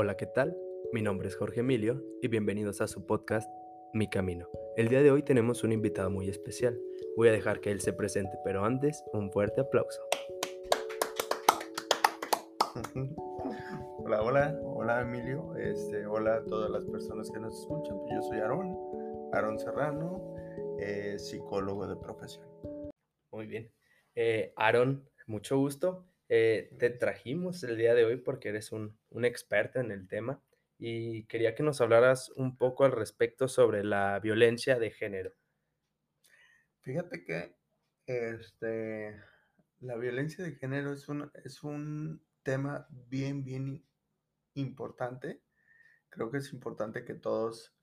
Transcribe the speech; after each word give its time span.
Hola, 0.00 0.16
¿qué 0.16 0.26
tal? 0.26 0.56
Mi 0.92 1.02
nombre 1.02 1.26
es 1.26 1.34
Jorge 1.34 1.58
Emilio 1.58 2.00
y 2.22 2.28
bienvenidos 2.28 2.80
a 2.80 2.86
su 2.86 3.04
podcast 3.04 3.50
Mi 3.92 4.08
Camino. 4.08 4.46
El 4.76 4.88
día 4.88 5.02
de 5.02 5.10
hoy 5.10 5.24
tenemos 5.24 5.64
un 5.64 5.72
invitado 5.72 6.08
muy 6.08 6.28
especial. 6.28 6.80
Voy 7.16 7.26
a 7.26 7.32
dejar 7.32 7.60
que 7.60 7.72
él 7.72 7.80
se 7.80 7.92
presente, 7.92 8.38
pero 8.44 8.64
antes 8.64 9.02
un 9.12 9.32
fuerte 9.32 9.60
aplauso. 9.60 10.00
Hola, 13.98 14.22
hola, 14.22 14.60
hola 14.62 15.00
Emilio, 15.00 15.56
este, 15.56 16.06
hola 16.06 16.36
a 16.36 16.44
todas 16.44 16.70
las 16.70 16.84
personas 16.84 17.28
que 17.32 17.40
nos 17.40 17.58
escuchan. 17.58 17.96
Yo 18.08 18.22
soy 18.22 18.38
Aarón, 18.38 18.78
Aarón 19.32 19.58
Serrano, 19.58 20.32
eh, 20.78 21.18
psicólogo 21.18 21.88
de 21.88 21.96
profesión. 21.96 22.46
Muy 23.32 23.48
bien. 23.48 23.68
Eh, 24.14 24.52
Aarón, 24.54 25.10
mucho 25.26 25.58
gusto. 25.58 26.06
Eh, 26.28 26.70
te 26.78 26.90
trajimos 26.90 27.62
el 27.64 27.76
día 27.76 27.94
de 27.94 28.04
hoy 28.04 28.16
porque 28.16 28.50
eres 28.50 28.72
un, 28.72 28.98
un 29.10 29.24
experto 29.24 29.80
en 29.80 29.90
el 29.90 30.06
tema 30.06 30.42
y 30.78 31.24
quería 31.24 31.54
que 31.54 31.62
nos 31.62 31.80
hablaras 31.80 32.30
un 32.36 32.56
poco 32.56 32.84
al 32.84 32.92
respecto 32.92 33.48
sobre 33.48 33.82
la 33.82 34.20
violencia 34.20 34.78
de 34.78 34.90
género. 34.90 35.34
Fíjate 36.80 37.24
que 37.24 37.56
este, 38.06 39.20
la 39.80 39.96
violencia 39.96 40.44
de 40.44 40.54
género 40.54 40.92
es 40.92 41.08
un, 41.08 41.30
es 41.44 41.62
un 41.62 42.24
tema 42.42 42.86
bien, 42.90 43.44
bien 43.44 43.84
importante. 44.54 45.42
Creo 46.08 46.30
que 46.30 46.38
es 46.38 46.52
importante 46.52 47.04
que 47.04 47.14
todos 47.14 47.76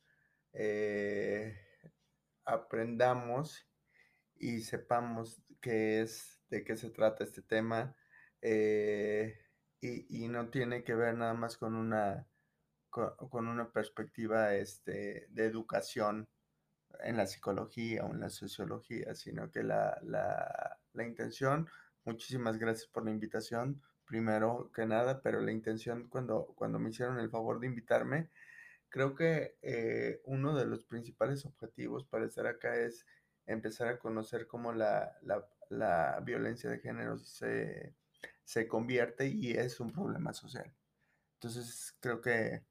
eh, 0.53 1.55
aprendamos 2.45 3.67
y 4.36 4.62
sepamos 4.62 5.41
qué 5.62 6.02
es, 6.02 6.41
de 6.50 6.64
qué 6.64 6.75
se 6.75 6.89
trata 6.89 7.23
este 7.23 7.41
tema. 7.41 7.95
Eh, 8.48 9.39
y, 9.81 10.28
no 10.28 10.50
tiene 10.50 10.83
que 10.83 10.94
ver 10.95 11.16
nada 11.16 11.33
más 11.33 11.58
con 11.58 11.75
una, 11.75 12.28
co- 12.89 13.16
con, 13.30 13.47
una 13.47 13.72
perspectiva 13.72 14.56
este, 14.56 15.28
de 15.30 15.45
educación 15.45 16.28
en 17.02 17.17
la 17.17 17.28
psicología 17.28 18.05
o 18.05 18.14
en 18.14 18.20
la 18.22 18.30
sociología, 18.30 19.16
sino 19.16 19.52
que 19.52 19.64
la, 19.64 20.00
la, 20.03 20.80
la 20.94 21.03
intención, 21.05 21.67
muchísimas 22.05 22.58
gracias 22.59 22.88
por 22.88 23.05
la 23.05 23.11
invitación, 23.11 23.81
primero 24.05 24.72
que 24.75 24.86
nada, 24.86 25.22
pero 25.22 25.42
la 25.42 25.52
intención 25.52 26.08
cuando, 26.09 26.53
cuando 26.55 26.80
me 26.80 26.89
hicieron 26.92 27.20
el 27.20 27.31
favor 27.31 27.59
de 27.59 27.67
invitarme, 27.67 28.30
creo 28.89 29.16
que 29.16 29.58
eh, 29.64 30.22
uno 30.25 30.55
de 30.55 30.66
los 30.66 30.86
principales 30.86 31.45
objetivos 31.45 32.05
para 32.05 32.25
estar 32.25 32.48
acá 32.48 32.75
es 32.77 33.05
empezar 33.48 33.88
a 33.88 34.00
conocer 34.00 34.48
cómo 34.48 34.73
la, 34.73 35.17
la, 35.23 35.48
la 35.70 36.20
violencia 36.23 36.70
de 36.70 36.80
género 36.80 37.17
se, 37.17 37.95
se 38.46 38.68
convierte 38.68 39.28
y 39.30 39.52
es 39.54 39.80
un 39.82 39.92
problema 39.92 40.34
social. 40.34 40.74
Entonces 41.36 41.98
creo 42.02 42.22
que 42.22 42.64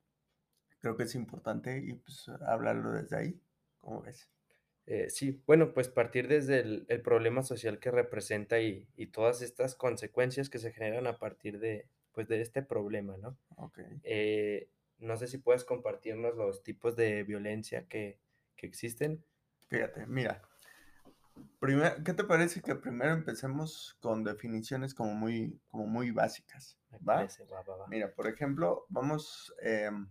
creo 0.80 0.96
que 0.96 1.04
es 1.04 1.14
importante 1.14 1.78
y 1.78 1.94
pues 1.94 2.28
hablarlo 2.46 2.92
desde 2.92 3.16
ahí, 3.16 3.40
¿cómo 3.80 4.02
ves? 4.02 4.30
Eh, 4.86 5.08
sí, 5.08 5.42
bueno, 5.46 5.72
pues 5.72 5.88
partir 5.88 6.28
desde 6.28 6.60
el, 6.60 6.84
el 6.88 7.00
problema 7.00 7.42
social 7.42 7.78
que 7.78 7.90
representa 7.90 8.60
y, 8.60 8.86
y 8.96 9.06
todas 9.06 9.40
estas 9.40 9.74
consecuencias 9.74 10.50
que 10.50 10.58
se 10.58 10.72
generan 10.72 11.06
a 11.06 11.18
partir 11.18 11.58
de, 11.58 11.88
pues, 12.12 12.28
de 12.28 12.42
este 12.42 12.62
problema, 12.62 13.16
¿no? 13.16 13.38
Ok. 13.56 13.78
Eh, 14.02 14.68
no 14.98 15.16
sé 15.16 15.26
si 15.26 15.38
puedes 15.38 15.64
compartirnos 15.64 16.36
los 16.36 16.62
tipos 16.62 16.96
de 16.96 17.22
violencia 17.24 17.86
que, 17.88 18.20
que 18.56 18.66
existen. 18.66 19.24
Fíjate, 19.68 20.06
mira, 20.06 20.42
primer- 21.60 22.02
¿qué 22.02 22.12
te 22.14 22.24
parece 22.24 22.60
que 22.62 22.74
primero 22.74 23.12
empecemos 23.12 23.96
con 24.00 24.24
definiciones 24.24 24.94
como 24.94 25.14
muy, 25.14 25.60
como 25.68 25.86
muy 25.86 26.10
básicas? 26.10 26.78
Me 26.90 26.98
¿Va? 26.98 27.16
parece, 27.16 27.44
va, 27.44 27.62
va, 27.62 27.76
va. 27.76 27.86
Mira, 27.88 28.12
por 28.14 28.26
ejemplo, 28.28 28.86
vamos, 28.88 29.54
em, 29.62 30.08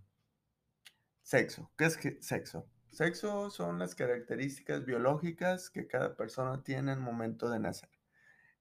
sexo. 1.21 1.71
¿Qué 1.77 1.85
es 1.85 1.97
que- 1.97 2.21
sexo? 2.21 2.67
Sexo 2.91 3.49
son 3.49 3.79
las 3.79 3.95
características 3.95 4.85
biológicas 4.85 5.69
que 5.69 5.87
cada 5.87 6.15
persona 6.15 6.61
tiene 6.63 6.91
en 6.91 6.97
el 6.97 6.99
momento 6.99 7.49
de 7.49 7.59
nacer. 7.59 7.89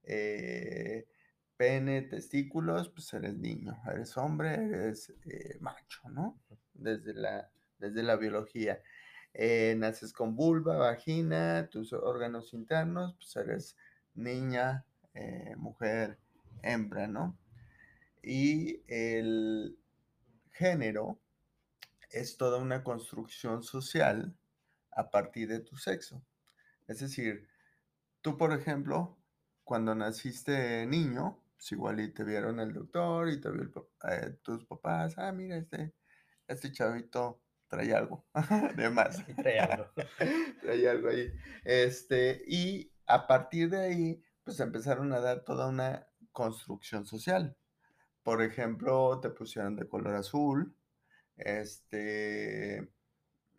Eh, 0.03 1.07
pene, 1.55 2.01
testículos, 2.01 2.89
pues 2.89 3.13
eres 3.13 3.37
niño, 3.37 3.79
eres 3.91 4.17
hombre, 4.17 4.55
eres 4.55 5.13
eh, 5.25 5.57
macho, 5.59 6.09
¿no? 6.09 6.41
Desde 6.73 7.13
la, 7.13 7.49
desde 7.77 8.01
la 8.03 8.15
biología. 8.15 8.81
Eh, 9.33 9.75
naces 9.77 10.13
con 10.13 10.35
vulva, 10.35 10.77
vagina, 10.77 11.67
tus 11.69 11.91
órganos 11.93 12.53
internos, 12.53 13.15
pues 13.15 13.35
eres 13.35 13.77
niña, 14.13 14.85
eh, 15.15 15.55
mujer, 15.57 16.19
hembra, 16.61 17.07
¿no? 17.07 17.37
Y 18.21 18.81
el 18.87 19.77
género 20.51 21.19
es 22.11 22.37
toda 22.37 22.59
una 22.59 22.83
construcción 22.83 23.63
social 23.63 24.35
a 24.91 25.09
partir 25.09 25.49
de 25.49 25.59
tu 25.59 25.77
sexo. 25.77 26.23
Es 26.87 26.99
decir, 26.99 27.47
tú, 28.21 28.37
por 28.37 28.53
ejemplo, 28.53 29.17
cuando 29.63 29.95
naciste 29.95 30.85
niño, 30.85 31.39
pues 31.55 31.71
igual 31.71 31.99
y 32.01 32.13
te 32.13 32.23
vieron 32.23 32.59
el 32.59 32.73
doctor 32.73 33.29
y 33.29 33.41
te 33.41 33.49
vio 33.49 33.89
eh, 34.09 34.37
tus 34.43 34.63
papás, 34.65 35.17
ah, 35.17 35.31
mira, 35.31 35.57
este, 35.57 35.93
este 36.47 36.71
chavito 36.71 37.41
trae 37.75 37.93
algo 37.93 38.25
de 38.75 38.89
más. 38.89 39.23
Trae 39.37 39.59
algo. 39.59 39.87
trae 40.61 40.89
algo 40.89 41.09
ahí. 41.09 41.31
Este, 41.63 42.43
y 42.47 42.91
a 43.07 43.27
partir 43.27 43.69
de 43.69 43.79
ahí, 43.81 44.23
pues 44.43 44.59
empezaron 44.59 45.11
a 45.13 45.19
dar 45.19 45.43
toda 45.43 45.67
una 45.67 46.07
construcción 46.31 47.05
social. 47.05 47.55
Por 48.23 48.41
ejemplo, 48.41 49.19
te 49.21 49.29
pusieron 49.29 49.75
de 49.75 49.87
color 49.87 50.15
azul, 50.15 50.75
este, 51.37 52.89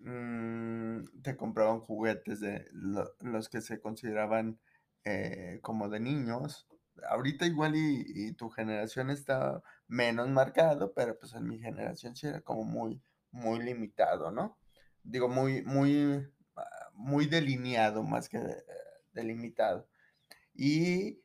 mm, 0.00 1.04
te 1.22 1.36
compraban 1.36 1.80
juguetes 1.80 2.41
de 2.41 2.66
lo- 2.72 3.14
los 3.20 3.48
que 3.48 3.60
se 3.60 3.80
consideraban 3.80 4.58
eh, 5.04 5.58
como 5.62 5.88
de 5.91 6.00
niños. 6.00 6.66
Ahorita 7.10 7.47
igual 7.47 7.76
y, 7.76 8.04
y 8.06 8.32
tu 8.32 8.48
generación 8.50 9.10
está 9.10 9.62
menos 9.88 10.28
marcado, 10.30 10.94
pero 10.94 11.19
pues 11.19 11.34
en 11.34 11.47
mi 11.48 11.58
generación 11.58 12.16
sí 12.16 12.26
era 12.26 12.41
como 12.41 12.64
muy, 12.64 13.03
muy 13.34 13.61
limitado, 13.61 14.31
¿no? 14.31 14.56
Digo, 15.03 15.28
muy, 15.28 15.62
muy, 15.62 16.27
ah, 16.56 16.91
muy 16.95 17.27
delineado 17.27 18.03
más 18.03 18.28
que 18.28 18.39
eh, 18.39 18.65
delimitado. 19.12 19.89
Y 20.55 21.21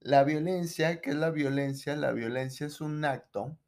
la 0.00 0.22
violencia, 0.22 1.00
¿qué 1.00 1.10
es 1.10 1.16
la 1.16 1.30
violencia? 1.30 1.96
La 1.96 2.12
violencia 2.12 2.66
es 2.66 2.80
un 2.80 3.04
acto 3.04 3.58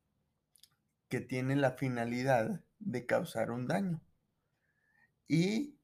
que 1.08 1.20
tiene 1.20 1.56
la 1.56 1.72
finalidad 1.72 2.60
de 2.78 3.06
causar 3.06 3.50
un 3.50 3.66
daño. 3.66 4.02
Y 5.26 5.78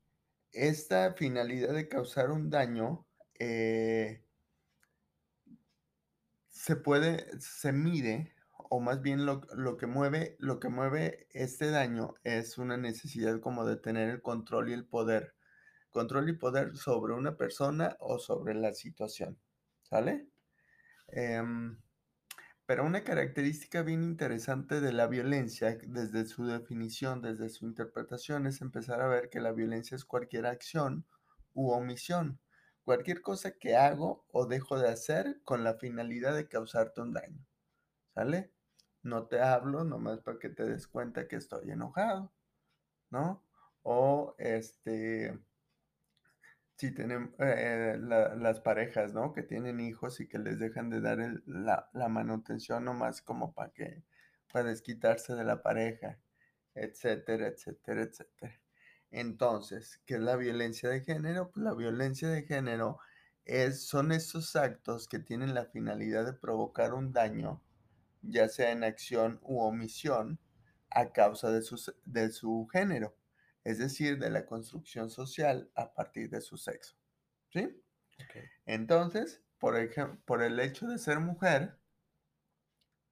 esta 0.53 1.15
finalidad 1.15 1.73
de 1.73 1.89
causar 1.89 2.31
un 2.31 2.51
daño 2.51 3.07
eh, 3.39 4.23
se 6.51 6.77
puede, 6.77 7.41
se 7.41 7.73
mide, 7.73 8.34
o 8.75 8.81
más 8.81 9.03
bien 9.03 9.25
lo, 9.25 9.41
que 9.77 9.87
mueve, 9.87 10.35
lo 10.41 10.59
que 10.59 10.69
mueve 10.69 11.29
este 11.31 11.71
daño 11.71 12.15
es 12.25 12.59
una 12.59 12.77
necesidad 12.77 13.39
como 13.39 13.65
de 13.65 13.77
tener 13.77 14.09
el 14.09 14.21
control 14.21 14.69
y 14.69 14.73
el 14.73 14.85
poder. 14.85 15.37
Control 15.91 16.29
y 16.29 16.33
poder 16.33 16.77
sobre 16.77 17.15
una 17.15 17.37
persona 17.37 17.97
o 18.01 18.19
sobre 18.19 18.53
la 18.55 18.73
situación. 18.73 19.39
¿Sale? 19.85 20.27
Em, 21.07 21.79
pero 22.67 22.85
una 22.85 23.05
característica 23.05 23.83
bien 23.83 24.03
interesante 24.03 24.81
de 24.81 24.93
la 24.93 25.07
violencia, 25.07 25.79
desde 25.87 26.27
su 26.27 26.45
definición, 26.45 27.23
desde 27.23 27.51
su 27.51 27.67
interpretación, 27.67 28.49
es 28.49 28.61
empezar 28.61 29.01
a 29.03 29.07
ver 29.07 29.31
que 29.31 29.39
la 29.39 29.53
violencia 29.53 29.95
es 29.95 30.05
cualquier 30.05 30.47
acción 30.47 31.07
u 31.53 31.71
omisión, 31.71 32.41
cualquier 32.83 33.23
cosa 33.23 33.53
que 33.53 33.77
hago 33.77 34.27
o 34.33 34.47
dejo 34.47 34.81
de 34.81 34.89
hacer 34.89 35.41
con 35.45 35.63
la 35.63 35.75
finalidad 35.75 36.35
de 36.35 36.49
causarte 36.49 37.03
un 37.03 37.13
daño. 37.13 37.47
¿Sale? 38.15 38.54
No 39.05 39.27
te 39.27 39.41
hablo 39.41 39.85
nomás 39.85 40.21
para 40.21 40.39
que 40.39 40.49
te 40.49 40.65
des 40.65 40.89
cuenta 40.89 41.29
que 41.29 41.37
estoy 41.37 41.71
enojado, 41.71 42.33
¿no? 43.11 43.45
O 43.83 44.35
este, 44.39 45.39
si 46.77 46.93
tenemos 46.93 47.31
las 47.39 48.61
parejas, 48.61 49.13
¿no? 49.15 49.33
Que 49.33 49.43
tienen 49.43 49.79
hijos 49.79 50.21
y 50.21 50.29
que 50.29 50.39
les 50.39 50.59
dejan 50.59 50.91
de 50.91 51.01
dar 51.01 51.19
la 51.47 52.09
manutención 52.09 52.85
nomás 52.85 53.23
como 53.23 53.53
para 53.53 53.71
que, 53.73 54.03
para 54.53 54.71
desquitarse 54.71 55.35
de 55.35 55.45
la 55.45 55.63
pareja, 55.63 56.19
etcétera, 56.75 57.49
etcétera, 57.49 58.03
etcétera. 58.03 58.61
Entonces, 59.11 60.01
¿qué 60.07 60.15
es 60.15 60.21
la 60.21 60.37
violencia 60.37 60.89
de 60.89 61.03
género? 61.03 61.51
Pues 61.51 61.63
la 61.63 61.75
violencia 61.75 62.29
de 62.29 62.43
género 62.43 62.99
es, 63.45 63.87
son 63.87 64.13
esos 64.13 64.57
actos 64.57 65.07
que 65.09 65.19
tienen 65.21 65.55
la 65.55 65.67
finalidad 65.67 66.25
de 66.25 66.33
provocar 66.33 66.95
un 66.95 67.13
daño, 67.13 67.63
ya 68.29 68.49
sea 68.49 68.71
en 68.73 68.85
acción 68.85 69.41
u 69.43 69.61
omisión, 69.61 70.39
a 70.91 71.13
causa 71.13 71.51
de 71.51 71.63
su, 71.63 71.93
de 72.05 72.31
su 72.31 72.69
género 72.73 73.17
es 73.65 73.79
decir, 73.79 74.19
de 74.19 74.31
la 74.31 74.47
construcción 74.47 75.11
social 75.11 75.71
a 75.75 75.95
partir 75.95 76.29
de 76.31 76.41
su 76.41 76.57
sexo. 76.57 76.95
¿Sí? 77.51 77.83
Entonces, 78.67 79.43
por 79.59 79.77
ejemplo, 79.77 80.21
por 80.25 80.43
el 80.43 80.61
hecho 80.61 80.87
de 80.87 80.99
ser 80.99 81.19
mujer, 81.19 81.79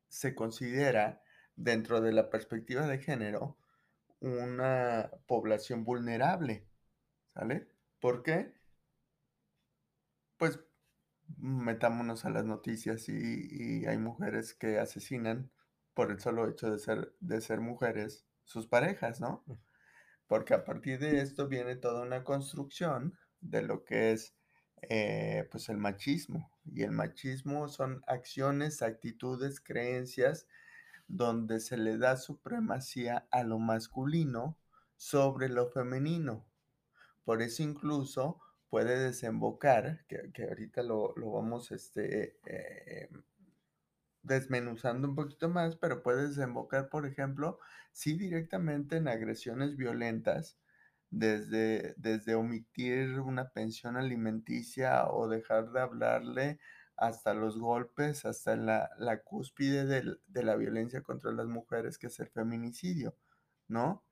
se 0.09 0.35
considera 0.35 1.23
dentro 1.57 2.01
de 2.01 2.13
la 2.13 2.29
perspectiva 2.29 2.87
de 2.87 2.99
género, 2.99 3.57
una 4.21 5.11
población 5.27 5.85
vulnerable, 5.85 6.67
¿sale? 7.29 7.69
¿Por 7.99 8.23
qué? 8.23 8.53
Pues 10.37 10.61
metámonos 11.39 12.25
a 12.25 12.31
las 12.31 12.45
noticias 12.45 13.09
y, 13.09 13.83
y 13.83 13.87
hay 13.87 13.99
mujeres 13.99 14.55
que 14.55 14.79
asesinan 14.79 15.51
por 15.95 16.11
el 16.11 16.21
solo 16.21 16.49
hecho 16.49 16.71
de 16.71 16.79
ser, 16.79 17.15
de 17.21 17.41
ser 17.41 17.61
mujeres 17.61 18.27
sus 18.45 18.67
parejas, 18.67 19.21
¿no? 19.21 19.43
Mm. 19.47 19.53
Porque 20.27 20.55
a 20.55 20.65
partir 20.65 20.99
de 20.99 21.21
esto 21.21 21.49
viene 21.49 21.77
toda 21.77 22.03
una 22.03 22.25
construcción 22.25 23.19
de 23.41 23.63
lo 23.63 23.85
que 23.85 24.13
es 24.13 24.35
eh, 24.89 25.47
pues 25.51 25.69
el 25.69 25.77
machismo. 25.77 26.51
Y 26.65 26.83
el 26.83 26.93
machismo 26.93 27.69
son 27.69 28.03
acciones, 28.07 28.83
actitudes, 28.83 29.61
creencias 29.61 30.47
donde 31.09 31.61
se 31.61 31.77
le 31.77 31.99
da 31.99 32.17
supremacía 32.17 33.27
a 33.31 33.43
lo 33.43 33.59
masculino 33.59 34.57
sobre 34.97 35.49
lo 35.49 35.69
femenino. 35.69 36.47
Por 37.25 37.43
eso 37.43 37.63
incluso 37.63 38.41
puede 38.73 38.99
desembocar, 38.99 40.03
que, 40.09 40.33
que 40.33 40.45
ahorita 40.45 40.83
lo, 40.83 41.13
lo, 41.17 41.31
vamos 41.31 41.71
este, 41.73 42.39
eh, 42.47 43.11
desmenuzando 44.23 45.07
un 45.09 45.15
poquito 45.15 45.51
más, 45.51 45.77
pero 45.77 46.03
puede 46.03 46.29
desembocar, 46.29 46.89
por 46.89 47.05
ejemplo, 47.05 47.59
sí 47.93 48.15
directamente 48.17 48.97
en 48.97 49.09
agresiones 49.09 49.77
violentas, 49.77 50.57
desde, 51.11 51.93
desde 51.99 52.35
omitir 52.35 53.21
una 53.21 53.51
pensión 53.51 53.99
alimenticia 53.99 55.07
o 55.07 55.29
dejar 55.29 55.71
de 55.73 55.81
hablarle 55.83 56.59
hasta 56.97 57.35
los 57.35 57.59
golpes, 57.59 58.25
hasta 58.25 58.57
la, 58.57 58.89
la 58.97 59.21
cúspide 59.21 59.85
de, 59.85 60.17
de, 60.29 60.43
la 60.45 60.57
violencia 60.57 61.03
contra 61.03 61.31
las 61.31 61.47
mujeres, 61.47 61.99
que 61.99 62.07
es 62.07 62.19
el 62.21 62.29
feminicidio, 62.31 63.15
¿no? 63.69 64.03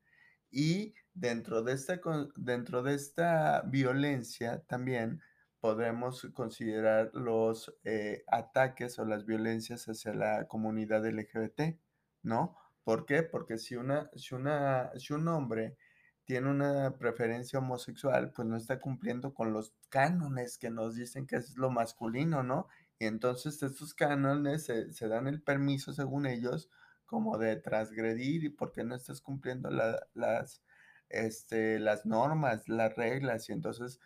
Y 0.51 0.95
dentro 1.15 1.63
de 1.63 1.75
esta, 1.75 2.01
dentro 2.37 2.83
de 2.83 2.95
esta 2.95 3.63
violencia 3.63 4.63
también 4.67 5.21
podemos 5.61 6.27
considerar 6.35 7.11
los 7.15 7.75
eh, 7.85 8.25
ataques 8.27 8.99
o 8.99 9.05
las 9.05 9.27
violencias 9.27 9.87
hacia 9.87 10.15
la 10.15 10.49
comunidad 10.49 11.07
LGBT, 11.07 11.79
¿no? 12.23 12.57
¿Por 12.83 13.05
qué? 13.05 13.23
Porque 13.23 13.59
si, 13.59 13.77
una, 13.77 14.11
si, 14.17 14.35
una, 14.35 14.91
si 14.99 15.13
un 15.13 15.29
hombre 15.29 15.77
tiene 16.25 16.49
una 16.49 16.97
preferencia 16.97 17.59
homosexual, 17.59 18.33
pues 18.35 18.49
no 18.49 18.57
está 18.57 18.81
cumpliendo 18.81 19.35
con 19.35 19.53
los 19.53 19.75
cánones 19.91 20.59
que 20.59 20.71
nos 20.71 20.95
dicen 20.95 21.27
que 21.27 21.37
es 21.37 21.57
lo 21.57 21.71
masculino, 21.71 22.43
¿no? 22.43 22.69
Y 22.99 23.07
entonces 23.07 23.63
estos 23.63 23.95
cánones 23.95 24.65
se 24.65 25.09
dan 25.09 25.27
el 25.27 25.43
permiso, 25.43 25.93
según 25.93 26.27
ellos, 26.27 26.71
como 27.11 27.39
de 27.39 27.57
transgredir 27.57 28.45
y 28.45 28.49
porque 28.51 28.85
no 28.85 28.95
estás 28.95 29.21
cumpliendo 29.21 29.69
la, 29.69 30.07
las, 30.15 30.63
este, 31.09 31.81
las 31.81 32.07
normas, 32.07 32.69
las 32.69 32.95
reglas, 32.95 33.49
y 33.49 33.53
entonces 33.53 33.99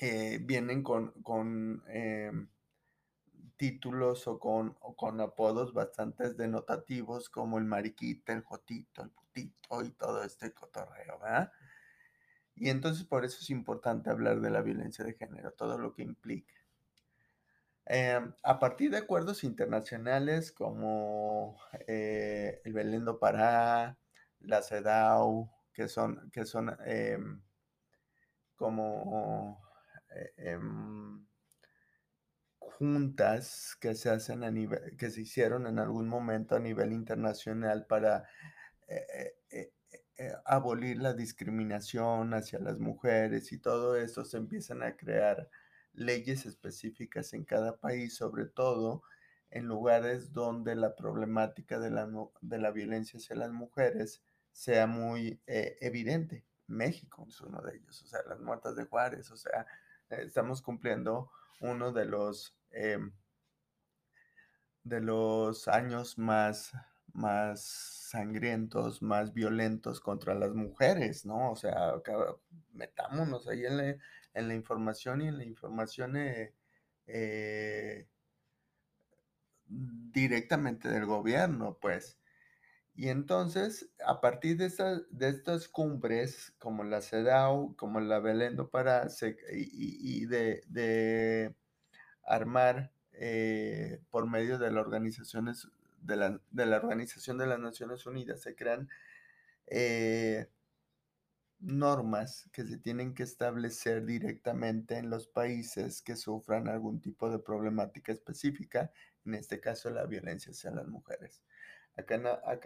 eh, 0.00 0.40
vienen 0.42 0.82
con, 0.82 1.12
con 1.22 1.84
eh, 1.86 2.32
títulos 3.56 4.26
o 4.26 4.40
con, 4.40 4.74
con 4.96 5.20
apodos 5.20 5.72
bastante 5.72 6.34
denotativos 6.34 7.28
como 7.30 7.58
el 7.58 7.64
mariquita, 7.64 8.32
el 8.32 8.42
jotito, 8.42 9.04
el 9.04 9.10
putito 9.10 9.84
y 9.84 9.90
todo 9.92 10.24
este 10.24 10.52
cotorreo, 10.52 11.20
¿verdad? 11.20 11.52
Y 12.56 12.70
entonces 12.70 13.04
por 13.04 13.24
eso 13.24 13.38
es 13.40 13.50
importante 13.50 14.10
hablar 14.10 14.40
de 14.40 14.50
la 14.50 14.62
violencia 14.62 15.04
de 15.04 15.14
género, 15.14 15.52
todo 15.52 15.78
lo 15.78 15.94
que 15.94 16.02
implica. 16.02 16.59
Eh, 17.86 18.20
a 18.44 18.58
partir 18.60 18.90
de 18.92 18.98
acuerdos 18.98 19.42
internacionales 19.44 20.52
como 20.52 21.56
eh, 21.88 22.60
el 22.64 22.72
Belén 22.72 23.04
do 23.04 23.18
Pará, 23.18 23.98
la 24.40 24.62
CEDAW, 24.62 25.50
que 25.72 25.88
son, 25.88 26.30
que 26.30 26.44
son 26.44 26.76
eh, 26.86 27.18
como 28.56 29.60
eh, 30.36 30.56
juntas 32.58 33.76
que 33.80 33.94
se 33.94 34.10
hacen 34.10 34.44
a 34.44 34.50
nivel, 34.50 34.96
que 34.96 35.10
se 35.10 35.22
hicieron 35.22 35.66
en 35.66 35.78
algún 35.78 36.08
momento 36.08 36.56
a 36.56 36.60
nivel 36.60 36.92
internacional 36.92 37.86
para 37.86 38.28
eh, 38.88 39.34
eh, 40.18 40.32
abolir 40.44 40.98
la 40.98 41.14
discriminación 41.14 42.34
hacia 42.34 42.58
las 42.60 42.78
mujeres 42.78 43.52
y 43.52 43.58
todo 43.58 43.96
eso 43.96 44.24
se 44.24 44.36
empiezan 44.38 44.82
a 44.82 44.96
crear 44.96 45.48
leyes 45.92 46.46
específicas 46.46 47.32
en 47.32 47.44
cada 47.44 47.76
país, 47.76 48.16
sobre 48.16 48.46
todo 48.46 49.02
en 49.50 49.66
lugares 49.66 50.32
donde 50.32 50.76
la 50.76 50.94
problemática 50.94 51.78
de 51.78 51.90
la, 51.90 52.08
de 52.40 52.58
la 52.58 52.70
violencia 52.70 53.18
hacia 53.18 53.36
las 53.36 53.50
mujeres 53.50 54.22
sea 54.52 54.86
muy 54.86 55.40
eh, 55.46 55.76
evidente. 55.80 56.44
México 56.66 57.26
es 57.28 57.40
uno 57.40 57.60
de 57.62 57.76
ellos, 57.76 58.02
o 58.02 58.06
sea, 58.06 58.20
las 58.28 58.40
muertas 58.40 58.76
de 58.76 58.84
Juárez, 58.84 59.30
o 59.32 59.36
sea, 59.36 59.66
estamos 60.08 60.62
cumpliendo 60.62 61.30
uno 61.60 61.92
de 61.92 62.04
los 62.04 62.56
eh, 62.70 62.98
de 64.84 65.00
los 65.00 65.68
años 65.68 66.16
más 66.16 66.72
más 67.12 67.60
sangrientos, 68.10 69.02
más 69.02 69.32
violentos 69.32 70.00
contra 70.00 70.34
las 70.34 70.54
mujeres, 70.54 71.26
¿no? 71.26 71.50
O 71.50 71.56
sea, 71.56 71.94
metámonos 72.72 73.48
ahí 73.48 73.64
en 73.64 73.76
la, 73.76 73.96
en 74.34 74.48
la 74.48 74.54
información 74.54 75.22
y 75.22 75.28
en 75.28 75.38
la 75.38 75.44
información 75.44 76.16
eh, 76.16 76.54
eh, 77.06 78.06
directamente 79.66 80.88
del 80.88 81.06
gobierno, 81.06 81.78
pues. 81.80 82.18
Y 82.94 83.08
entonces, 83.08 83.88
a 84.04 84.20
partir 84.20 84.56
de, 84.58 84.66
esta, 84.66 85.00
de 85.10 85.28
estas 85.28 85.68
cumbres, 85.68 86.52
como 86.58 86.84
la 86.84 87.00
CEDAW, 87.00 87.74
como 87.76 88.00
la 88.00 88.18
Belén 88.18 88.56
do 88.56 88.68
Pará, 88.68 89.08
y, 89.52 90.26
de, 90.26 91.54
armar 92.24 92.92
eh, 93.12 94.00
por 94.10 94.28
medio 94.28 94.58
de 94.58 94.70
la, 94.70 94.80
organizaciones, 94.80 95.68
de, 96.02 96.16
la, 96.16 96.40
de 96.50 96.66
la 96.66 96.76
Organización 96.76 97.38
de 97.38 97.46
las 97.46 97.58
Naciones 97.58 98.04
Unidas, 98.06 98.42
se 98.42 98.54
crean 98.54 98.88
normas 101.60 102.48
que 102.52 102.64
se 102.64 102.78
tienen 102.78 103.14
que 103.14 103.22
establecer 103.22 104.04
directamente 104.04 104.96
en 104.96 105.10
los 105.10 105.28
países 105.28 106.02
que 106.02 106.16
sufran 106.16 106.68
algún 106.68 107.00
tipo 107.00 107.30
de 107.30 107.38
problemática 107.38 108.12
específica, 108.12 108.90
en 109.24 109.34
este 109.34 109.60
caso 109.60 109.90
la 109.90 110.06
violencia 110.06 110.52
hacia 110.52 110.70
las 110.70 110.88
mujeres. 110.88 111.42
Acá 111.96 112.14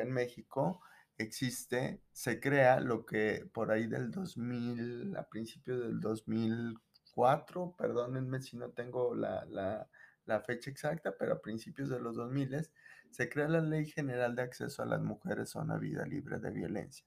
en, 0.02 0.12
México 0.12 0.80
existe, 1.18 2.02
se 2.12 2.40
crea 2.40 2.80
lo 2.80 3.04
que 3.04 3.48
por 3.52 3.72
ahí 3.72 3.86
del 3.86 4.10
2000, 4.10 5.16
a 5.16 5.28
principios 5.28 5.80
del 5.80 6.00
2004, 6.00 7.74
perdónenme 7.76 8.40
si 8.40 8.56
no 8.56 8.70
tengo 8.70 9.14
la, 9.14 9.44
la, 9.46 9.88
la 10.26 10.40
fecha 10.40 10.70
exacta, 10.70 11.16
pero 11.18 11.34
a 11.34 11.42
principios 11.42 11.88
de 11.88 12.00
los 12.00 12.16
2000 12.16 12.70
se 13.10 13.28
crea 13.28 13.48
la 13.48 13.60
Ley 13.60 13.86
General 13.86 14.34
de 14.34 14.42
Acceso 14.42 14.82
a 14.82 14.86
las 14.86 15.00
Mujeres 15.00 15.56
a 15.56 15.60
una 15.60 15.78
Vida 15.78 16.04
Libre 16.04 16.38
de 16.38 16.50
Violencia. 16.50 17.06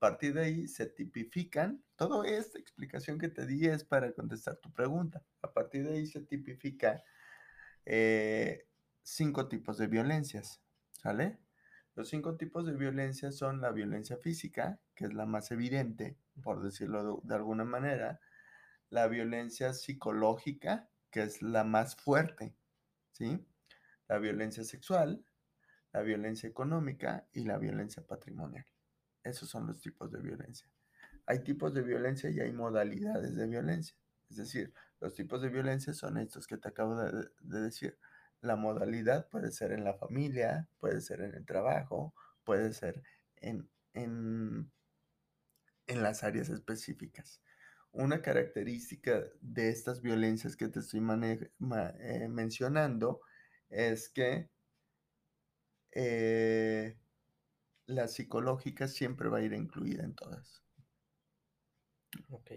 A 0.00 0.08
partir 0.08 0.32
de 0.32 0.40
ahí 0.40 0.66
se 0.66 0.86
tipifican, 0.86 1.84
toda 1.94 2.26
esta 2.26 2.58
explicación 2.58 3.18
que 3.18 3.28
te 3.28 3.44
di 3.44 3.66
es 3.66 3.84
para 3.84 4.12
contestar 4.12 4.56
tu 4.56 4.72
pregunta. 4.72 5.22
A 5.42 5.52
partir 5.52 5.86
de 5.86 5.98
ahí 5.98 6.06
se 6.06 6.22
tipifica 6.22 7.04
eh, 7.84 8.66
cinco 9.02 9.46
tipos 9.46 9.76
de 9.76 9.88
violencias, 9.88 10.62
¿sale? 10.92 11.38
Los 11.96 12.08
cinco 12.08 12.38
tipos 12.38 12.64
de 12.64 12.72
violencia 12.72 13.30
son 13.30 13.60
la 13.60 13.72
violencia 13.72 14.16
física, 14.16 14.80
que 14.94 15.04
es 15.04 15.12
la 15.12 15.26
más 15.26 15.50
evidente, 15.50 16.16
por 16.42 16.62
decirlo 16.62 17.20
de, 17.20 17.28
de 17.28 17.34
alguna 17.34 17.64
manera, 17.64 18.20
la 18.88 19.06
violencia 19.06 19.74
psicológica, 19.74 20.88
que 21.10 21.24
es 21.24 21.42
la 21.42 21.62
más 21.62 21.94
fuerte, 21.94 22.56
¿sí? 23.12 23.46
La 24.08 24.16
violencia 24.16 24.64
sexual, 24.64 25.26
la 25.92 26.00
violencia 26.00 26.48
económica 26.48 27.28
y 27.32 27.44
la 27.44 27.58
violencia 27.58 28.02
patrimonial. 28.06 28.64
Esos 29.24 29.48
son 29.48 29.66
los 29.66 29.80
tipos 29.80 30.10
de 30.10 30.20
violencia. 30.20 30.68
Hay 31.26 31.40
tipos 31.44 31.74
de 31.74 31.82
violencia 31.82 32.30
y 32.30 32.40
hay 32.40 32.52
modalidades 32.52 33.36
de 33.36 33.46
violencia. 33.46 33.96
Es 34.28 34.36
decir, 34.36 34.72
los 35.00 35.14
tipos 35.14 35.42
de 35.42 35.48
violencia 35.48 35.92
son 35.92 36.18
estos 36.18 36.46
que 36.46 36.56
te 36.56 36.68
acabo 36.68 37.00
de, 37.00 37.28
de 37.40 37.60
decir. 37.60 37.98
La 38.40 38.56
modalidad 38.56 39.28
puede 39.28 39.52
ser 39.52 39.72
en 39.72 39.84
la 39.84 39.94
familia, 39.94 40.68
puede 40.78 41.00
ser 41.00 41.20
en 41.20 41.34
el 41.34 41.44
trabajo, 41.44 42.14
puede 42.44 42.72
ser 42.72 43.02
en, 43.36 43.68
en, 43.92 44.70
en 45.86 46.02
las 46.02 46.24
áreas 46.24 46.48
específicas. 46.48 47.42
Una 47.92 48.22
característica 48.22 49.24
de 49.40 49.68
estas 49.68 50.00
violencias 50.00 50.56
que 50.56 50.68
te 50.68 50.78
estoy 50.78 51.00
eh, 51.00 52.28
mencionando 52.28 53.20
es 53.68 54.08
que 54.08 54.48
eh, 55.92 56.99
la 57.90 58.08
psicológica 58.08 58.88
siempre 58.88 59.28
va 59.28 59.38
a 59.38 59.42
ir 59.42 59.52
incluida 59.52 60.04
en 60.04 60.14
todas. 60.14 60.62
Ok. 62.30 62.52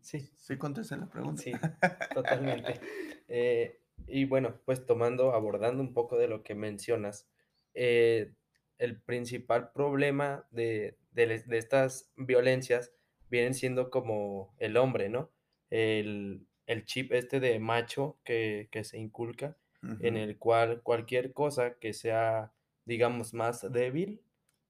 Sí. 0.00 0.30
Sí, 0.36 0.56
contesté 0.58 0.96
la 0.96 1.08
pregunta. 1.08 1.42
Sí, 1.42 1.52
totalmente. 2.14 2.80
eh, 3.28 3.80
y 4.06 4.24
bueno, 4.24 4.60
pues 4.64 4.86
tomando, 4.86 5.32
abordando 5.34 5.82
un 5.82 5.92
poco 5.92 6.16
de 6.16 6.28
lo 6.28 6.42
que 6.42 6.54
mencionas, 6.54 7.28
eh, 7.74 8.34
el 8.78 9.00
principal 9.00 9.72
problema 9.72 10.46
de 10.50 10.98
de 11.12 11.42
de 11.46 11.58
estas 11.58 12.12
violencias 12.16 12.92
vienen 13.28 13.54
siendo 13.54 13.90
como 13.90 14.54
el 14.58 14.76
hombre, 14.76 15.08
¿no? 15.08 15.32
El 15.70 16.46
el 16.66 16.84
chip 16.84 17.12
este 17.12 17.40
de 17.40 17.58
macho 17.58 18.18
que 18.24 18.68
que 18.70 18.84
se 18.84 18.98
inculca, 18.98 19.56
en 20.00 20.16
el 20.16 20.38
cual 20.38 20.82
cualquier 20.82 21.32
cosa 21.32 21.78
que 21.78 21.92
sea, 21.92 22.52
digamos, 22.84 23.32
más 23.34 23.70
débil, 23.72 24.22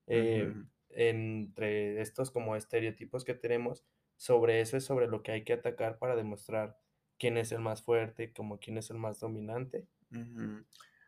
eh, 0.08 0.52
entre 0.90 2.00
estos 2.00 2.30
como 2.30 2.56
estereotipos 2.56 3.24
que 3.24 3.34
tenemos, 3.34 3.84
sobre 4.16 4.60
eso 4.60 4.76
es 4.76 4.84
sobre 4.84 5.06
lo 5.06 5.22
que 5.22 5.32
hay 5.32 5.44
que 5.44 5.52
atacar 5.52 5.98
para 5.98 6.16
demostrar 6.16 6.78
quién 7.18 7.36
es 7.36 7.52
el 7.52 7.60
más 7.60 7.82
fuerte, 7.82 8.32
como 8.32 8.58
quién 8.58 8.78
es 8.78 8.90
el 8.90 8.98
más 8.98 9.20
dominante. 9.20 9.86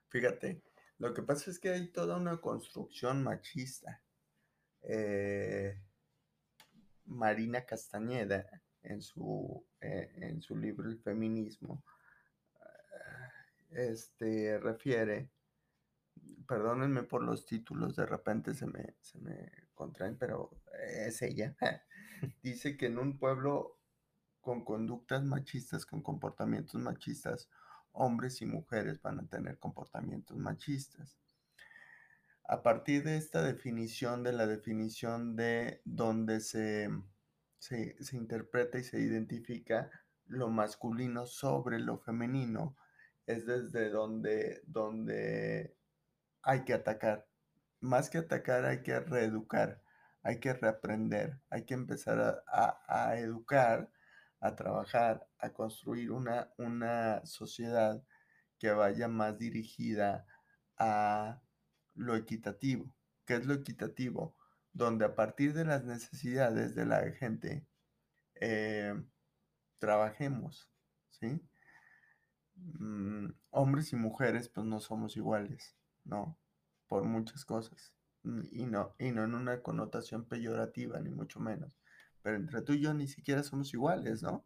Fíjate, 0.09 0.63
lo 0.99 1.13
que 1.15 1.23
pasa 1.23 1.51
es 1.51 1.59
que 1.59 1.71
hay 1.71 1.89
toda 1.89 2.17
una 2.17 2.41
construcción 2.41 3.23
machista. 3.23 4.03
Eh 4.83 5.81
Marina 7.11 7.67
Castañeda, 7.67 8.63
en 8.83 9.03
su, 9.03 9.67
eh, 9.81 10.11
en 10.17 10.41
su 10.41 10.57
libro 10.57 10.89
El 10.89 10.99
feminismo, 11.01 11.85
este, 13.71 14.59
refiere, 14.59 15.29
perdónenme 16.51 17.05
por 17.05 17.23
los 17.23 17.47
títulos, 17.47 17.95
de 17.95 18.05
repente 18.05 18.55
se 18.55 18.67
me 18.67 18.97
se 19.03 19.21
me 19.21 19.53
contraen, 19.73 20.19
pero 20.19 20.51
es 21.07 21.23
ella. 21.23 21.57
Dice 22.43 22.77
que 22.77 22.87
en 22.87 22.99
un 22.99 23.21
pueblo 23.21 23.79
con 24.41 24.65
conductas 24.65 25.23
machistas, 25.23 25.87
con 25.87 26.03
comportamientos 26.03 26.75
machistas, 26.81 27.49
hombres 27.93 28.43
y 28.43 28.47
mujeres 28.47 29.01
van 29.01 29.21
a 29.21 29.29
tener 29.29 29.61
comportamientos 29.61 30.37
machistas. 30.39 31.17
A 32.49 32.65
partir 32.65 33.05
de 33.05 33.17
esta 33.17 33.43
definición, 33.43 34.25
de 34.25 34.33
la 34.33 34.49
definición 34.49 35.37
de 35.37 35.83
donde 35.85 36.41
se 36.41 36.91
se 37.59 37.95
se 38.03 38.17
interpreta 38.17 38.77
y 38.81 38.83
se 38.83 38.99
identifica 38.99 39.89
lo 40.27 40.49
masculino 40.49 41.27
sobre 41.27 41.79
lo 41.79 41.99
femenino, 41.99 42.75
es 43.25 43.47
desde 43.47 43.91
donde 43.91 44.63
donde 44.67 45.80
hay 46.43 46.65
que 46.65 46.75
atacar. 46.75 47.27
Más 47.81 48.11
que 48.11 48.19
atacar, 48.19 48.65
hay 48.65 48.83
que 48.83 49.01
reeducar, 49.01 49.83
hay 50.23 50.41
que 50.41 50.53
reaprender, 50.53 51.41
hay 51.51 51.65
que 51.65 51.75
empezar 51.75 52.45
a 52.47 53.17
educar, 53.19 53.91
a 54.41 54.57
trabajar, 54.57 55.27
a 55.39 55.51
construir 55.53 56.11
una 56.13 56.53
una 56.59 57.25
sociedad 57.25 58.03
que 58.59 58.71
vaya 58.71 59.09
más 59.09 59.39
dirigida 59.39 60.27
a 60.79 61.41
lo 61.95 62.17
equitativo. 62.17 62.95
¿Qué 63.27 63.35
es 63.37 63.47
lo 63.47 63.55
equitativo? 63.55 64.37
Donde 64.73 65.05
a 65.07 65.15
partir 65.17 65.55
de 65.55 65.65
las 65.65 65.85
necesidades 65.85 66.75
de 66.75 66.87
la 66.87 67.11
gente, 67.13 67.67
eh, 68.35 68.95
trabajemos, 69.79 70.71
¿sí? 71.11 71.41
Mm, 72.57 73.31
hombres 73.51 73.93
y 73.93 73.97
mujeres, 73.97 74.49
pues, 74.49 74.67
no 74.67 74.81
somos 74.81 75.17
iguales, 75.17 75.77
¿no? 76.05 76.39
Por 76.89 77.05
muchas 77.05 77.45
cosas, 77.45 77.93
mm, 78.25 78.41
y 78.53 78.67
no 78.67 78.95
y 78.99 79.13
no 79.13 79.25
en 79.25 79.35
una 79.35 79.63
connotación 79.63 80.25
peyorativa, 80.27 81.01
ni 81.01 81.11
mucho 81.11 81.41
menos. 81.41 81.79
Pero 82.23 82.37
entre 82.37 82.63
tú 82.63 82.73
y 82.75 82.81
yo 82.83 82.95
ni 82.95 83.09
siquiera 83.09 83.43
somos 83.43 83.73
iguales, 83.75 84.23
¿no? 84.23 84.45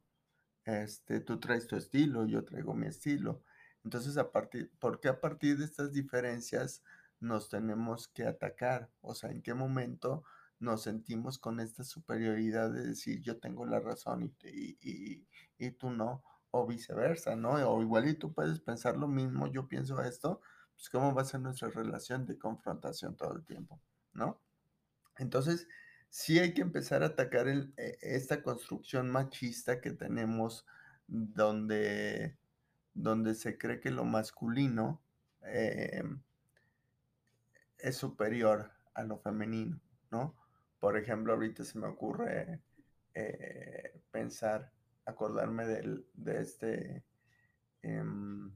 Este, 0.64 1.20
tú 1.20 1.38
traes 1.40 1.66
tu 1.66 1.76
estilo, 1.76 2.26
yo 2.26 2.44
traigo 2.44 2.74
mi 2.74 2.86
estilo. 2.86 3.42
Entonces, 3.84 4.16
a 4.16 4.32
partir 4.32 4.70
¿por 4.78 5.00
qué 5.00 5.08
a 5.08 5.20
partir 5.20 5.58
de 5.58 5.64
estas 5.66 5.92
diferencias 5.92 6.82
nos 7.20 7.48
tenemos 7.50 8.08
que 8.08 8.24
atacar? 8.26 8.90
O 9.02 9.14
sea, 9.14 9.30
¿en 9.30 9.42
qué 9.42 9.52
momento 9.54 10.24
nos 10.58 10.82
sentimos 10.82 11.38
con 11.38 11.60
esta 11.60 11.84
superioridad 11.84 12.70
de 12.72 12.86
decir: 12.88 13.20
"Yo 13.22 13.38
tengo 13.40 13.66
la 13.66 13.80
razón 13.80 14.22
y 14.22 14.34
y 14.48 14.78
y 14.80 15.28
y 15.58 15.70
tú 15.72 15.90
no"? 15.90 16.22
O 16.50 16.66
viceversa, 16.66 17.36
¿no? 17.36 17.52
O 17.70 17.82
igual 17.82 18.08
y 18.08 18.14
tú 18.14 18.32
puedes 18.32 18.60
pensar 18.60 18.96
lo 18.96 19.08
mismo, 19.08 19.48
yo 19.48 19.68
pienso 19.68 20.00
esto, 20.02 20.40
pues, 20.74 20.88
¿cómo 20.90 21.14
va 21.14 21.22
a 21.22 21.26
ser 21.26 21.40
nuestra 21.40 21.68
relación 21.68 22.26
de 22.26 22.38
confrontación 22.38 23.16
todo 23.16 23.34
el 23.34 23.44
tiempo? 23.44 23.80
¿No? 24.12 24.40
Entonces, 25.18 25.68
sí 26.08 26.38
hay 26.38 26.54
que 26.54 26.62
empezar 26.62 27.02
a 27.02 27.06
atacar 27.06 27.48
el 27.48 27.72
e 27.76 27.98
esta 28.00 28.42
construcción 28.42 29.10
machista 29.10 29.80
que 29.80 29.92
tenemos, 29.92 30.66
donde 31.06 32.38
donde 32.94 33.34
se 33.34 33.58
cree 33.58 33.80
que 33.80 33.90
lo 33.90 34.04
masculino, 34.04 35.02
em 35.42 36.22
es 37.78 37.96
superior 37.96 38.70
a 38.94 39.02
lo 39.04 39.18
femenino, 39.18 39.78
¿no? 40.10 40.34
Por 40.80 40.96
ejemplo, 40.96 41.34
ahorita 41.34 41.64
se 41.64 41.78
me 41.78 41.86
ocurre, 41.86 42.62
eh, 43.12 44.00
pensar, 44.10 44.72
acordarme 45.04 45.66
del 45.66 46.06
de 46.14 46.40
este, 46.40 47.04
em, 47.82 48.54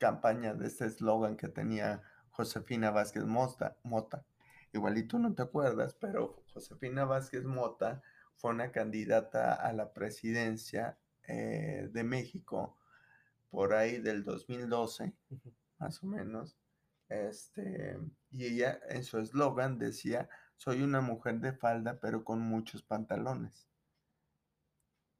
campaña, 0.00 0.54
de 0.54 0.66
este 0.66 0.86
eslogan 0.86 1.36
que 1.36 1.48
tenía 1.48 2.02
Josefina 2.30 2.90
Vázquez 2.90 3.24
Mota 3.26 3.76
Mota. 3.84 4.26
Igual 4.72 4.98
y 4.98 5.04
tú 5.04 5.20
no 5.20 5.34
te 5.34 5.42
acuerdas, 5.42 5.94
pero 5.94 6.42
Josefina 6.54 7.04
Vázquez 7.04 7.44
Mota 7.44 8.02
fue 8.36 8.52
una 8.52 8.72
candidata 8.72 9.54
a 9.54 9.72
la 9.74 9.92
presidencia, 9.92 10.98
eh, 11.28 11.88
de 11.92 12.04
México, 12.04 12.78
por 13.50 13.74
ahí 13.74 13.98
del 14.00 14.24
2012, 14.24 15.14
Ujú. 15.30 15.54
más 15.78 16.02
o 16.02 16.06
menos, 16.06 16.58
este, 17.08 17.98
y 18.30 18.46
ella 18.46 18.80
en 18.88 19.04
su 19.04 19.18
eslogan 19.18 19.78
decía: 19.78 20.28
"Soy 20.56 20.82
una 20.82 21.00
mujer 21.02 21.40
de 21.40 21.52
falda, 21.52 22.00
pero 22.00 22.24
con 22.24 22.40
muchos 22.40 22.82
pantalones". 22.82 23.68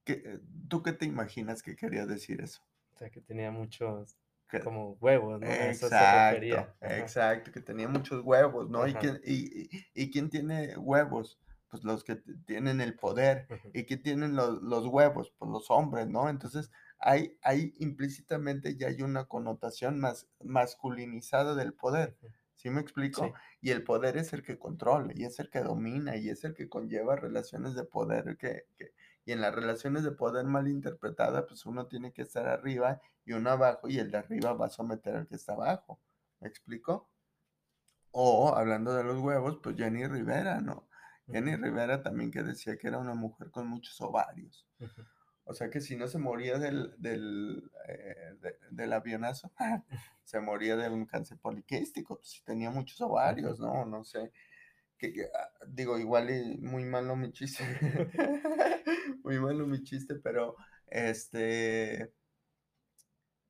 ¿Qué 0.04 0.40
tú 0.68 0.82
qué 0.82 0.92
te 0.92 1.06
imaginas 1.06 1.62
que 1.62 1.76
quería 1.76 2.06
decir 2.06 2.42
eso? 2.42 2.62
O 2.92 2.96
sea, 2.98 3.10
que 3.10 3.20
tenía 3.20 3.50
muchos 3.50 4.19
como 4.58 4.96
huevos, 5.00 5.40
¿no? 5.40 5.46
A 5.46 5.70
eso 5.70 5.88
se 5.88 5.94
exacto, 5.94 6.74
exacto, 6.80 7.52
que 7.52 7.60
tenía 7.60 7.88
muchos 7.88 8.24
huevos, 8.24 8.68
¿no? 8.68 8.86
¿Y 8.86 8.94
quién 8.94 9.20
y 9.24 9.68
y 9.76 9.86
y 9.94 10.10
quién 10.10 10.28
tiene 10.30 10.76
huevos? 10.76 11.38
Pues 11.68 11.84
los 11.84 12.02
que 12.02 12.16
tienen 12.46 12.80
el 12.80 12.96
poder. 12.96 13.46
¿Y 13.72 13.84
quién 13.84 14.02
tienen 14.02 14.34
los 14.34 14.60
los 14.62 14.86
huevos? 14.86 15.32
Pues 15.38 15.50
los 15.50 15.70
hombres, 15.70 16.08
¿no? 16.08 16.28
Entonces, 16.28 16.70
hay 16.98 17.38
hay 17.42 17.74
implícitamente 17.78 18.76
ya 18.76 18.88
hay 18.88 19.02
una 19.02 19.26
connotación 19.26 20.00
mas 20.00 20.26
masculinizada 20.42 21.54
del 21.54 21.72
poder. 21.74 22.16
¿sí 22.60 22.68
me 22.68 22.80
explico? 22.82 23.24
Sí. 23.24 23.32
Y 23.62 23.70
el 23.70 23.82
poder 23.84 24.18
es 24.18 24.34
el 24.34 24.42
que 24.42 24.58
controla, 24.58 25.12
y 25.14 25.24
es 25.24 25.38
el 25.40 25.48
que 25.48 25.60
domina, 25.60 26.16
y 26.16 26.28
es 26.28 26.44
el 26.44 26.54
que 26.54 26.68
conlleva 26.68 27.16
relaciones 27.16 27.74
de 27.74 27.84
poder 27.84 28.36
que 28.36 28.66
que 28.76 28.92
y 29.24 29.32
en 29.32 29.40
las 29.40 29.54
relaciones 29.54 30.02
de 30.02 30.12
poder 30.12 30.46
mal 30.46 30.68
interpretada, 30.68 31.46
pues 31.46 31.66
uno 31.66 31.86
tiene 31.86 32.12
que 32.12 32.22
estar 32.22 32.48
arriba 32.48 33.00
y 33.24 33.32
uno 33.32 33.50
abajo, 33.50 33.88
y 33.88 33.98
el 33.98 34.10
de 34.10 34.18
arriba 34.18 34.52
va 34.54 34.66
a 34.66 34.70
someter 34.70 35.16
al 35.16 35.26
que 35.26 35.36
está 35.36 35.52
abajo, 35.52 36.00
¿me 36.40 36.48
explico? 36.48 37.08
O, 38.12 38.54
hablando 38.56 38.94
de 38.94 39.04
los 39.04 39.18
huevos, 39.18 39.60
pues 39.62 39.76
Jenny 39.76 40.06
Rivera, 40.06 40.60
¿no? 40.60 40.88
Jenny. 41.30 41.54
Rivera 41.56 42.02
también 42.02 42.30
que 42.30 42.42
decía 42.42 42.76
que 42.76 42.88
era 42.88 42.98
una 42.98 43.14
mujer 43.14 43.50
con 43.50 43.68
muchos 43.68 44.00
ovarios. 44.00 44.66
O 45.44 45.54
sea, 45.54 45.70
que 45.70 45.80
si 45.80 45.96
no 45.96 46.08
se 46.08 46.18
moría 46.18 46.58
del 46.58 46.94
del, 46.98 47.70
eh, 47.88 48.36
de 48.40 48.58
del 48.70 48.92
avionazo, 48.92 49.52
se 50.24 50.40
moría 50.40 50.76
de 50.76 50.88
un 50.88 51.06
cáncer 51.06 51.38
poliquístico, 51.38 52.16
pues 52.16 52.30
si 52.30 52.42
tenía 52.42 52.70
muchos 52.70 53.00
ovarios, 53.00 53.60
¿no? 53.60 53.84
No 53.84 54.04
sé, 54.04 54.32
que 55.00 55.12
que, 55.12 55.24
ah, 55.34 55.50
digo, 55.66 55.98
igual 55.98 56.30
y 56.30 56.58
muy 56.58 56.84
malo 56.84 57.16
mi 57.16 57.32
chiste, 57.32 57.64
muy 59.24 59.40
malo 59.40 59.66
mi 59.66 59.82
chiste, 59.82 60.14
pero, 60.16 60.56
este 60.86 62.12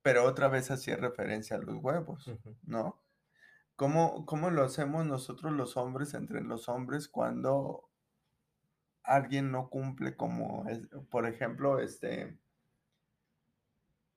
pero 0.02 0.24
otra 0.24 0.48
vez 0.48 0.70
hacía 0.70 0.96
referencia 0.96 1.56
a 1.56 1.60
los 1.60 1.76
huevos. 1.82 2.30
¿no? 2.62 3.02
¿Cómo 3.76 4.24
cómo 4.26 4.50
lo 4.50 4.62
hacemos 4.64 5.04
nosotros 5.06 5.52
los 5.52 5.76
hombres 5.76 6.14
entre 6.14 6.42
los 6.42 6.68
hombres 6.68 7.08
cuando 7.08 7.90
alguien 9.02 9.50
no 9.50 9.68
cumple 9.68 10.16
como? 10.16 10.64
Por 11.10 11.26
ejemplo, 11.26 11.80
este 11.80 12.38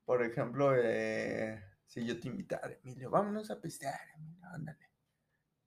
por 0.06 0.22
ejemplo, 0.24 0.74
eh, 0.76 1.62
si 1.88 2.06
yo 2.06 2.20
te 2.20 2.28
invitara: 2.28 2.74
"Emilio, 2.84 3.10
vámonos 3.10 3.50
a 3.52 3.60
pistear, 3.62 4.00
Emilio, 4.18 4.46
ándale". 4.54 4.93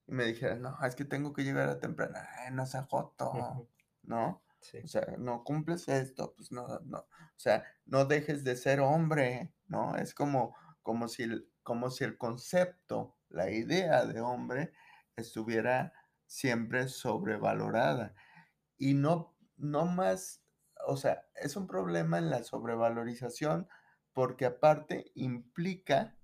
Y 0.07 0.13
me 0.13 0.25
dijeras: 0.25 0.59
"No, 0.61 0.77
es 0.85 0.95
que 0.97 1.05
tengo 1.05 1.33
que 1.33 1.43
llegar 1.45 1.69
a 1.69 1.79
temprano". 1.81 2.15
"Ay, 2.39 2.53
no 2.53 2.67
seas 2.67 2.87
joto", 2.89 3.33
Ujú. 3.33 3.69
¿no? 4.03 4.45
O 4.83 4.87
Sí. 4.87 4.89
sea, 4.89 5.07
no 5.19 5.43
cumples 5.45 5.89
esto, 5.89 6.35
pues 6.37 6.53
no 6.53 6.81
no, 6.85 6.99
o 7.01 7.09
sea, 7.37 7.65
no 7.87 8.05
dejes 8.05 8.45
de 8.45 8.57
ser 8.57 8.81
hombre, 8.81 9.55
¿no? 9.67 9.97
Es 9.97 10.15
como 10.15 10.57
como 10.83 11.09
si 11.09 11.25
el 11.25 11.51
como 11.63 11.91
si 11.91 12.05
el 12.05 12.19
concepto, 12.19 13.19
la 13.29 13.51
idea 13.51 14.05
de 14.07 14.21
hombre 14.21 14.73
estuviera 15.17 15.93
siempre 16.27 16.89
sobrevalorada. 16.89 18.15
Y 18.79 18.95
no 18.95 19.37
no 19.57 19.87
más, 19.87 20.45
o 20.87 20.97
sea, 20.99 21.27
es 21.37 21.57
un 21.57 21.67
problema 21.67 22.19
en 22.19 22.31
la 22.31 22.45
sobrevalorización, 22.45 23.69
porque 24.13 24.47
aparte 24.47 25.13
implica 25.15 26.19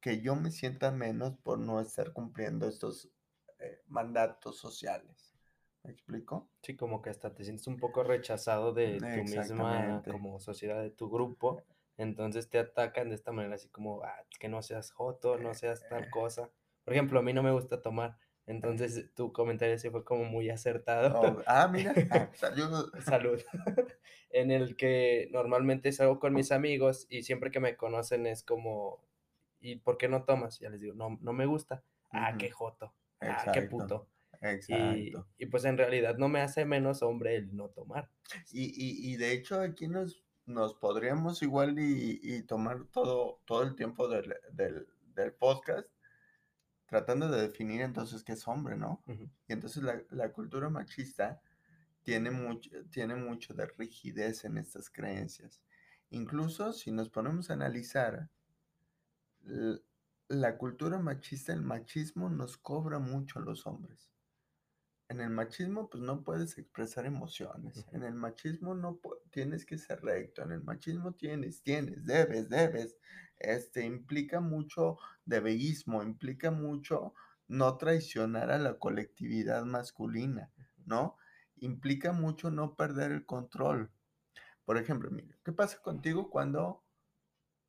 que 0.00 0.20
yo 0.20 0.34
me 0.34 0.50
sienta 0.50 0.90
menos 0.90 1.36
por 1.38 1.58
no 1.58 1.80
estar 1.80 2.12
cumpliendo 2.12 2.66
estos 2.66 3.10
eh, 3.58 3.82
mandatos 3.86 4.58
sociales. 4.58 5.34
¿Me 5.82 5.92
explico? 5.92 6.50
Sí, 6.62 6.76
como 6.76 7.00
que 7.00 7.10
hasta 7.10 7.34
te 7.34 7.44
sientes 7.44 7.66
un 7.66 7.78
poco 7.78 8.02
rechazado 8.02 8.72
de 8.72 8.98
tu 8.98 9.24
misma 9.24 10.02
como 10.08 10.40
sociedad, 10.40 10.82
de 10.82 10.90
tu 10.90 11.08
grupo. 11.10 11.62
Entonces 11.96 12.48
te 12.48 12.58
atacan 12.58 13.08
de 13.08 13.14
esta 13.14 13.32
manera, 13.32 13.54
así 13.54 13.68
como, 13.68 14.02
ah, 14.02 14.24
que 14.38 14.48
no 14.48 14.62
seas 14.62 14.90
joto, 14.90 15.38
no 15.38 15.54
seas 15.54 15.86
tal 15.88 16.08
cosa. 16.10 16.50
Por 16.84 16.94
ejemplo, 16.94 17.18
a 17.18 17.22
mí 17.22 17.32
no 17.32 17.42
me 17.42 17.52
gusta 17.52 17.82
tomar. 17.82 18.18
Entonces 18.46 19.10
tu 19.14 19.32
comentario 19.32 19.78
sí 19.78 19.90
fue 19.90 20.04
como 20.04 20.24
muy 20.24 20.50
acertado. 20.50 21.18
Oh, 21.18 21.42
ah, 21.46 21.68
mira, 21.68 21.94
ah, 22.10 22.30
salud. 22.34 22.90
Salud. 23.04 23.40
en 24.30 24.50
el 24.50 24.76
que 24.76 25.28
normalmente 25.30 25.92
salgo 25.92 26.18
con 26.18 26.34
mis 26.34 26.52
amigos 26.52 27.06
y 27.10 27.22
siempre 27.22 27.50
que 27.50 27.60
me 27.60 27.76
conocen 27.76 28.26
es 28.26 28.42
como, 28.42 29.04
¿y 29.60 29.76
por 29.76 29.98
qué 29.98 30.08
no 30.08 30.24
tomas? 30.24 30.58
Ya 30.58 30.70
les 30.70 30.80
digo, 30.80 30.94
no, 30.94 31.18
no 31.20 31.32
me 31.32 31.46
gusta. 31.46 31.82
Ah, 32.10 32.36
qué 32.38 32.50
joto. 32.50 32.94
Ah, 33.20 33.50
qué 33.52 33.62
puto. 33.62 34.08
Exacto. 34.42 35.28
y 35.36 35.46
pues 35.46 35.66
en 35.66 35.76
realidad 35.76 36.16
no 36.16 36.28
me 36.30 36.40
hace 36.40 36.64
menos 36.64 37.02
hombre 37.02 37.36
el 37.36 37.54
no 37.54 37.68
tomar. 37.68 38.10
Y, 38.50 38.64
y, 38.64 39.12
y 39.12 39.16
de 39.16 39.32
hecho 39.32 39.60
aquí 39.60 39.86
nos, 39.86 40.24
nos 40.46 40.74
podríamos 40.74 41.42
igual 41.42 41.78
y, 41.78 42.20
y 42.22 42.42
tomar 42.44 42.84
todo, 42.86 43.42
todo 43.44 43.62
el 43.64 43.74
tiempo 43.74 44.08
del, 44.08 44.34
del, 44.52 44.88
del 45.14 45.34
podcast 45.34 45.88
tratando 46.86 47.28
de 47.28 47.42
definir 47.42 47.82
entonces 47.82 48.24
qué 48.24 48.32
es 48.32 48.48
hombre, 48.48 48.76
¿no? 48.76 49.04
Y 49.06 49.52
entonces 49.52 49.82
la, 49.82 50.02
la 50.10 50.32
cultura 50.32 50.68
machista 50.70 51.40
tiene 52.02 52.32
mucho, 52.32 52.68
tiene 52.90 53.14
mucho 53.14 53.54
de 53.54 53.66
rigidez 53.78 54.44
en 54.44 54.58
estas 54.58 54.90
creencias. 54.90 55.62
Incluso 56.10 56.72
si 56.72 56.90
nos 56.90 57.08
ponemos 57.08 57.48
a 57.48 57.52
analizar, 57.52 58.28
la 60.28 60.58
cultura 60.58 60.98
machista, 60.98 61.52
el 61.52 61.62
machismo 61.62 62.28
nos 62.28 62.56
cobra 62.56 62.98
mucho 62.98 63.38
a 63.38 63.42
los 63.42 63.66
hombres. 63.66 64.10
En 65.08 65.20
el 65.20 65.30
machismo, 65.30 65.90
pues 65.90 66.04
no 66.04 66.22
puedes 66.22 66.56
expresar 66.56 67.04
emociones. 67.04 67.84
En 67.90 68.04
el 68.04 68.14
machismo 68.14 68.76
no 68.76 69.00
tienes 69.30 69.66
que 69.66 69.76
ser 69.76 70.00
recto. 70.02 70.42
En 70.42 70.52
el 70.52 70.62
machismo 70.62 71.14
tienes, 71.14 71.62
tienes, 71.62 72.04
debes, 72.04 72.48
debes. 72.48 72.96
Este 73.36 73.84
implica 73.84 74.40
mucho 74.40 74.98
debeísmo, 75.24 76.04
implica 76.04 76.52
mucho 76.52 77.12
no 77.48 77.76
traicionar 77.76 78.52
a 78.52 78.58
la 78.58 78.78
colectividad 78.78 79.64
masculina, 79.64 80.52
¿no? 80.86 81.16
Implica 81.56 82.12
mucho 82.12 82.52
no 82.52 82.76
perder 82.76 83.10
el 83.10 83.26
control. 83.26 83.90
Por 84.64 84.78
ejemplo, 84.78 85.10
¿qué 85.44 85.50
pasa 85.50 85.82
contigo 85.82 86.30
cuando 86.30 86.84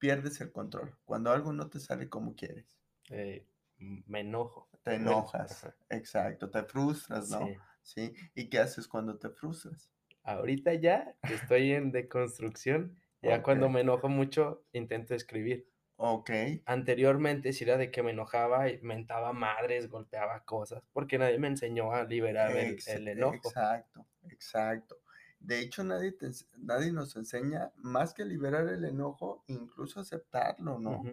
pierdes 0.01 0.41
el 0.41 0.51
control? 0.51 0.97
Cuando 1.05 1.31
algo 1.31 1.53
no 1.53 1.69
te 1.69 1.79
sale 1.79 2.09
como 2.09 2.35
quieres. 2.35 2.81
Eh, 3.09 3.47
me 3.77 4.19
enojo. 4.21 4.69
Te 4.83 4.95
enojas, 4.95 5.63
ajá, 5.63 5.75
exacto, 5.89 6.49
te 6.49 6.63
frustras, 6.63 7.29
¿no? 7.29 7.39
sí. 7.39 7.57
¿Sí? 7.83 8.13
¿Y 8.35 8.49
qué 8.49 8.59
haces 8.59 8.87
cuando 8.87 9.17
te 9.17 9.29
frustras? 9.29 9.91
Ahorita 10.23 10.73
ya 10.73 11.15
que 11.25 11.33
estoy 11.35 11.71
en 11.73 11.91
deconstrucción, 11.91 12.97
ya 13.21 13.43
cuando 13.43 13.69
me 13.69 13.81
enojo 13.81 14.09
mucho 14.09 14.65
intento 14.71 15.13
escribir. 15.15 15.67
Ok, 15.97 16.29
Anteriormente 16.65 17.53
sí 17.53 17.63
era 17.65 17.77
de 17.77 17.91
que 17.91 18.03
me 18.03 18.11
enojaba 18.11 18.69
y 18.69 18.79
mentaba 18.81 19.33
madres, 19.33 19.89
golpeaba 19.89 20.43
cosas, 20.45 20.83
porque 20.93 21.17
nadie 21.19 21.39
me 21.39 21.47
enseñó 21.47 21.91
a 21.93 22.03
liberar 22.05 22.57
el, 22.57 22.81
el 22.85 23.07
enojo. 23.07 23.49
exacto, 23.49 24.05
exacto. 24.29 25.00
De 25.41 25.59
hecho, 25.59 25.83
nadie, 25.83 26.11
te 26.11 26.29
nadie 26.59 26.91
nos 26.91 27.15
enseña 27.15 27.71
más 27.77 28.13
que 28.13 28.25
liberar 28.25 28.67
el 28.69 28.85
enojo, 28.85 29.43
incluso 29.47 29.99
aceptarlo, 29.99 30.79
¿no? 30.79 31.03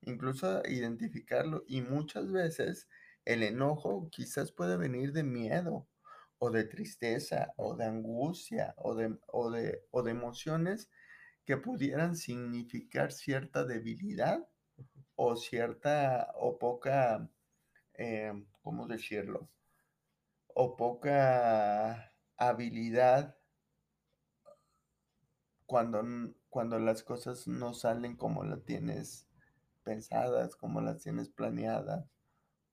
Incluso 0.00 0.62
identificarlo. 0.66 1.64
Y 1.68 1.82
muchas 1.82 2.32
veces 2.32 2.88
el 3.24 3.42
enojo 3.42 4.08
quizás 4.10 4.52
puede 4.52 4.78
venir 4.78 5.12
de 5.12 5.22
miedo, 5.22 5.86
o 6.38 6.50
de 6.50 6.64
tristeza, 6.64 7.52
o 7.56 7.76
de 7.76 7.84
angustia, 7.84 8.74
o 8.78 8.94
de, 8.94 9.18
o 9.28 9.50
de, 9.50 9.82
o 9.90 10.02
de 10.02 10.10
emociones 10.10 10.90
que 11.44 11.58
pudieran 11.58 12.16
significar 12.16 13.12
cierta 13.12 13.64
debilidad 13.64 14.48
o 15.14 15.36
cierta 15.36 16.32
o 16.36 16.58
poca, 16.58 17.28
eh, 17.94 18.32
¿cómo 18.62 18.86
decirlo? 18.86 19.48
O 20.54 20.76
poca 20.76 22.12
habilidad 22.36 23.36
cuando, 25.74 26.04
cuando 26.50 26.78
las 26.78 27.02
cosas 27.02 27.48
no 27.48 27.74
salen 27.74 28.14
como 28.16 28.44
las 28.44 28.62
tienes 28.64 29.26
pensadas, 29.82 30.54
como 30.54 30.80
las 30.80 31.02
tienes 31.02 31.28
planeadas. 31.30 32.06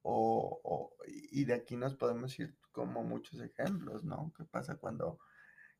O, 0.02 0.60
o- 0.62 0.96
y 1.08 1.44
de 1.44 1.54
aquí 1.54 1.76
nos 1.76 1.96
podemos 1.96 2.38
ir 2.38 2.56
como 2.70 3.02
muchos 3.02 3.40
ejemplos, 3.40 4.04
¿no? 4.04 4.32
¿Qué 4.38 4.44
pasa 4.44 4.76
cuando, 4.76 5.18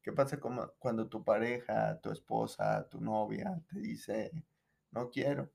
qué 0.02 0.12
pasa 0.12 0.40
como, 0.40 0.72
cuando 0.80 1.08
tu 1.08 1.24
pareja, 1.24 2.00
tu 2.02 2.10
esposa, 2.10 2.88
tu 2.90 3.00
novia 3.00 3.62
te 3.70 3.78
dice, 3.80 4.32
no 4.90 5.08
quiero? 5.10 5.52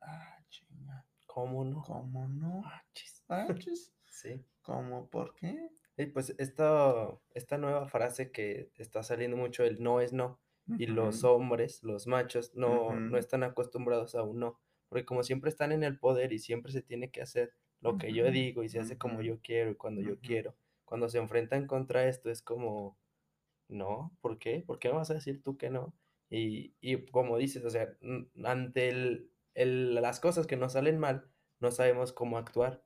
Ah, 0.00 0.38
chinga, 0.48 1.04
¿Cómo 1.26 1.64
no? 1.64 1.82
¿cómo 1.82 2.28
no? 2.28 2.62
Ah, 2.64 2.84
chis. 2.92 3.24
Ah, 3.28 3.48
chis, 3.58 3.92
Sí. 4.06 4.46
¿Cómo 4.62 5.08
por 5.10 5.34
qué? 5.34 5.68
Y 5.96 6.06
pues 6.06 6.34
esta, 6.38 7.08
esta 7.34 7.58
nueva 7.58 7.86
frase 7.88 8.32
que 8.32 8.70
está 8.76 9.02
saliendo 9.02 9.36
mucho, 9.36 9.64
el 9.64 9.82
no 9.82 10.00
es 10.00 10.12
no, 10.12 10.40
y 10.76 10.86
los 10.86 11.22
hombres, 11.24 11.82
los 11.84 12.06
machos, 12.06 12.54
no, 12.54 13.04
no 13.08 13.18
están 13.18 13.44
acostumbrados 13.44 14.14
a 14.16 14.22
un 14.22 14.40
no, 14.40 14.60
porque 14.88 15.04
como 15.04 15.22
siempre 15.22 15.50
están 15.50 15.70
en 15.72 15.84
el 15.84 15.98
poder 15.98 16.32
y 16.32 16.38
siempre 16.40 16.72
se 16.72 16.82
tiene 16.82 17.10
que 17.10 17.22
hacer 17.22 17.52
lo 17.80 17.96
que 17.98 18.12
yo 18.12 18.30
digo 18.30 18.62
y 18.64 18.68
se 18.68 18.80
hace 18.80 18.98
como 18.98 19.22
yo 19.22 19.40
quiero 19.40 19.70
y 19.70 19.76
cuando 19.76 20.00
yo 20.02 20.20
quiero, 20.20 20.56
cuando 20.84 21.08
se 21.08 21.18
enfrentan 21.18 21.66
contra 21.68 22.08
esto 22.08 22.30
es 22.30 22.42
como, 22.42 22.98
no, 23.68 24.16
¿por 24.20 24.38
qué? 24.38 24.62
¿Por 24.66 24.78
qué 24.78 24.88
vas 24.90 25.10
a 25.10 25.14
decir 25.14 25.42
tú 25.42 25.56
que 25.56 25.70
no? 25.70 25.94
Y, 26.30 26.74
y 26.80 27.06
como 27.06 27.38
dices, 27.38 27.64
o 27.64 27.70
sea, 27.70 27.96
ante 28.44 28.88
el, 28.88 29.30
el- 29.54 29.94
las 29.94 30.20
cosas 30.20 30.46
que 30.46 30.56
nos 30.56 30.72
salen 30.74 30.98
mal, 30.98 31.30
no 31.60 31.70
sabemos 31.70 32.12
cómo 32.12 32.38
actuar. 32.38 32.84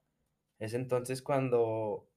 Es 0.59 0.75
entonces 0.75 1.23
cuando 1.23 2.09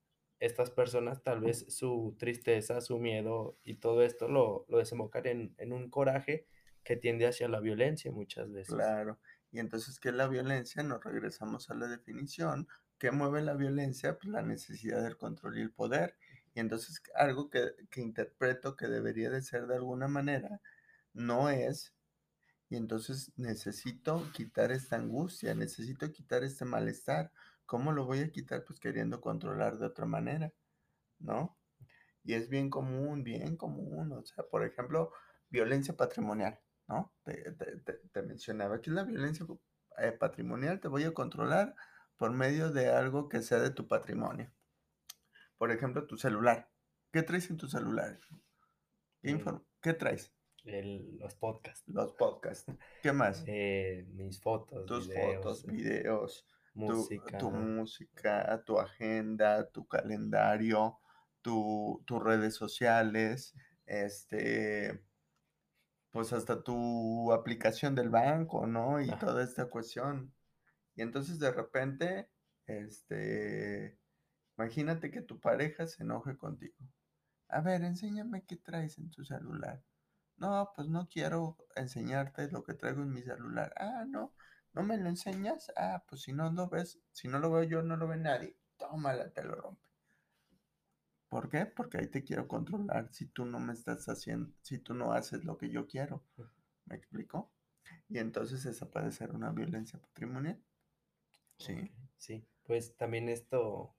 estas 0.41 0.71
personas 0.71 1.23
tal 1.23 1.39
vez 1.39 1.65
su 1.69 2.15
tristeza, 2.17 2.81
su 2.81 2.97
miedo 2.97 3.57
y 3.63 3.75
todo 3.75 4.03
esto 4.03 4.27
lo, 4.27 4.65
lo 4.67 4.79
desembocan 4.79 5.27
en, 5.27 5.55
en 5.59 5.71
un 5.71 5.89
coraje 5.89 6.47
que 6.83 6.97
tiende 6.97 7.27
hacia 7.27 7.47
la 7.47 7.59
violencia 7.59 8.11
muchas 8.11 8.51
veces. 8.51 8.73
Claro. 8.73 9.19
Y 9.51 9.59
entonces, 9.59 9.99
¿qué 9.99 10.09
es 10.09 10.15
la 10.15 10.27
violencia? 10.27 10.81
Nos 10.81 11.03
regresamos 11.03 11.69
a 11.69 11.75
la 11.75 11.87
definición. 11.87 12.67
¿Qué 12.97 13.11
mueve 13.11 13.43
la 13.43 13.53
violencia? 13.53 14.17
Pues 14.17 14.29
la 14.29 14.41
necesidad 14.41 15.03
del 15.03 15.15
control 15.15 15.59
y 15.59 15.61
el 15.61 15.71
poder. 15.71 16.15
Y 16.55 16.59
entonces 16.59 17.03
algo 17.15 17.49
que, 17.51 17.73
que 17.91 18.01
interpreto 18.01 18.75
que 18.75 18.87
debería 18.87 19.29
de 19.29 19.43
ser 19.43 19.67
de 19.67 19.75
alguna 19.75 20.07
manera, 20.07 20.59
no 21.13 21.49
es. 21.49 21.93
Y 22.67 22.77
entonces 22.77 23.31
necesito 23.35 24.27
quitar 24.33 24.71
esta 24.71 24.95
angustia, 24.95 25.53
necesito 25.53 26.11
quitar 26.11 26.43
este 26.43 26.65
malestar. 26.65 27.31
¿Cómo 27.65 27.91
lo 27.91 28.05
voy 28.05 28.19
a 28.19 28.31
quitar? 28.31 28.63
Pues 28.65 28.79
queriendo 28.79 29.21
controlar 29.21 29.77
de 29.77 29.85
otra 29.87 30.05
manera, 30.05 30.53
¿no? 31.19 31.57
Y 32.23 32.33
es 32.33 32.49
bien 32.49 32.69
común, 32.69 33.23
bien 33.23 33.57
común. 33.57 34.11
O 34.13 34.23
sea, 34.23 34.43
por 34.45 34.63
ejemplo, 34.65 35.11
violencia 35.49 35.95
patrimonial, 35.95 36.59
¿no? 36.87 37.13
Te, 37.23 37.51
te- 37.53 37.77
te- 37.77 37.93
te 38.11 38.21
mencionaba 38.23 38.81
que 38.81 38.89
es 38.89 38.95
la 38.95 39.03
violencia 39.03 39.45
eh, 39.97 40.11
patrimonial, 40.11 40.79
te 40.79 40.87
voy 40.87 41.03
a 41.03 41.13
controlar 41.13 41.75
por 42.17 42.31
medio 42.31 42.71
de 42.71 42.89
algo 42.89 43.29
que 43.29 43.41
sea 43.41 43.59
de 43.59 43.71
tu 43.71 43.87
patrimonio. 43.87 44.51
Por 45.57 45.71
ejemplo, 45.71 46.05
tu 46.07 46.17
celular. 46.17 46.69
¿Qué 47.11 47.23
traes 47.23 47.49
en 47.49 47.57
tu 47.57 47.67
celular? 47.67 48.19
¿Qué, 49.21 49.31
Mm, 49.33 49.37
inform- 49.39 49.63
¿Qué 49.81 49.93
traes? 49.93 50.31
el- 50.63 51.17
los 51.19 51.35
podcasts, 51.35 51.83
Los 51.87 52.13
podcasts. 52.13 52.71
¿Qué 53.01 53.11
más? 53.11 53.43
eh, 53.47 54.05
mis 54.13 54.39
fotos, 54.39 54.85
Tus 54.85 55.07
videos, 55.07 55.35
fotos, 55.35 55.65
videos, 55.65 56.47
música, 56.73 57.37
tu 57.39 57.49
ajá. 57.49 57.51
música, 57.51 58.63
tu 58.65 58.79
agenda, 58.79 59.69
tu 59.71 59.87
calendario, 59.87 60.99
tu, 61.41 62.03
tus 62.05 62.23
redes 62.23 62.55
sociales, 62.55 63.53
este, 63.85 65.01
pues 66.11 66.33
hasta 66.33 66.63
tu 66.63 67.31
aplicación 67.33 67.95
del 67.95 68.09
banco, 68.09 68.67
¿no? 68.67 69.01
Y 69.01 69.09
Ajá. 69.11 69.19
toda 69.19 69.43
esta 69.43 69.65
cuestión. 69.69 70.33
Y 70.95 71.01
entonces 71.01 71.39
de 71.39 71.51
repente, 71.51 72.29
este, 72.67 73.99
imagínate 74.57 75.11
que 75.11 75.21
tu 75.21 75.39
pareja 75.39 75.87
se 75.87 76.03
enoje 76.03 76.37
contigo. 76.37 76.75
A 77.49 77.61
ver, 77.61 77.83
enséñame 77.83 78.43
qué 78.45 78.55
traes 78.55 78.97
en 78.97 79.11
tu 79.11 79.23
celular. 79.23 79.83
No, 80.37 80.71
pues 80.75 80.87
no 80.89 81.07
quiero 81.07 81.57
enseñarte 81.75 82.49
lo 82.51 82.63
que 82.63 82.73
traigo 82.73 83.03
en 83.03 83.11
mi 83.13 83.21
celular. 83.21 83.73
Ah, 83.77 84.05
no, 84.07 84.33
no 84.73 84.83
me 84.83 84.97
lo 84.97 85.09
enseñas. 85.09 85.71
Ah, 85.77 86.03
pues 86.07 86.21
si 86.21 86.33
no 86.33 86.51
lo 86.51 86.69
ves, 86.69 86.99
si 87.11 87.27
no 87.27 87.39
lo 87.39 87.51
veo 87.51 87.63
yo, 87.63 87.81
no 87.81 87.97
lo 87.97 88.07
ve 88.07 88.17
nadie. 88.17 88.55
Tómala, 88.77 89.29
te 89.31 89.43
lo 89.43 89.55
rompe. 89.55 89.87
¿Por 91.29 91.49
qué? 91.49 91.65
Porque 91.65 91.97
ahí 91.97 92.07
te 92.07 92.23
quiero 92.23 92.47
controlar 92.47 93.07
si 93.11 93.25
tú 93.25 93.45
no 93.45 93.59
me 93.59 93.73
estás 93.73 94.07
haciendo, 94.09 94.51
si 94.61 94.79
tú 94.79 94.93
no 94.93 95.13
haces 95.13 95.45
lo 95.45 95.57
que 95.57 95.69
yo 95.69 95.87
quiero. 95.87 96.23
¿Me 96.85 96.95
explico? 96.95 97.51
Y 98.09 98.19
entonces 98.19 98.65
esa 98.65 98.89
puede 98.89 99.11
ser 99.11 99.31
una 99.31 99.51
violencia 99.51 99.99
patrimonial. 99.99 100.61
Sí. 101.57 101.91
Sí. 102.17 102.45
Pues 102.63 102.95
también 102.97 103.29
esto 103.29 103.95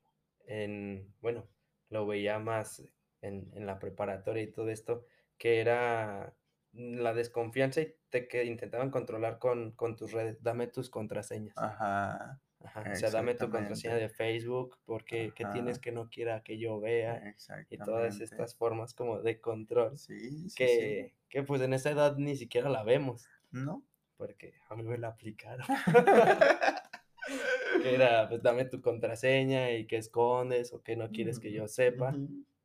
en, 0.47 1.15
bueno, 1.21 1.49
lo 1.89 2.07
veía 2.07 2.39
más 2.39 2.83
en, 3.21 3.51
en 3.55 3.67
la 3.67 3.79
preparatoria 3.79 4.43
y 4.43 4.53
todo 4.53 4.69
esto, 4.69 5.07
que 5.39 5.61
era 5.61 6.35
la 6.73 7.15
desconfianza 7.15 7.81
y 7.81 7.95
te 8.12 8.29
que 8.29 8.44
intentaban 8.44 8.90
controlar 8.90 9.38
con, 9.38 9.72
con 9.72 9.96
tus 9.96 10.12
redes. 10.12 10.40
Dame 10.42 10.68
tus 10.68 10.90
contraseñas. 10.90 11.57
Ajá, 11.57 12.38
Ajá, 12.62 12.85
o 12.92 12.94
sea, 12.94 13.11
dame 13.11 13.35
tu 13.35 13.51
contraseña 13.51 13.96
de. 13.96 14.09
Facebook, 14.09 14.79
porque 14.85 15.33
¿qué 15.35 15.46
tienes 15.53 15.81
que 15.81 15.90
no 15.90 16.09
quiera 16.11 16.42
que 16.42 16.59
yo 16.59 16.79
vea? 16.79 17.35
Y 17.70 17.79
todas 17.79 18.20
estas 18.20 18.55
formas 18.55 18.94
como 18.94 19.20
de 19.20 19.40
control 19.40 19.98
Sí, 19.98 20.20
sí, 20.20 20.51
sí. 20.51 20.55
que, 20.57 21.14
que 21.29 21.42
pues 21.42 21.61
en 21.62 21.72
esa 21.72 21.90
edad 21.90 22.16
ni 22.18 22.37
siquiera 22.37 22.68
la 22.68 22.85
vemos, 22.85 23.27
¿No? 23.51 23.83
porque 24.16 24.55
a 24.68 24.77
mí 24.77 24.85
me 24.85 24.98
la 24.98 25.09
aplicaron. 25.09 25.66
Que 27.83 27.94
era, 27.94 28.29
pues 28.29 28.42
dame 28.42 28.66
tu 28.66 28.81
contraseña 28.83 29.72
y 29.72 29.87
qué 29.87 29.96
escondes 29.96 30.72
o 30.72 30.83
qué 30.83 30.94
no 30.94 31.11
quieres 31.11 31.40
que 31.40 31.51
yo 31.51 31.66
sepa. 31.66 32.14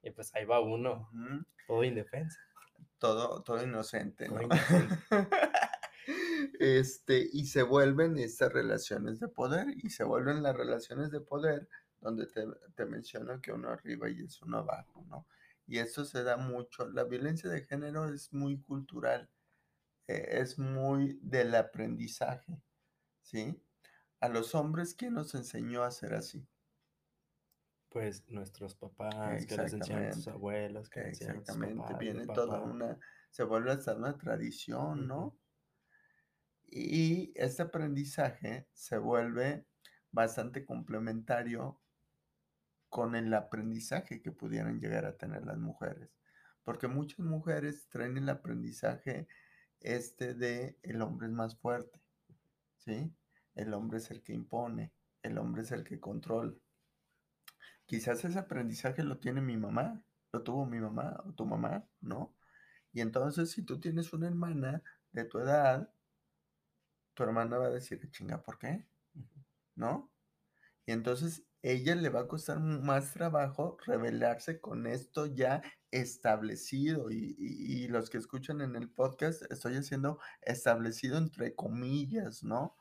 Y 0.03 0.11
pues 0.11 0.35
ahí 0.35 0.45
va 0.45 0.59
uno, 0.59 1.09
todo 1.65 1.83
indefenso, 1.83 2.37
Todo, 2.97 3.41
todo 3.43 3.63
inocente, 3.63 4.27
¿no? 4.29 4.39
Este, 6.59 7.29
y 7.33 7.45
se 7.45 7.61
vuelven 7.61 8.17
estas 8.17 8.51
relaciones 8.51 9.19
de 9.19 9.27
poder, 9.27 9.67
y 9.83 9.89
se 9.89 10.03
vuelven 10.03 10.41
las 10.41 10.55
relaciones 10.55 11.11
de 11.11 11.19
poder 11.19 11.67
donde 11.99 12.25
te, 12.27 12.45
te 12.75 12.85
menciono 12.85 13.41
que 13.41 13.51
uno 13.51 13.69
arriba 13.69 14.09
y 14.09 14.21
es 14.21 14.41
uno 14.41 14.59
abajo, 14.59 15.05
¿no? 15.09 15.27
Y 15.67 15.79
eso 15.79 16.05
se 16.05 16.23
da 16.23 16.37
mucho. 16.37 16.87
La 16.89 17.03
violencia 17.03 17.49
de 17.49 17.65
género 17.65 18.07
es 18.07 18.31
muy 18.31 18.61
cultural, 18.61 19.29
eh, 20.07 20.39
es 20.41 20.57
muy 20.57 21.19
del 21.21 21.53
aprendizaje, 21.55 22.61
¿sí? 23.21 23.61
A 24.19 24.29
los 24.29 24.55
hombres, 24.55 24.95
¿quién 24.95 25.13
nos 25.13 25.35
enseñó 25.35 25.83
a 25.83 25.91
ser 25.91 26.13
así? 26.13 26.47
Pues 27.89 28.29
nuestros 28.29 28.75
papás, 28.75 29.45
que 29.45 29.57
les 29.57 29.73
enseñaron 29.73 30.09
tus 30.09 30.17
Exactamente, 30.17 30.29
abuelos, 30.31 30.89
que 30.89 30.99
exactamente. 31.01 31.75
papás, 31.75 31.99
mi 31.99 32.05
Viene 32.05 32.27
toda 32.27 32.61
una, 32.61 32.99
se 33.31 33.43
vuelve 33.43 33.71
hasta 33.71 33.95
una 33.95 34.17
tradición. 34.17 35.07
¿no? 35.07 35.37
Y 36.65 37.31
este 37.35 37.63
aprendizaje 37.63 38.67
se 38.73 38.97
vuelve 38.97 39.65
bastante 40.11 40.65
complementario 40.65 41.81
con 42.89 43.15
el 43.15 43.33
aprendizaje 43.33 44.21
que 44.21 44.31
pudieran 44.31 44.79
llegar 44.79 45.05
a 45.05 45.17
tener 45.17 45.45
las 45.45 45.57
mujeres. 45.57 46.09
Porque 46.63 46.87
muchas 46.87 47.19
mujeres 47.19 47.87
traen 47.89 48.17
el 48.17 48.29
aprendizaje 48.29 49.27
este 49.79 50.33
de 50.33 50.77
el 50.81 51.01
hombre 51.01 51.27
es 51.27 51.33
más 51.33 51.57
fuerte, 51.57 52.01
¿sí? 52.77 53.13
El 53.55 53.73
hombre 53.73 53.99
es 53.99 54.11
el 54.11 54.23
que 54.23 54.33
impone, 54.33 54.91
el 55.21 55.37
hombre 55.37 55.61
es 55.61 55.71
el 55.71 55.83
que 55.83 55.99
controla. 55.99 56.53
Quizás 57.87 58.23
ese 58.25 58.39
aprendizaje 58.39 59.03
lo 59.03 59.19
tiene 59.19 59.41
mi 59.41 59.57
mamá, 59.57 60.03
lo 60.31 60.43
tuvo 60.43 60.67
mi 60.67 60.79
mamá 60.79 61.23
o 61.25 61.33
tu 61.33 61.45
mamá, 61.47 61.85
¿no? 62.01 62.35
Y 62.93 63.01
entonces 63.01 63.51
si 63.51 63.63
tú 63.63 63.79
tienes 63.79 64.13
una 64.13 64.27
hermana 64.27 64.83
de 65.13 65.25
tu 65.25 65.39
edad, 65.39 65.91
tu 67.13 67.23
hermana 67.23 67.57
va 67.57 67.67
a 67.67 67.69
decir, 67.71 68.09
chinga, 68.11 68.41
¿por 68.43 68.57
qué? 68.59 68.85
¿No? 69.75 70.11
Y 70.85 70.93
entonces 70.93 71.43
ella 71.63 71.95
le 71.95 72.09
va 72.09 72.21
a 72.21 72.27
costar 72.27 72.59
más 72.61 73.13
trabajo 73.13 73.77
rebelarse 73.85 74.61
con 74.61 74.87
esto 74.87 75.27
ya 75.27 75.61
establecido. 75.91 77.11
Y, 77.11 77.35
y- 77.39 77.85
y 77.85 77.87
los 77.89 78.09
que 78.09 78.19
escuchan 78.19 78.61
en 78.61 78.75
el 78.75 78.89
podcast, 78.89 79.43
estoy 79.51 79.75
haciendo 79.77 80.19
establecido 80.41 81.17
entre 81.19 81.55
comillas, 81.55 82.43
¿no? 82.43 82.77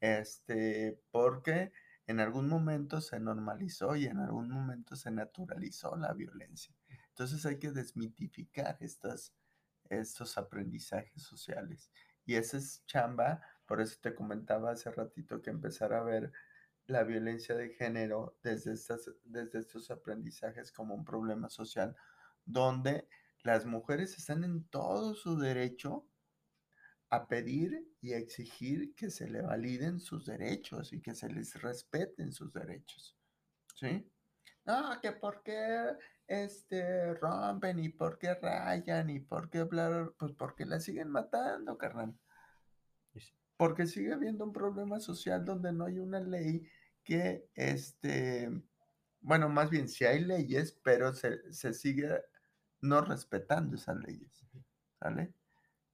Este, 0.00 1.00
porque 1.12 1.72
en 2.10 2.18
algún 2.18 2.48
momento 2.48 3.00
se 3.00 3.20
normalizó 3.20 3.94
y 3.94 4.06
en 4.06 4.18
algún 4.18 4.50
momento 4.50 4.96
se 4.96 5.12
naturalizó 5.12 5.96
la 5.96 6.12
violencia. 6.12 6.74
Entonces 7.08 7.46
hay 7.46 7.58
que 7.60 7.70
desmitificar 7.70 8.76
estas, 8.80 9.32
estos 9.88 10.36
aprendizajes 10.36 11.22
sociales. 11.22 11.92
Y 12.26 12.34
esa 12.34 12.56
es 12.58 12.84
chamba, 12.86 13.40
por 13.64 13.80
eso 13.80 13.96
te 14.00 14.12
comentaba 14.12 14.72
hace 14.72 14.90
ratito 14.90 15.40
que 15.40 15.50
empezar 15.50 15.92
a 15.92 16.02
ver 16.02 16.32
la 16.86 17.04
violencia 17.04 17.54
de 17.54 17.70
género 17.70 18.36
desde, 18.42 18.72
estas, 18.72 19.08
desde 19.22 19.60
estos 19.60 19.92
aprendizajes 19.92 20.72
como 20.72 20.96
un 20.96 21.04
problema 21.04 21.48
social, 21.48 21.94
donde 22.44 23.08
las 23.44 23.66
mujeres 23.66 24.18
están 24.18 24.42
en 24.42 24.64
todo 24.64 25.14
su 25.14 25.38
derecho 25.38 26.09
a 27.10 27.26
pedir 27.26 27.88
y 28.00 28.12
a 28.12 28.18
exigir 28.18 28.94
que 28.94 29.10
se 29.10 29.28
le 29.28 29.42
validen 29.42 29.98
sus 29.98 30.26
derechos 30.26 30.92
y 30.92 31.00
que 31.00 31.14
se 31.14 31.28
les 31.28 31.60
respeten 31.60 32.32
sus 32.32 32.52
derechos. 32.52 33.18
¿Sí? 33.74 34.08
No, 34.64 35.00
que 35.00 35.12
por 35.12 35.42
qué 35.42 35.96
este, 36.28 37.14
rompen 37.14 37.80
y 37.80 37.88
por 37.88 38.18
qué 38.18 38.34
rayan 38.34 39.10
y 39.10 39.20
por 39.20 39.50
qué 39.50 39.64
bla, 39.64 40.08
pues 40.16 40.32
porque 40.32 40.64
la 40.64 40.78
siguen 40.78 41.08
matando, 41.08 41.76
carnal. 41.76 42.16
Porque 43.56 43.86
sigue 43.86 44.12
habiendo 44.12 44.44
un 44.44 44.52
problema 44.52 45.00
social 45.00 45.44
donde 45.44 45.72
no 45.72 45.86
hay 45.86 45.98
una 45.98 46.20
ley 46.20 46.66
que, 47.02 47.50
este, 47.54 48.48
bueno, 49.20 49.48
más 49.48 49.68
bien 49.68 49.88
sí 49.88 50.04
hay 50.04 50.20
leyes, 50.24 50.78
pero 50.84 51.12
se, 51.12 51.52
se 51.52 51.74
sigue 51.74 52.22
no 52.80 53.00
respetando 53.00 53.74
esas 53.74 53.96
leyes. 53.96 54.46
¿sale? 55.00 55.34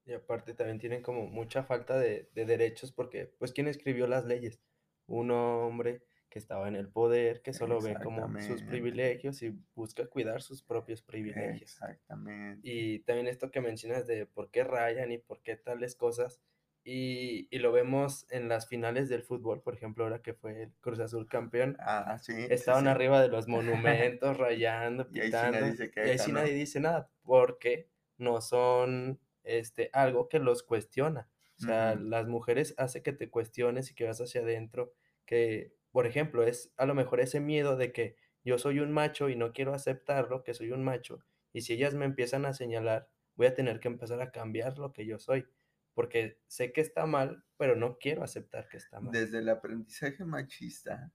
Y 0.07 0.15
aparte 0.15 0.55
también 0.55 0.79
tienen 0.79 1.03
como 1.03 1.27
mucha 1.27 1.65
falta 1.65 1.99
de, 1.99 2.31
de 2.33 2.47
derechos 2.47 2.93
porque, 2.93 3.27
pues, 3.39 3.53
¿quién 3.53 3.69
escribió 3.69 4.07
las 4.07 4.25
leyes? 4.25 4.63
Un 5.07 5.31
hombre 5.33 6.05
que 6.31 6.39
estaba 6.39 6.69
en 6.69 6.77
el 6.77 6.89
poder, 6.91 7.43
que 7.43 7.53
solo 7.53 7.83
ve 7.83 8.01
como 8.01 8.35
sus 8.39 8.63
privilegios 8.63 9.43
y 9.43 9.51
busca 9.75 10.07
cuidar 10.09 10.43
sus 10.43 10.63
propios 10.63 11.03
privilegios. 11.03 11.83
exactamente. 11.83 12.63
Y 12.63 13.01
también 13.01 13.29
esto 13.29 13.51
que 13.51 13.61
mencionas 13.61 14.07
de 14.07 14.27
por 14.27 14.51
qué 14.51 14.65
rayan 14.65 15.13
y 15.13 15.19
por 15.19 15.43
qué 15.43 15.57
tales 15.57 15.95
cosas, 15.97 16.43
y, 16.85 17.49
y 17.55 17.59
lo 17.59 17.73
vemos 17.73 18.27
en 18.31 18.49
las 18.49 18.69
finales 18.69 19.09
del 19.09 19.23
fútbol, 19.23 19.63
por 19.63 19.75
ejemplo, 19.75 20.05
ahora 20.05 20.23
que 20.23 20.35
fue 20.35 20.63
el 20.65 20.73
Cruz 20.81 21.01
Azul 21.01 21.29
campeón, 21.29 21.79
Ah, 21.79 22.19
sí, 22.19 22.33
estaban 22.47 22.87
sí. 22.87 22.89
arriba 22.89 23.21
de 23.23 23.29
los 23.29 23.49
monumentos, 23.49 24.37
rayando, 24.39 25.11
Y 25.11 25.21
ahí 25.21 25.33
sí 25.33 25.49
nadie 25.49 25.73
pitando, 25.73 25.77
se 25.77 25.91
y 26.03 26.09
ahí 26.09 26.19
sí 26.19 26.33
nadie 26.33 26.55
dice 26.55 26.81
nada, 26.81 27.11
porque 27.23 27.91
no 28.19 28.41
son 28.41 29.21
este, 29.47 29.91
algo 29.93 30.29
que 30.29 30.39
los 30.39 30.63
cuestiona. 30.63 31.31
O 31.59 31.63
sea, 31.63 31.95
las 31.95 32.27
mujeres 32.27 32.75
hace 32.77 33.03
que 33.03 33.15
te 33.15 33.31
cuestiones 33.31 33.91
y 33.91 33.95
que 33.95 34.05
vas 34.05 34.21
hacia 34.21 34.43
adentro, 34.43 34.93
que, 35.25 35.73
por 35.91 36.07
ejemplo, 36.07 36.43
es 36.43 36.75
a 36.77 36.85
lo 36.85 36.95
mejor 36.95 37.21
ese 37.21 37.41
miedo 37.41 37.79
de 37.79 37.93
que 37.93 38.17
yo 38.45 38.59
soy 38.59 38.81
un 38.81 38.93
macho 38.93 39.31
y 39.31 39.37
no 39.37 39.55
quiero 39.55 39.73
aceptarlo, 39.73 40.45
que 40.45 40.53
soy 40.53 40.73
un 40.73 40.85
macho, 40.85 41.21
y 41.55 41.63
si 41.63 41.73
ellas 41.73 41.95
me 41.95 42.05
empiezan 42.05 42.45
a 42.45 42.53
señalar, 42.53 43.09
voy 43.37 43.47
a 43.47 43.55
tener 43.55 43.81
que 43.81 43.89
empezar 43.89 44.21
a 44.21 44.31
cambiar 44.31 44.79
lo 44.79 44.93
que 44.93 45.07
yo 45.07 45.19
soy, 45.19 45.49
porque 45.95 46.39
sé 46.47 46.73
que 46.73 46.83
está 46.83 47.07
mal, 47.07 47.43
pero 47.57 47.75
no 47.75 47.97
quiero 47.97 48.23
aceptar 48.23 48.69
que 48.69 48.77
está 48.77 49.01
mal. 49.01 49.13
Desde 49.13 49.39
el 49.39 49.49
aprendizaje 49.49 50.27
machista, 50.27 51.11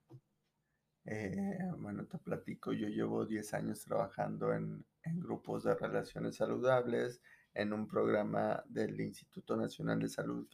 eh, 1.06 1.60
bueno, 1.78 2.08
te 2.08 2.17
platico, 2.17 2.74
yo 2.74 2.88
llevo 2.88 3.28
10 3.28 3.54
años 3.54 3.84
trabajando 3.84 4.54
en, 4.54 4.84
en 5.04 5.20
grupos 5.20 5.63
de 5.63 5.76
relaciones 5.76 6.36
saludables, 6.38 7.22
en 7.54 7.74
un 7.74 7.88
programa 7.88 8.64
del 8.68 9.00
Instituto 9.02 9.56
Nacional 9.56 10.00
de 10.00 10.10
Salud, 10.10 10.48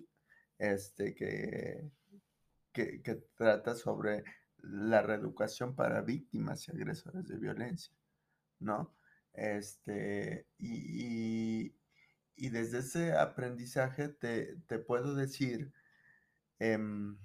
este, 0.58 1.14
que, 1.14 1.92
que, 2.72 3.24
trata 3.36 3.76
sobre 3.76 4.24
la 4.60 5.02
reeducación 5.02 5.76
para 5.76 6.02
víctimas 6.02 6.68
y 6.68 6.72
agresores 6.72 7.28
de 7.28 7.38
violencia, 7.38 7.94
¿no? 8.60 8.96
Este, 9.34 10.48
y, 10.58 11.66
y- 11.66 11.76
y 12.40 12.50
desde 12.50 12.80
ese 12.80 13.14
aprendizaje 13.14 14.10
te, 14.10 14.58
te 14.68 14.78
puedo 14.78 15.16
decir 15.16 15.74
em, 16.60 17.18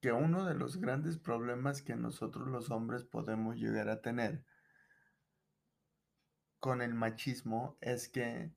que 0.00 0.12
uno 0.12 0.44
de 0.44 0.54
los 0.54 0.78
grandes 0.78 1.18
problemas 1.18 1.82
que 1.82 1.94
nosotros 1.96 2.48
los 2.48 2.70
hombres 2.70 3.04
podemos 3.04 3.56
llegar 3.56 3.88
a 3.88 4.00
tener 4.00 4.44
con 6.64 6.80
el 6.80 6.94
machismo 6.94 7.76
es 7.82 8.08
que 8.08 8.50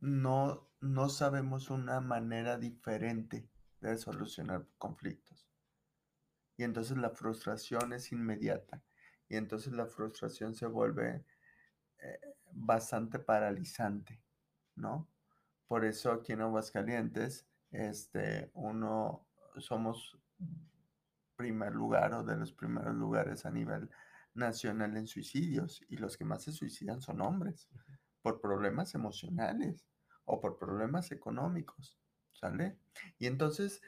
no, 0.00 0.68
no 0.82 1.08
sabemos 1.08 1.70
una 1.70 2.02
manera 2.02 2.58
diferente 2.58 3.48
de 3.80 3.96
solucionar 3.96 4.66
conflictos. 4.76 5.48
Y 6.58 6.64
entonces 6.64 6.98
la 6.98 7.08
frustración 7.08 7.94
es 7.94 8.12
inmediata. 8.12 8.82
Y 9.26 9.36
entonces 9.36 9.72
la 9.72 9.86
frustración 9.86 10.54
se 10.54 10.66
vuelve 10.66 11.24
eh, 12.00 12.20
bastante 12.50 13.18
paralizante, 13.18 14.22
¿no? 14.74 15.08
Por 15.66 15.86
eso 15.86 16.12
aquí 16.12 16.34
en 16.34 16.42
Aguascalientes, 16.42 17.48
este, 17.70 18.50
uno 18.52 19.26
somos 19.56 20.18
primer 21.36 21.72
lugar 21.72 22.12
o 22.12 22.22
de 22.22 22.36
los 22.36 22.52
primeros 22.52 22.94
lugares 22.94 23.46
a 23.46 23.50
nivel 23.50 23.88
nacional 24.34 24.96
en 24.96 25.06
suicidios 25.06 25.82
y 25.88 25.96
los 25.96 26.16
que 26.16 26.24
más 26.24 26.42
se 26.44 26.52
suicidan 26.52 27.00
son 27.02 27.20
hombres 27.20 27.68
por 28.22 28.40
problemas 28.40 28.94
emocionales 28.94 29.86
o 30.24 30.40
por 30.40 30.58
problemas 30.58 31.12
económicos, 31.12 31.98
¿sale? 32.32 32.78
Y 33.18 33.26
entonces 33.26 33.82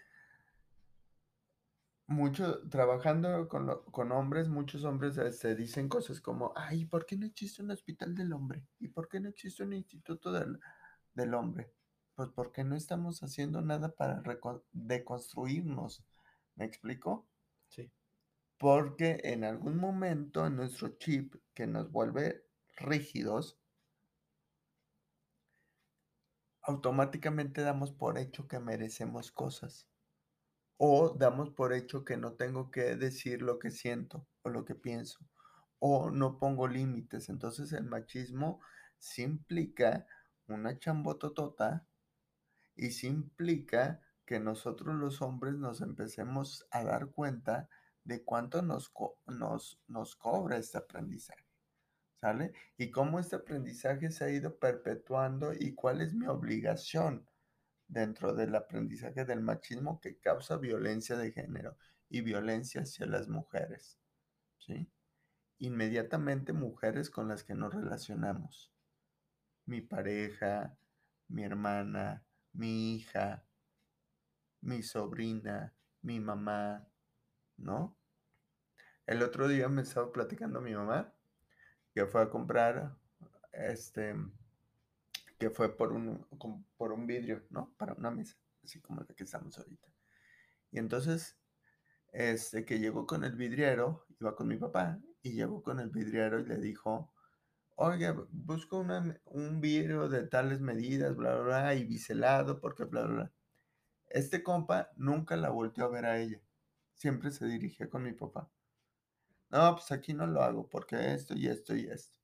Mucho 2.09 2.69
trabajando 2.69 3.49
con 3.49 3.65
lo 3.67 3.87
con 3.87 4.13
hombres, 4.13 4.49
muchos 4.51 4.85
hombres, 4.85 5.17
este, 5.17 5.55
dicen 5.55 5.89
cosas 5.89 6.21
como: 6.21 6.53
"Ay, 6.55 6.85
¿por 6.85 7.07
qué 7.07 7.17
no 7.17 7.25
existe 7.25 7.63
un 7.63 7.71
hospital 7.71 8.15
del 8.15 8.35
hombre? 8.35 8.67
¿Y 8.79 8.89
por 8.89 9.09
qué 9.09 9.21
no 9.21 9.31
existe 9.31 9.63
un 9.63 9.73
instituto 9.73 10.31
del 10.31 10.61
del 11.15 11.33
hombre?". 11.35 11.73
Pues, 12.15 12.29
porque 12.31 12.63
no 12.65 12.77
estamos 12.77 13.23
haciendo 13.23 13.63
nada 13.63 13.95
para 13.97 14.23
deconstruirnos, 14.73 16.05
¿me 16.57 16.65
explico? 16.67 17.27
Sí. 17.69 17.91
Porque 18.65 19.21
en 19.25 19.45
algún 19.45 19.77
momento 19.77 20.47
en 20.47 20.57
nuestro 20.57 20.97
chip 20.97 21.35
que 21.53 21.67
nos 21.67 21.93
vuelve 21.93 22.47
rígidos 22.79 23.61
automáticamente 26.63 27.61
damos 27.61 27.93
por 27.93 28.17
hecho 28.17 28.49
que 28.49 28.61
merecemos 28.61 29.31
cosas. 29.33 29.87
O 30.79 31.11
damos 31.11 31.51
por 31.51 31.75
hecho 31.75 32.07
que 32.07 32.17
no 32.17 32.37
tengo 32.37 32.71
que 32.71 32.97
decir 32.97 33.43
lo 33.43 33.59
que 33.59 33.71
siento 33.71 34.27
o 34.41 34.49
lo 34.49 34.65
que 34.65 34.75
pienso, 34.75 35.19
o 35.79 36.11
no 36.11 36.39
pongo 36.39 36.67
límites. 36.67 37.29
Entonces, 37.29 37.71
el 37.75 37.85
machismo 37.85 38.63
sí 38.97 39.25
implica 39.25 40.07
una 40.49 40.79
chambototota 40.79 41.87
y 42.77 42.93
sí 42.93 43.09
implica 43.09 44.01
que 44.25 44.41
nosotros 44.41 44.95
los 44.95 45.21
hombres 45.21 45.53
nos 45.53 45.83
empecemos 45.83 46.67
a 46.71 46.83
dar 46.83 47.11
cuenta 47.11 47.69
de 48.05 48.23
cuánto 48.23 48.63
nos 48.63 48.93
nos 49.27 49.81
nos 49.89 50.17
cobra 50.17 50.59
este 50.59 50.79
aprendizaje, 50.79 51.47
¿sale? 52.21 52.53
Y 52.77 52.91
cómo 52.91 53.19
este 53.19 53.37
aprendizaje 53.37 54.11
se 54.11 54.25
ha 54.25 54.31
ido 54.31 54.59
perpetuando 54.59 55.53
y 55.53 55.75
cuál 55.75 56.03
es 56.03 56.15
mi 56.15 56.27
obligación 56.27 57.29
dentro 57.89 58.35
del 58.35 58.55
aprendizaje 58.55 59.25
del 59.25 59.41
machismo 59.41 60.01
que 60.01 60.19
causa 60.19 60.57
violencia 60.57 61.17
de 61.17 61.33
género 61.33 61.77
y 62.09 62.21
violencia 62.21 62.83
hacia 62.83 63.07
las 63.07 63.29
mujeres, 63.29 63.99
¿sí? 64.59 64.91
Inmediatamente 65.59 66.53
mujeres 66.53 67.11
con 67.11 67.29
las 67.29 67.43
que 67.45 67.55
nos 67.55 67.73
relacionamos. 67.73 68.73
Mi 69.67 69.81
pareja, 69.81 70.77
mi 71.29 71.45
hermana, 71.45 72.23
mi 72.53 72.95
hija, 72.95 73.45
mi 74.61 74.83
sobrina, 74.83 75.75
mi 76.03 76.21
mamá, 76.21 76.87
¿no? 77.57 77.97
El 79.07 79.23
otro 79.23 79.49
día 79.49 79.67
me 79.69 79.81
estaba 79.81 80.13
platicando 80.13 80.61
mi 80.61 80.75
mamá 80.75 81.15
que 81.95 82.07
fue 82.07 82.23
a 82.23 82.31
comprar, 82.31 82.97
este, 83.53 84.15
que 85.39 85.51
fue 85.51 85.77
por 85.77 85.93
un, 85.93 86.27
por 86.77 86.93
un 86.93 87.07
vidrio, 87.07 87.43
¿no? 87.51 87.73
Para 87.77 87.95
una 87.95 88.11
mesa, 88.11 88.37
así 88.63 88.81
como 88.81 89.01
la 89.03 89.15
que 89.15 89.25
estamos 89.25 89.59
ahorita. 89.59 89.89
Y 90.73 90.79
entonces, 90.79 91.39
este, 92.13 92.65
que 92.65 92.79
llegó 92.79 93.07
con 93.07 93.25
el 93.25 93.37
vidriero, 93.37 94.07
iba 94.21 94.37
con 94.37 94.49
mi 94.49 94.57
papá, 94.57 94.99
y 95.23 95.33
llegó 95.33 95.63
con 95.63 95.81
el 95.81 95.91
vidriero 95.91 96.41
y 96.41 96.47
le 96.47 96.59
dijo, 96.59 97.13
oye, 97.77 98.13
busco 98.31 98.79
una- 98.81 99.21
un 99.27 99.61
vidrio 99.61 100.09
de 100.09 100.27
tales 100.27 100.61
medidas, 100.61 101.17
bla, 101.17 101.37
bla, 101.37 101.45
bla, 101.45 101.75
y 101.75 101.85
biselado, 101.85 102.61
porque 102.61 102.85
bla, 102.85 103.03
bla, 103.05 103.15
bla. 103.15 103.33
Este 104.09 104.43
compa 104.43 104.91
nunca 104.97 105.37
la 105.37 105.51
volteó 105.51 105.87
a 105.87 105.91
ver 105.91 106.07
a 106.07 106.19
ella. 106.21 106.41
Siempre 106.95 107.31
se 107.31 107.47
dirigía 107.47 107.89
con 107.89 108.03
mi 108.03 108.13
papá. 108.13 108.51
No, 109.51 109.75
pues 109.77 109.91
aquí 109.93 110.13
no 110.15 110.27
lo 110.27 110.43
hago 110.43 110.69
porque 110.69 111.15
esto 111.15 111.35
y 111.35 111.47
esto 111.49 111.75
y 111.77 111.87
esto. 111.87 112.19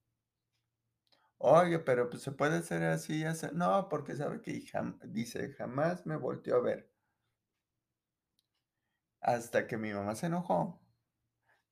Oye, 1.38 1.78
pero 1.80 2.08
pues 2.08 2.22
se 2.22 2.30
puede 2.32 2.58
hacer 2.58 2.84
así 2.84 3.20
y 3.20 3.24
así. 3.24 3.46
No, 3.52 3.88
porque 3.88 4.14
sabe 4.14 4.40
que 4.42 4.62
dice, 5.04 5.52
jamás 5.54 6.06
me 6.06 6.16
volteó 6.16 6.56
a 6.56 6.60
ver. 6.60 6.88
Hasta 9.22 9.66
que 9.66 9.78
mi 9.78 9.92
mamá 9.94 10.14
se 10.14 10.26
enojó 10.26 10.78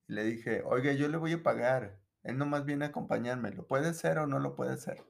y 0.08 0.14
le 0.14 0.24
dije, 0.24 0.62
oiga, 0.64 0.92
yo 0.92 1.08
le 1.08 1.18
voy 1.18 1.34
a 1.34 1.42
pagar. 1.42 2.00
Él 2.24 2.38
nomás 2.38 2.64
viene 2.64 2.87
a 2.87 2.88
acompañarme. 2.88 3.52
¿Lo 3.52 3.66
puede 3.66 3.88
hacer 3.88 4.18
o 4.18 4.26
no 4.26 4.38
lo 4.40 4.54
puede 4.56 4.72
hacer? 4.72 5.04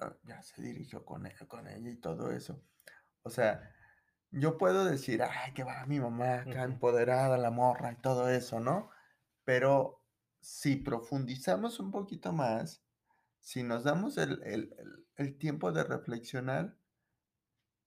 Ah, 0.00 0.14
ya 0.24 0.42
se 0.42 0.62
dirigió 0.62 1.04
con 1.04 1.26
ella, 1.26 1.46
con 1.46 1.66
ella 1.68 1.90
y 1.90 1.96
todo 1.96 2.30
eso. 2.32 2.62
O 3.22 3.30
sea, 3.30 3.74
yo 4.40 4.58
puedo 4.58 4.84
decir, 4.84 5.22
ay, 5.22 5.52
que 5.54 5.64
va 5.64 5.86
mi 5.86 6.00
mamá 6.00 6.40
acá 6.40 6.64
empoderada, 6.64 7.38
la 7.38 7.50
morra 7.50 7.92
y 7.92 7.96
todo 8.02 8.28
eso, 8.28 8.60
¿no? 8.60 8.90
Pero 9.44 10.02
si 10.40 10.76
profundizamos 10.76 11.80
un 11.80 11.90
poquito 11.90 12.32
más, 12.32 12.82
si 13.40 13.62
nos 13.62 13.84
damos 13.84 14.18
el, 14.18 14.42
el- 14.44 14.74
el- 14.78 15.06
el 15.16 15.38
tiempo 15.38 15.72
de 15.72 15.84
reflexionar 15.84 16.76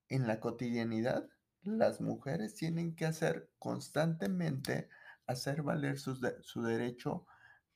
en 0.09 0.27
la 0.27 0.39
cotidianidad, 0.41 1.29
las 1.63 2.01
mujeres 2.01 2.55
tienen 2.55 2.93
que 2.95 3.05
hacer 3.05 3.49
constantemente, 3.57 4.89
hacer 5.27 5.63
valer 5.63 5.97
sus 5.99 6.19
de- 6.21 6.41
su 6.43 6.61
derecho 6.63 7.25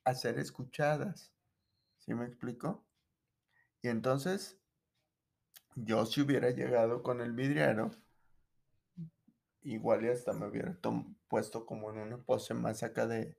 a 0.04 0.14
ser 0.14 0.38
escuchadas. 0.38 1.32
¿Sí 1.98 2.14
me 2.14 2.26
explico? 2.26 2.86
Y 3.82 3.88
entonces, 3.88 4.58
yo 5.76 6.06
si 6.06 6.22
hubiera 6.22 6.48
llegado 6.50 7.02
con 7.02 7.20
el 7.20 7.32
vidriero, 7.34 7.90
igual 9.62 10.04
y 10.04 10.08
hasta 10.08 10.32
me 10.32 10.46
hubiera 10.46 10.76
puesto 11.28 11.66
como 11.66 11.90
en 11.90 11.98
una 11.98 12.18
pose 12.18 12.54
más 12.54 12.82
acá 12.82 13.06
de, 13.06 13.36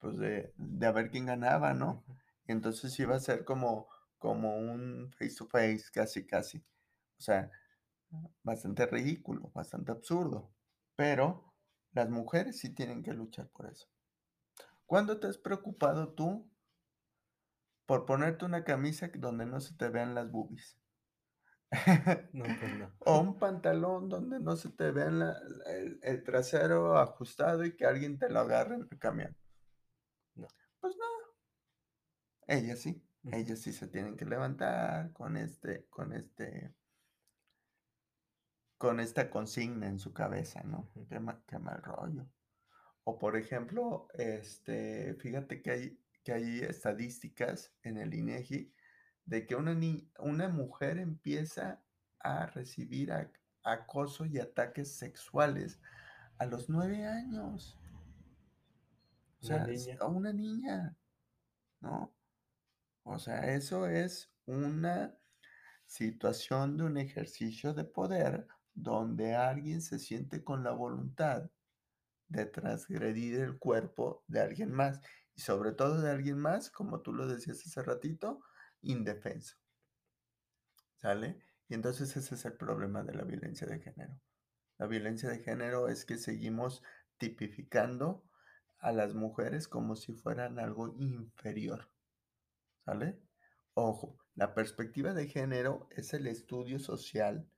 pues 0.00 0.18
de, 0.18 0.52
de 0.56 0.86
a 0.86 0.92
ver 0.92 1.10
quién 1.10 1.26
ganaba, 1.26 1.74
¿no? 1.74 2.04
Y 2.46 2.52
entonces 2.52 2.98
iba 3.00 3.16
a 3.16 3.20
ser 3.20 3.44
como, 3.44 3.88
como 4.18 4.56
un 4.56 5.12
face 5.18 5.36
to 5.36 5.46
face, 5.46 5.84
casi, 5.92 6.26
casi. 6.26 6.58
O 7.18 7.22
sea, 7.22 7.50
bastante 8.42 8.86
ridículo, 8.86 9.50
bastante 9.54 9.92
absurdo. 9.92 10.50
Pero 10.96 11.54
las 11.92 12.10
mujeres 12.10 12.58
sí 12.58 12.70
tienen 12.70 13.02
que 13.02 13.12
luchar 13.12 13.48
por 13.48 13.66
eso. 13.66 13.88
¿Cuándo 14.86 15.20
te 15.20 15.26
has 15.26 15.38
preocupado 15.38 16.14
tú 16.14 16.48
por 17.86 18.04
ponerte 18.04 18.44
una 18.44 18.62
camisa 18.62 19.10
donde 19.14 19.46
no 19.46 19.58
se 19.58 19.74
te 19.74 19.88
vean 19.88 20.14
las 20.14 20.30
boobies? 20.30 20.76
No, 22.32 22.44
pues 22.58 22.72
no. 22.74 22.90
O 23.00 23.20
un 23.20 23.38
pantalón 23.38 24.08
donde 24.08 24.40
no 24.40 24.56
se 24.56 24.70
te 24.70 24.90
vean 24.90 25.18
la- 25.18 25.36
el, 25.66 25.98
el 26.02 26.22
trasero 26.22 26.98
ajustado 26.98 27.64
y 27.64 27.76
que 27.76 27.86
alguien 27.86 28.18
te 28.18 28.28
lo 28.30 28.40
agarre 28.40 28.76
en 28.76 28.88
el 28.90 28.98
camión. 28.98 29.36
No. 30.36 30.46
Pues 30.80 30.96
no, 30.96 31.04
ellas 32.46 32.78
sí, 32.80 33.02
ellas 33.32 33.58
sí 33.60 33.72
se 33.72 33.86
tienen 33.88 34.16
que 34.16 34.24
levantar 34.24 35.12
con 35.12 35.36
este, 35.36 35.86
con 35.90 36.12
este, 36.14 36.74
con 38.78 39.00
esta 39.00 39.30
consigna 39.30 39.88
en 39.88 39.98
su 39.98 40.12
cabeza, 40.12 40.62
¿no? 40.62 40.90
Qué, 41.08 41.18
ma- 41.20 41.42
qué 41.46 41.58
mal 41.58 41.82
rollo. 41.82 42.26
O 43.04 43.18
por 43.18 43.36
ejemplo, 43.36 44.08
este, 44.14 45.14
fíjate 45.16 45.62
que 45.62 45.70
hay, 45.72 46.00
que 46.24 46.32
hay 46.34 46.60
estadísticas 46.60 47.74
en 47.82 47.98
el 47.98 48.14
INEGI 48.14 48.74
de 49.26 49.46
que 49.46 49.54
una, 49.56 49.74
ni- 49.74 50.10
una 50.18 50.48
mujer 50.48 50.98
empieza 50.98 51.82
a 52.20 52.46
recibir 52.46 53.10
ac- 53.10 53.40
acoso 53.62 54.24
y 54.26 54.38
ataques 54.38 54.94
sexuales 54.96 55.80
a 56.38 56.46
los 56.46 56.68
nueve 56.68 57.06
años. 57.06 57.78
O 59.40 59.46
sea, 59.46 59.66
niña. 59.66 59.96
a 60.00 60.06
una 60.06 60.32
niña, 60.32 60.96
¿no? 61.80 62.14
O 63.02 63.18
sea, 63.18 63.54
eso 63.54 63.86
es 63.86 64.32
una 64.46 65.14
situación 65.86 66.76
de 66.78 66.84
un 66.84 66.96
ejercicio 66.96 67.74
de 67.74 67.84
poder 67.84 68.48
donde 68.72 69.34
alguien 69.34 69.82
se 69.82 69.98
siente 69.98 70.42
con 70.42 70.64
la 70.64 70.72
voluntad 70.72 71.50
de 72.28 72.46
transgredir 72.46 73.40
el 73.40 73.58
cuerpo 73.58 74.24
de 74.26 74.40
alguien 74.40 74.72
más 74.72 75.00
y 75.34 75.42
sobre 75.42 75.72
todo 75.72 76.00
de 76.00 76.10
alguien 76.10 76.38
más, 76.38 76.70
como 76.70 77.00
tú 77.00 77.12
lo 77.12 77.26
decías 77.26 77.60
hace 77.66 77.82
ratito, 77.82 78.40
indefenso, 78.84 79.56
¿sale? 80.96 81.42
Y 81.68 81.74
entonces 81.74 82.16
ese 82.16 82.34
es 82.34 82.44
el 82.44 82.54
problema 82.54 83.02
de 83.02 83.14
la 83.14 83.24
violencia 83.24 83.66
de 83.66 83.80
género. 83.80 84.20
La 84.78 84.86
violencia 84.86 85.28
de 85.28 85.38
género 85.38 85.88
es 85.88 86.04
que 86.04 86.18
seguimos 86.18 86.82
tipificando 87.18 88.24
a 88.78 88.92
las 88.92 89.14
mujeres 89.14 89.68
como 89.68 89.96
si 89.96 90.12
fueran 90.12 90.58
algo 90.58 90.94
inferior, 90.98 91.90
¿sale? 92.84 93.18
Ojo, 93.74 94.18
la 94.34 94.54
perspectiva 94.54 95.14
de 95.14 95.26
género 95.26 95.88
es 95.90 96.12
el 96.12 96.26
estudio 96.26 96.78
social 96.78 97.48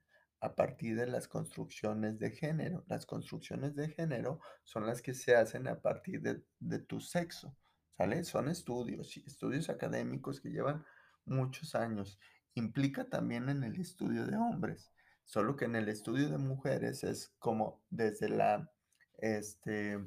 a 0.40 0.54
partir 0.54 0.96
de 0.96 1.06
las 1.06 1.26
construcciones 1.26 2.18
de 2.18 2.30
género. 2.30 2.84
Las 2.86 3.06
construcciones 3.06 3.74
de 3.74 3.88
género 3.88 4.40
son 4.62 4.86
las 4.86 5.02
que 5.02 5.14
se 5.14 5.34
hacen 5.34 5.66
a 5.68 5.80
partir 5.80 6.20
de, 6.20 6.44
de 6.60 6.78
tu 6.78 7.00
sexo, 7.00 7.56
¿sale? 7.96 8.22
Son 8.24 8.48
estudios 8.48 9.16
estudios 9.16 9.68
académicos 9.70 10.40
que 10.40 10.50
llevan 10.50 10.84
muchos 11.26 11.74
años. 11.74 12.18
Implica 12.54 13.08
también 13.08 13.48
en 13.48 13.64
el 13.64 13.78
estudio 13.80 14.26
de 14.26 14.36
hombres, 14.36 14.92
solo 15.24 15.56
que 15.56 15.66
en 15.66 15.76
el 15.76 15.88
estudio 15.88 16.30
de 16.30 16.38
mujeres 16.38 17.04
es 17.04 17.34
como 17.38 17.82
desde 17.90 18.28
la, 18.28 18.72
este, 19.18 19.98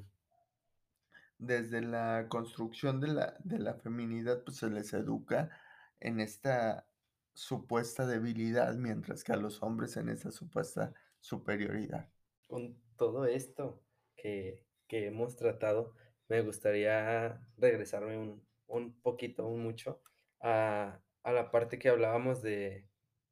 desde 1.38 1.82
la 1.82 2.28
construcción 2.30 3.00
de 3.00 3.10
la, 3.10 3.36
de 3.44 3.60
la 3.60 3.76
feminidad, 3.76 4.44
pues 4.44 4.58
se 4.58 4.70
les 4.70 4.94
educa 4.94 5.52
en 6.00 6.20
esta 6.20 6.88
supuesta 7.34 8.08
debilidad, 8.08 8.76
mientras 8.76 9.24
que 9.24 9.34
a 9.34 9.38
los 9.38 9.62
hombres 9.62 9.96
en 9.98 10.10
esa 10.10 10.32
supuesta 10.32 10.94
superioridad. 11.20 12.10
Con 12.48 12.76
todo 12.98 13.26
esto 13.26 13.84
que 14.16 14.66
que 14.90 15.06
hemos 15.06 15.36
tratado, 15.36 15.94
me 16.28 16.42
gustaría 16.42 17.40
regresarme 17.58 18.18
un 18.18 18.44
un 18.70 18.94
poquito, 19.02 19.48
un 19.48 19.64
mucho, 19.64 20.02
a 20.42 21.00
a 21.24 21.32
la 21.34 21.52
parte 21.52 21.80
que 21.80 21.90
hablábamos 21.90 22.42
de 22.42 22.88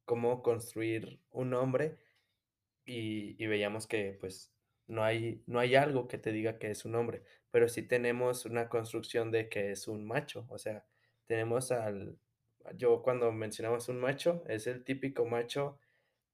cómo 0.05 0.43
construir 0.43 1.21
un 1.31 1.53
hombre, 1.53 1.97
y 2.85 3.35
y 3.43 3.47
veíamos 3.47 3.87
que, 3.87 4.17
pues, 4.19 4.53
no 4.87 5.03
hay 5.03 5.43
no 5.47 5.59
hay 5.59 5.75
algo 5.75 6.07
que 6.07 6.17
te 6.17 6.31
diga 6.31 6.59
que 6.59 6.71
es 6.71 6.85
un 6.85 6.95
hombre, 6.95 7.23
pero 7.51 7.69
sí 7.69 7.83
tenemos 7.83 8.45
una 8.45 8.69
construcción 8.69 9.31
de 9.31 9.49
que 9.49 9.71
es 9.71 9.87
un 9.87 10.05
macho, 10.07 10.47
o 10.49 10.57
sea, 10.57 10.85
tenemos 11.27 11.71
al 11.71 12.19
yo 12.75 13.01
cuando 13.03 13.31
mencionamos 13.31 13.89
un 13.89 13.99
macho, 13.99 14.43
es 14.47 14.67
el 14.67 14.83
típico 14.85 15.25
macho 15.25 15.79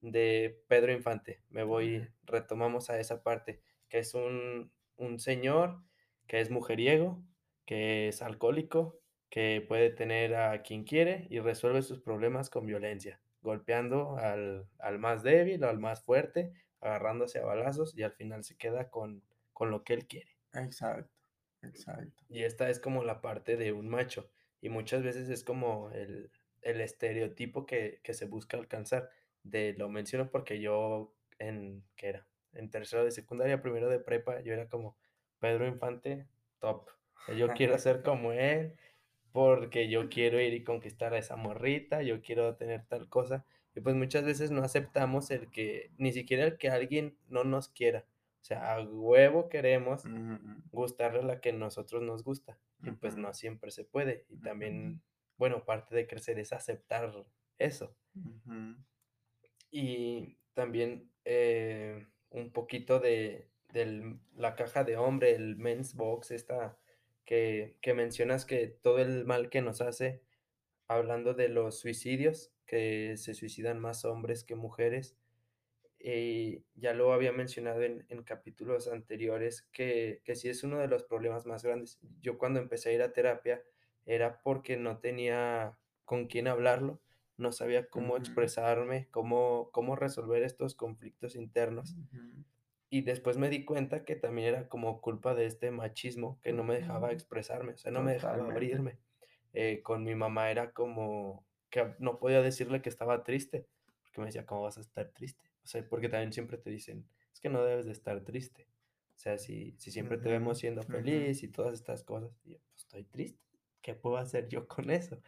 de 0.01 0.63
Pedro 0.69 0.93
Infante. 0.93 1.43
Me 1.49 1.63
voy 1.63 2.07
retomamos 2.23 2.89
a 2.89 2.99
esa 2.99 3.23
parte, 3.23 3.61
que 3.89 3.99
es 3.99 4.13
un 4.15 4.73
un 4.97 5.19
señor 5.19 5.83
que 6.27 6.41
es 6.41 6.51
mujeriego, 6.51 7.23
que 7.65 8.09
es 8.09 8.21
alcohólico, 8.23 9.01
que 9.33 9.65
puede 9.67 9.89
tener 9.89 10.35
a 10.35 10.61
quien 10.61 10.83
quiere 10.83 11.25
y 11.31 11.39
resuelve 11.39 11.81
sus 11.81 11.99
problemas 11.99 12.51
con 12.51 12.67
violencia, 12.67 13.19
golpeando 13.41 14.15
al 14.17 14.67
al 14.77 14.99
más 14.99 15.23
débil 15.23 15.63
o 15.63 15.69
al 15.69 15.79
más 15.79 16.03
fuerte, 16.03 16.53
agarrándose 16.81 17.39
a 17.39 17.45
balazos 17.45 17.97
y 17.97 18.03
al 18.03 18.11
final 18.11 18.43
se 18.43 18.55
queda 18.57 18.91
con 18.91 19.23
con 19.51 19.71
lo 19.71 19.83
que 19.83 19.95
él 19.95 20.05
quiere. 20.05 20.37
Exacto, 20.53 21.17
exacto. 21.63 22.23
Y 22.29 22.43
esta 22.43 22.69
es 22.69 22.79
como 22.79 23.03
la 23.03 23.21
parte 23.21 23.57
de 23.57 23.71
un 23.71 23.89
macho, 23.89 24.29
y 24.61 24.69
muchas 24.69 25.01
veces 25.01 25.27
es 25.29 25.43
como 25.43 25.89
el 25.89 26.29
el 26.61 26.79
estereotipo 26.79 27.65
que 27.65 28.01
que 28.03 28.13
se 28.13 28.27
busca 28.27 28.55
alcanzar. 28.57 29.09
De 29.41 29.73
lo 29.73 29.89
menciono 29.89 30.29
porque 30.29 30.59
yo 30.59 31.15
en, 31.39 31.83
¿qué 31.95 32.09
era? 32.09 32.27
En 32.53 32.69
tercero 32.69 33.03
de 33.03 33.09
secundaria, 33.09 33.63
primero 33.63 33.89
de 33.89 33.99
prepa, 33.99 34.41
yo 34.41 34.53
era 34.53 34.69
como 34.69 34.95
Pedro 35.39 35.65
Infante, 35.67 36.27
top. 36.59 36.87
Yo 37.35 37.49
quiero 37.53 37.79
ser 37.79 38.03
como 38.03 38.31
él, 38.31 38.75
porque 39.33 39.89
yo 39.89 40.09
quiero 40.09 40.41
ir 40.41 40.53
y 40.55 40.63
conquistar 40.65 41.13
a 41.15 41.19
esa 41.19 41.37
morrita, 41.37 42.03
yo 42.03 42.21
quiero 42.23 42.55
tener 42.57 42.85
tal 42.87 43.09
cosa. 43.09 43.45
Y 43.75 43.81
pues 43.81 43.95
muchas 43.95 44.25
veces 44.25 44.51
no 44.51 44.63
aceptamos 44.63 45.31
el 45.31 45.51
que 45.51 45.91
ni 45.97 46.13
siquiera 46.13 46.45
el 46.45 46.57
que 46.59 46.69
alguien 46.71 47.19
no 47.29 47.43
nos 47.45 47.69
quiera. 47.69 48.07
O 48.43 48.45
sea, 48.45 48.75
a 48.75 48.83
huevo 48.83 49.49
queremos 49.49 50.05
Ujú, 50.05 50.63
gustarle 50.71 51.19
a 51.21 51.23
la 51.23 51.41
que 51.41 51.53
nosotros 51.53 52.03
nos 52.03 52.23
gusta, 52.23 52.59
y 52.83 52.91
pues 52.91 53.17
no 53.17 53.33
siempre 53.33 53.71
se 53.71 53.85
puede. 53.85 54.25
Y 54.29 54.37
también, 54.39 55.01
bueno, 55.37 55.65
parte 55.65 55.95
de 55.95 56.07
crecer 56.07 56.39
es 56.39 56.53
aceptar 56.53 57.13
eso. 57.59 57.95
Y 59.71 60.37
también, 60.53 61.11
eh, 61.25 62.07
un 62.29 62.51
poquito 62.51 62.99
de 62.99 63.49
del 63.69 64.19
la 64.35 64.55
caja 64.55 64.83
de 64.83 64.97
hombre, 64.97 65.33
el 65.35 65.55
men's 65.57 65.95
box, 65.95 66.29
esta 66.31 66.77
que 67.25 67.77
que 67.81 67.93
mencionas 67.93 68.45
que 68.45 68.67
todo 68.67 68.99
el 68.99 69.25
mal 69.25 69.49
que 69.49 69.61
nos 69.61 69.81
hace, 69.81 70.21
hablando 70.87 71.33
de 71.33 71.49
los 71.49 71.79
suicidios, 71.79 72.51
que 72.65 73.15
se 73.17 73.33
suicidan 73.33 73.79
más 73.79 74.05
hombres 74.05 74.43
que 74.43 74.55
mujeres, 74.55 75.17
eh, 75.99 76.63
ya 76.75 76.93
lo 76.93 77.13
había 77.13 77.31
mencionado 77.31 77.81
en 77.83 78.05
en 78.09 78.23
capítulos 78.23 78.87
anteriores, 78.87 79.63
que 79.71 80.21
que 80.25 80.35
sí 80.35 80.49
es 80.49 80.63
uno 80.63 80.79
de 80.79 80.87
los 80.87 81.03
problemas 81.03 81.45
más 81.45 81.63
grandes. 81.63 81.99
Yo 82.21 82.37
cuando 82.37 82.59
empecé 82.59 82.89
a 82.89 82.93
ir 82.93 83.01
a 83.01 83.13
terapia, 83.13 83.63
era 84.05 84.41
porque 84.41 84.77
no 84.77 84.99
tenía 84.99 85.77
con 86.05 86.27
quién 86.27 86.47
hablarlo, 86.47 87.01
no 87.37 87.51
sabía 87.51 87.87
cómo 87.89 88.17
expresarme, 88.17 89.07
cómo 89.11 89.69
cómo 89.71 89.95
resolver 89.95 90.43
estos 90.43 90.75
conflictos 90.75 91.35
internos. 91.35 91.95
Y 92.93 93.01
después 93.01 93.37
me 93.37 93.49
di 93.49 93.65
cuenta 93.65 94.05
que 94.05 94.15
también 94.15 94.49
era 94.49 94.69
como 94.69 95.01
culpa 95.01 95.33
de 95.33 95.47
este 95.47 95.71
machismo 95.71 96.39
que 96.41 96.53
no 96.53 96.63
me 96.63 96.75
dejaba 96.75 97.11
expresarme, 97.11 97.73
o 97.73 97.77
sea, 97.77 97.91
no 97.91 98.03
me 98.03 98.13
dejaba 98.13 98.45
abrirme. 98.49 98.99
Eh, 99.53 99.81
con 99.81 100.03
mi 100.03 100.13
mamá 100.15 100.51
era 100.51 100.73
como 100.73 101.47
que 101.71 101.95
no 101.97 102.19
podía 102.19 102.43
decirle 102.43 102.83
que 102.83 102.89
estaba 102.89 103.23
triste, 103.23 103.67
porque 104.03 104.19
me 104.21 104.27
decía: 104.27 104.45
"¿Cómo 104.45 104.61
vas 104.61 104.77
a 104.77 104.81
estar 104.81 105.09
triste?". 105.11 105.49
O 105.63 105.67
sea, 105.67 105.87
porque 105.89 106.07
también 106.07 106.33
siempre 106.33 106.59
te 106.59 106.69
dicen: 106.69 107.09
"Es 107.33 107.39
que 107.39 107.49
no 107.49 107.63
debes 107.63 107.87
de 107.87 107.93
estar 107.93 108.23
triste". 108.23 108.69
O 109.15 109.17
sea, 109.17 109.39
si 109.39 109.75
si 109.79 109.89
siempre 109.91 110.19
te 110.19 110.29
vemos 110.29 110.59
siendo 110.59 110.83
feliz 110.83 111.41
y 111.43 111.47
todas 111.51 111.73
estas 111.73 112.03
cosas, 112.03 112.39
y 112.43 112.51
yo: 112.53 112.59
"Pues 112.69 112.81
estoy 112.83 113.05
triste, 113.05 113.41
¿qué 113.81 113.95
puedo 113.95 114.17
hacer 114.17 114.49
yo 114.49 114.67
con 114.67 114.91
eso?". 114.91 115.19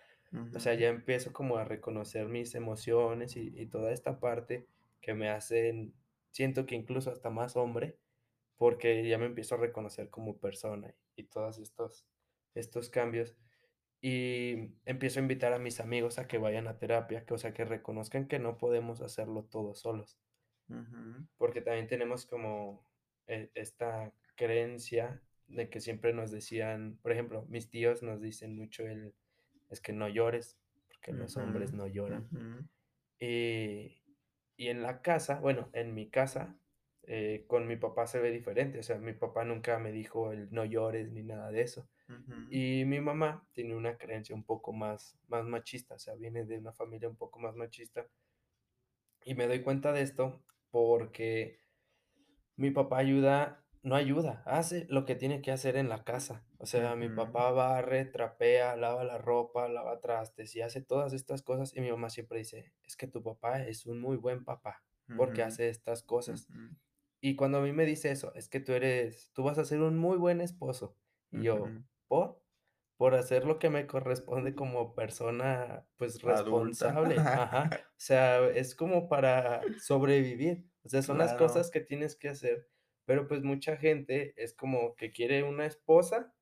O 0.53 0.59
sea, 0.59 0.73
ya 0.75 0.89
empiezo 0.89 1.33
como 1.33 1.57
a 1.57 1.65
reconocer 1.65 2.27
mis 2.27 2.55
emociones 2.55 3.35
y 3.37 3.53
y 3.59 3.67
toda 3.67 3.91
esta 3.91 4.19
parte 4.19 4.67
que 5.01 5.13
me 5.15 5.29
hacen 5.29 5.95
siento 6.35 6.67
que 6.67 6.75
incluso 6.75 7.11
hasta 7.11 7.31
más 7.31 7.57
hombre, 7.57 7.99
porque 8.57 9.07
ya 9.09 9.17
me 9.19 9.27
empiezo 9.27 9.55
a 9.55 9.59
reconocer 9.59 10.09
como 10.11 10.39
persona 10.39 10.89
y 10.91 10.95
y 11.23 11.25
todos 11.25 11.59
estos 11.59 12.07
estos 12.55 12.89
cambios. 12.89 13.37
Y 14.01 14.75
empiezo 14.85 15.19
a 15.19 15.23
invitar 15.23 15.53
a 15.53 15.59
mis 15.59 15.79
amigos 15.81 16.19
a 16.19 16.27
que 16.27 16.37
vayan 16.39 16.67
a 16.69 16.77
terapia, 16.79 17.25
que, 17.25 17.33
o 17.35 17.37
sea, 17.39 17.53
que 17.53 17.65
reconozcan 17.65 18.27
que 18.29 18.39
no 18.39 18.57
podemos 18.59 19.01
hacerlo 19.01 19.45
todos 19.45 19.79
solos, 19.81 20.19
ujú, 20.69 21.25
porque 21.37 21.61
también 21.61 21.87
tenemos 21.87 22.25
como 22.25 22.85
e 23.27 23.49
esta 23.55 24.13
creencia 24.35 25.23
de 25.47 25.69
que 25.69 25.79
siempre 25.79 26.13
nos 26.13 26.31
decían, 26.31 26.99
por 27.01 27.11
ejemplo, 27.11 27.45
mis 27.49 27.69
tíos 27.69 28.03
nos 28.03 28.21
dicen 28.21 28.55
mucho 28.55 28.83
el: 28.87 29.15
"Es 29.69 29.81
que 29.81 29.93
no 29.93 30.07
llores, 30.09 30.59
porque 30.87 31.13
los 31.13 31.37
ujú, 31.37 31.37
hombres 31.37 31.73
no 31.73 31.87
lloran". 31.87 32.31
ujú, 32.33 32.67
Y 33.19 34.04
y 34.57 34.69
en 34.69 34.81
la 34.83 35.01
casa, 35.01 35.39
bueno, 35.39 35.69
en 35.73 35.93
mi 35.95 36.09
casa, 36.09 36.59
eh, 37.03 37.45
con 37.47 37.67
mi 37.67 37.77
papá 37.77 38.07
se 38.07 38.19
ve 38.19 38.31
diferente, 38.31 38.79
o 38.79 38.83
sea, 38.83 38.97
mi 38.99 39.13
papá 39.13 39.43
nunca 39.45 39.79
me 39.79 39.91
dijo 39.91 40.31
el: 40.31 40.51
"No 40.53 40.65
llores", 40.65 41.11
ni 41.11 41.23
nada 41.23 41.51
de 41.51 41.61
eso. 41.61 41.89
Y 42.47 42.85
mi 42.85 43.01
mamá 43.01 43.47
tiene 43.53 43.75
una 43.75 43.97
creencia 43.97 44.35
un 44.35 44.45
poco 44.45 44.73
más 44.73 45.19
más 45.27 45.45
machista, 45.45 45.95
o 45.95 45.99
sea, 45.99 46.15
viene 46.15 46.45
de 46.45 46.59
una 46.59 46.73
familia 46.73 47.09
un 47.09 47.17
poco 47.17 47.39
más 47.39 47.55
machista, 47.55 48.09
y 49.23 49.35
me 49.35 49.47
doy 49.47 49.61
cuenta 49.61 49.91
de 49.91 50.01
esto 50.01 50.45
porque 50.71 51.59
mi 52.57 52.71
papá 52.71 52.99
ayuda 52.99 53.64
no 53.85 53.95
ayuda, 53.95 54.43
hace 54.45 54.87
lo 54.89 55.05
que 55.05 55.15
tiene 55.15 55.41
que 55.41 55.51
hacer 55.53 55.77
en 55.77 55.89
la 55.89 56.03
casa. 56.05 56.45
O 56.59 56.65
sea, 56.67 56.95
mi 56.97 57.09
papá 57.09 57.51
barre, 57.51 58.05
trapea, 58.05 58.75
lava 58.77 59.03
la 59.05 59.17
ropa, 59.19 59.69
lava 59.69 60.01
trastes 60.01 60.55
y 60.55 60.61
hace 60.61 60.81
todas 60.81 61.13
estas 61.13 61.43
cosas, 61.43 61.75
y 61.75 61.81
mi 61.81 61.91
mamá 61.91 62.09
siempre 62.11 62.39
dice: 62.39 62.73
"Es 62.83 62.97
que 62.97 63.07
tu 63.07 63.23
papá 63.23 63.63
es 63.63 63.85
un 63.87 64.01
muy 64.01 64.17
buen 64.17 64.43
papá, 64.45 64.83
porque 65.15 65.43
hace 65.43 65.69
estas 65.69 66.03
cosas". 66.03 66.49
Y 67.21 67.35
cuando 67.35 67.59
a 67.59 67.61
mí 67.61 67.73
me 67.73 67.85
dice 67.85 68.11
eso, 68.11 68.33
es 68.35 68.49
que 68.49 68.59
tú 68.59 68.73
eres 68.73 69.31
tú 69.33 69.43
vas 69.43 69.57
a 69.57 69.65
ser 69.65 69.81
un 69.81 69.97
muy 69.97 70.17
buen 70.17 70.41
esposo. 70.41 70.97
Y 71.31 71.43
yo. 71.43 71.77
¿por? 72.07 72.43
Por 72.97 73.15
hacer 73.15 73.45
lo 73.45 73.59
que 73.59 73.69
me 73.69 73.87
corresponde 73.87 74.55
como 74.55 74.95
persona, 74.95 75.87
pues, 75.97 76.21
responsable. 76.23 77.29
Ajá. 77.33 77.69
O 77.97 78.01
sea, 78.05 78.47
es 78.49 78.75
como 78.75 79.07
para 79.09 79.71
sobrevivir. 79.77 80.69
O 80.83 80.89
sea, 80.89 81.01
son 81.01 81.17
las 81.17 81.33
cosas 81.33 81.71
que 81.71 81.81
tienes 81.81 82.15
que 82.15 82.29
hacer. 82.29 82.69
Pero, 83.05 83.27
pues, 83.27 83.43
mucha 83.43 83.77
gente 83.77 84.33
es 84.37 84.53
como 84.53 84.95
que 84.95 85.11
quiere 85.11 85.43
una 85.43 85.65
esposa 85.65 86.33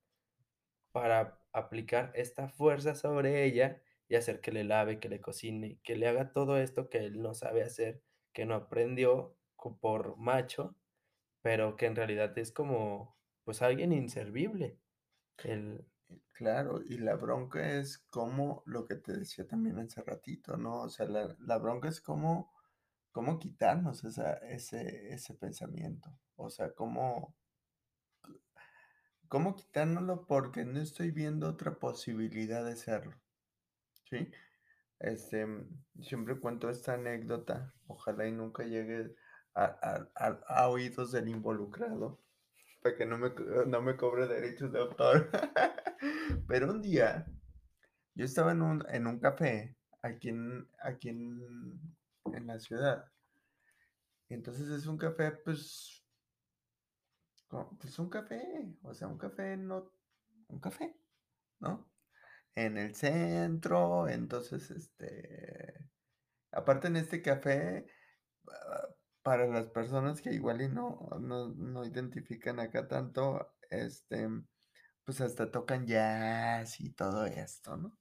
para 0.92 1.40
aplicar 1.52 2.12
esta 2.14 2.48
fuerza 2.48 2.94
sobre 2.94 3.44
ella 3.44 3.82
y 4.08 4.16
hacer 4.16 4.40
que 4.40 4.52
le 4.52 4.64
lave, 4.64 5.00
que 5.00 5.08
le 5.08 5.20
cocine, 5.20 5.78
que 5.82 5.96
le 5.96 6.06
haga 6.08 6.32
todo 6.32 6.58
esto 6.58 6.88
que 6.90 6.98
él 6.98 7.20
no 7.22 7.34
sabe 7.34 7.62
hacer, 7.62 8.02
que 8.32 8.46
no 8.46 8.54
aprendió 8.54 9.36
por 9.80 10.16
macho. 10.18 10.76
Pero 11.42 11.76
que 11.76 11.86
en 11.86 11.96
realidad 11.96 12.36
es 12.38 12.52
como, 12.52 13.18
pues, 13.44 13.62
alguien 13.62 13.92
inservible, 13.92 14.80
el 15.44 15.86
Eh, 16.10 16.20
claro, 16.32 16.82
y 16.84 16.98
la 16.98 17.16
bronca 17.16 17.78
es 17.78 17.98
como 18.10 18.62
lo 18.66 18.86
que 18.86 18.96
te 18.96 19.12
decía 19.14 19.46
también 19.46 19.78
hace 19.80 20.02
ratito, 20.02 20.56
¿no? 20.58 20.82
O 20.82 20.88
sea, 20.90 21.06
la 21.08 21.58
bronca 21.58 21.88
es 21.88 22.00
cómo 22.02 22.52
cómo 23.12 23.38
quitarnos 23.40 24.04
esa 24.04 24.34
ese 24.38 25.14
ese 25.14 25.34
pensamiento. 25.34 26.10
O 26.36 26.50
sea, 26.50 26.72
cómo 26.74 27.34
cómo 29.28 29.56
quitárnoslo 29.56 30.26
porque 30.26 30.64
no 30.64 30.80
estoy 30.80 31.10
viendo 31.10 31.48
otra 31.48 31.78
posibilidad 31.78 32.64
de 32.64 32.76
serlo, 32.76 33.14
¿sí? 34.10 34.30
Este, 35.00 35.46
siempre 36.02 36.38
cuento 36.40 36.70
esta 36.70 36.94
anécdota, 36.94 37.74
ojalá 37.88 38.26
y 38.28 38.32
nunca 38.32 38.64
llegue 38.64 39.14
a 39.54 39.64
a 39.64 40.10
a 40.16 40.28
a 40.64 40.68
oídos 40.70 41.12
del 41.12 41.28
involucrado, 41.28 42.20
para 42.82 42.96
que 42.96 43.06
no 43.06 43.18
me 43.18 43.30
no 43.66 43.82
me 43.82 43.96
cobre 43.96 44.28
derechos 44.28 44.72
de 44.72 44.80
autor. 44.80 45.30
Pero 46.48 46.70
un 46.72 46.82
día 46.82 47.26
Yo 48.14 48.24
estaba 48.26 48.52
en 48.52 48.62
un 48.62 48.84
en 48.90 49.06
un 49.06 49.20
café 49.20 49.76
aquí 50.02 50.30
en 50.30 50.68
aquí 50.82 51.10
en 51.10 51.96
en 52.32 52.46
la 52.46 52.58
ciudad. 52.60 53.06
Entonces 54.28 54.68
es 54.68 54.86
un 54.86 54.98
café, 54.98 55.32
pues, 55.32 56.03
pues 57.80 57.98
un 57.98 58.10
café, 58.10 58.42
o 58.82 58.94
sea, 58.94 59.08
un 59.08 59.18
café 59.18 59.56
no 59.56 59.90
un 60.48 60.60
café, 60.60 60.96
¿no? 61.60 61.88
En 62.56 62.78
el 62.78 62.94
centro, 62.94 64.08
entonces, 64.08 64.70
este, 64.70 65.74
aparte 66.52 66.88
en 66.88 66.96
este 66.96 67.22
café, 67.22 67.86
para 69.22 69.46
las 69.46 69.68
personas 69.68 70.20
que 70.20 70.32
igual 70.32 70.60
y 70.62 70.68
no 70.68 71.08
no 71.20 71.48
no 71.54 71.84
identifican 71.84 72.60
acá 72.60 72.88
tanto, 72.88 73.54
este, 73.70 74.28
pues, 75.04 75.20
hasta 75.20 75.50
tocan 75.50 75.86
jazz 75.86 76.80
y 76.80 76.90
todo 76.90 77.26
esto, 77.26 77.76
¿no? 77.76 77.98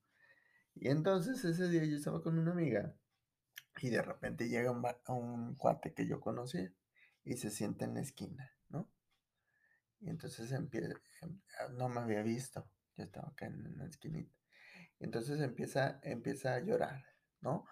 Y 0.76 0.90
entonces 0.90 1.44
ese 1.46 1.70
día 1.70 1.86
yo 1.86 1.98
estaba 1.98 2.22
con 2.24 2.38
una 2.40 2.52
amiga 2.52 2.96
y 3.82 3.90
de 3.90 4.02
repente 4.02 4.50
llega 4.50 4.72
un 4.72 4.84
un 5.10 5.56
cuate 5.56 5.94
que 5.94 6.08
yo 6.08 6.20
conocía 6.22 6.72
y 7.26 7.38
se 7.38 7.50
sienta 7.52 7.86
en 7.86 7.96
la 7.96 8.02
esquina. 8.02 8.52
Y 10.04 10.10
entonces 10.10 10.52
empieza 10.52 10.94
em, 11.22 11.42
ah, 11.60 11.70
no 11.74 11.90
me 11.90 12.02
había 12.02 12.22
visto, 12.24 12.70
yo 12.98 13.06
estaba 13.06 13.30
acá 13.30 13.48
en 13.48 13.78
la 13.78 13.86
esquinita. 13.86 14.36
Entonces 15.00 15.42
empieza 15.42 16.00
empieza 16.04 16.56
a 16.56 16.60
llorar, 16.62 17.06
¿no? 17.42 17.66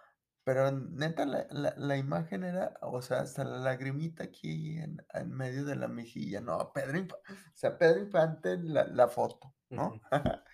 Pero 0.44 0.72
neta 0.72 1.26
la 1.26 1.48
la 1.52 1.76
la 1.78 1.98
imagen 1.98 2.44
era, 2.44 2.76
o 2.82 3.02
sea, 3.02 3.22
hasta 3.22 3.44
la 3.46 3.60
lagrimita 3.60 4.26
aquí 4.26 4.78
en 4.80 5.06
en 5.14 5.32
medio 5.32 5.66
de 5.66 5.76
la 5.76 5.88
mejilla, 5.88 6.42
no, 6.42 6.72
Pedro 6.74 6.98
Infa 7.00 7.18
o 7.18 7.22
sea, 7.58 7.78
Pedro 7.78 8.00
Infante 8.02 8.58
la 8.60 8.88
la 8.88 9.08
foto, 9.10 9.56
¿no? 9.72 10.02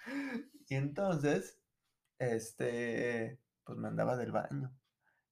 Y 0.69 0.75
entonces, 0.75 1.59
este, 2.19 3.41
pues, 3.65 3.77
me 3.79 3.87
andaba 3.89 4.17
del 4.17 4.31
baño 4.33 4.75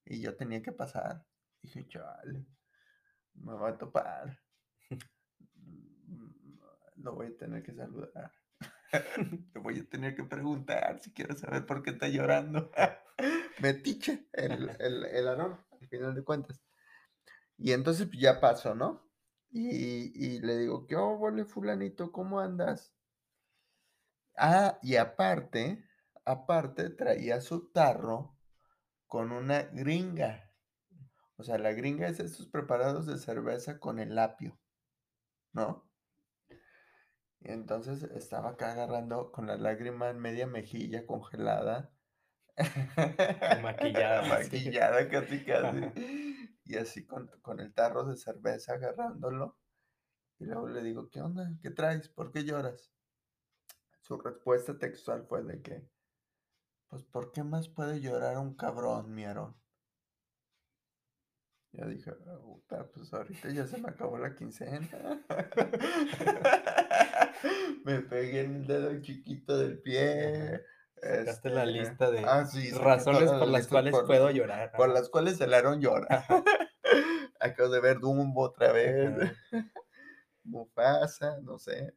y 0.06 0.22
yo 0.22 0.36
tenía 0.38 0.62
que 0.64 0.72
pasar. 0.74 1.26
Dije: 1.62 1.88
"Chale, 1.88 2.48
me 3.36 3.54
va 3.56 3.70
a 3.70 3.78
topar". 3.78 4.39
Lo 7.06 7.14
voy 7.14 7.28
a 7.28 7.38
tener 7.38 7.62
que 7.62 7.72
saludar. 7.72 8.32
Le 9.53 9.62
voy 9.62 9.80
a 9.80 9.88
tener 9.88 10.16
que 10.16 10.24
preguntar 10.24 10.99
si 11.03 11.14
quiere 11.14 11.36
saber 11.36 11.64
por 11.68 11.84
qué 11.84 11.91
está 11.91 12.08
llorando. 12.08 12.72
Metiche, 13.62 14.28
el 14.34 14.72
el 14.80 15.06
el 15.06 15.28
al 15.28 15.60
final 15.88 16.16
de 16.16 16.24
cuentas. 16.24 16.60
Y 17.58 17.74
entonces, 17.74 18.08
pues, 18.08 18.20
ya 18.20 18.39
pasó, 18.41 18.74
¿no? 18.74 19.08
Y 19.51 20.14
y 20.16 20.39
le 20.41 20.58
digo: 20.58 20.88
"¿Qué 20.88 20.95
óvole, 20.95 21.45
fulanito? 21.45 22.12
¿Cómo 22.12 22.39
andas?". 22.39 22.91
Ah, 24.36 24.80
y 24.82 24.95
aparte 24.95 25.86
aparte 26.26 26.89
traía 26.89 27.39
su 27.39 27.72
tarro 27.72 28.36
con 29.08 29.32
una 29.32 29.62
gringa. 29.62 30.51
O 31.38 31.43
sea, 31.43 31.60
la 31.60 31.74
gringa 31.74 32.08
es 32.08 32.20
esos 32.20 32.47
preparados 32.47 33.06
de 33.06 33.20
cerveza 33.20 33.80
con 33.80 33.99
el 33.99 34.18
apio, 34.18 34.60
¿no? 35.53 35.89
Y 37.46 37.52
entonces 37.52 38.02
estaba 38.04 38.50
acá 38.50 38.72
agarrando 38.72 39.32
con 39.32 39.46
la 39.46 39.56
lágrima 39.56 40.10
en 40.10 40.18
media 40.18 40.48
mejilla 40.48 41.06
congelada. 41.06 41.91
Maquillada. 43.62 44.22
Maquillada 44.30 45.08
casi, 45.10 45.43
casi. 45.46 45.80
Y 46.66 46.76
así 46.78 47.06
con 47.06 47.28
con 47.41 47.60
el 47.60 47.72
tarro 47.74 48.04
de 48.06 48.18
cerveza 48.18 48.74
agarrándolo. 48.74 49.58
Y 50.39 50.46
luego 50.46 50.70
le 50.70 50.84
digo: 50.84 51.10
"¿Qué 51.10 51.22
onda? 51.22 51.52
¿Qué 51.62 51.72
traes? 51.72 52.10
¿Por 52.10 52.32
qué 52.32 52.43
lloras?". 52.46 52.91
Su 54.00 54.18
respuesta 54.22 54.78
textual 54.80 55.26
fue 55.28 55.43
de 55.43 55.62
que: 55.62 55.86
"Pues, 56.88 57.04
¿por 57.04 57.32
qué 57.32 57.43
más 57.43 57.70
puede 57.70 58.02
llorar 58.02 58.39
un 58.39 58.56
cabrón, 58.56 59.14
mi 59.14 59.24
Aarón?". 59.24 59.56
Yo 61.74 61.86
dije: 61.88 62.12
"Ah, 62.26 62.38
puta, 62.41 62.88
pues 62.91 63.14
ahorita 63.14 63.50
ya 63.50 63.68
se 63.68 63.78
me 63.78 63.89
acabó 63.89 64.18
la 64.18 64.34
quincena". 64.34 64.88
Me 67.86 68.01
pegué 68.01 68.41
en 68.41 68.55
el 68.55 68.67
dedo 68.67 69.01
chiquito 69.01 69.57
del 69.57 69.79
pie, 69.79 70.61
Sacaste 71.01 71.49
la 71.49 71.63
este 71.63 71.79
lista 71.79 72.11
de 72.11 72.19
ah, 72.25 72.45
sí, 72.45 72.71
razones 72.71 73.29
por 73.29 73.47
la 73.47 73.59
las 73.59 73.67
cuales 73.67 73.91
por 73.91 74.07
puedo 74.07 74.31
llorar. 74.31 74.71
por 74.71 74.89
las 74.89 75.09
cuales 75.09 75.39
el 75.41 75.53
Aarón 75.53 75.81
llora. 75.81 76.25
Acabo 77.39 77.69
de 77.69 77.81
ver 77.81 77.99
Dumbo 77.99 78.41
otra 78.41 78.71
vez. 78.71 79.31
Mufasa, 80.43 81.39
no 81.41 81.59
sé. 81.59 81.95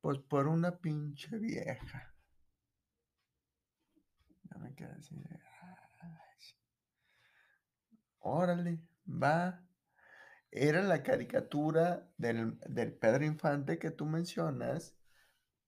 Pues, 0.00 0.18
por 0.18 0.48
una 0.48 0.78
pinche 0.78 1.36
vieja. 1.36 2.14
Yo 4.44 4.58
me 4.58 4.74
quedé 4.74 4.92
así. 4.92 5.14
Órale, 8.20 8.80
va. 9.06 9.62
Era 10.52 10.82
la 10.82 11.02
caricatura 11.02 12.10
del 12.18 12.58
del 12.66 12.92
Pedro 12.92 13.24
Infante 13.24 13.78
que 13.78 13.90
tú 13.90 14.06
mencionas, 14.06 14.96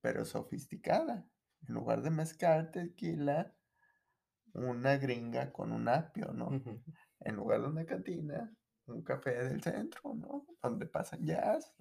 pero 0.00 0.24
sofisticada. 0.24 1.26
En 1.68 1.74
lugar 1.74 2.02
de 2.02 2.10
mezcal, 2.10 2.70
tequila, 2.72 3.54
una 4.54 4.96
gringa 4.96 5.52
con 5.52 5.72
un 5.72 5.88
apio, 5.88 6.32
¿no? 6.32 6.48
Ujú. 6.48 6.82
En 7.20 7.36
lugar 7.36 7.60
de 7.60 7.68
una 7.68 7.86
cantina, 7.86 8.52
un 8.86 9.02
café 9.02 9.30
del 9.44 9.62
centro, 9.62 10.14
¿no? 10.14 10.44
Donde 10.62 10.86
pasan 10.86 11.24
jazz. 11.24 11.72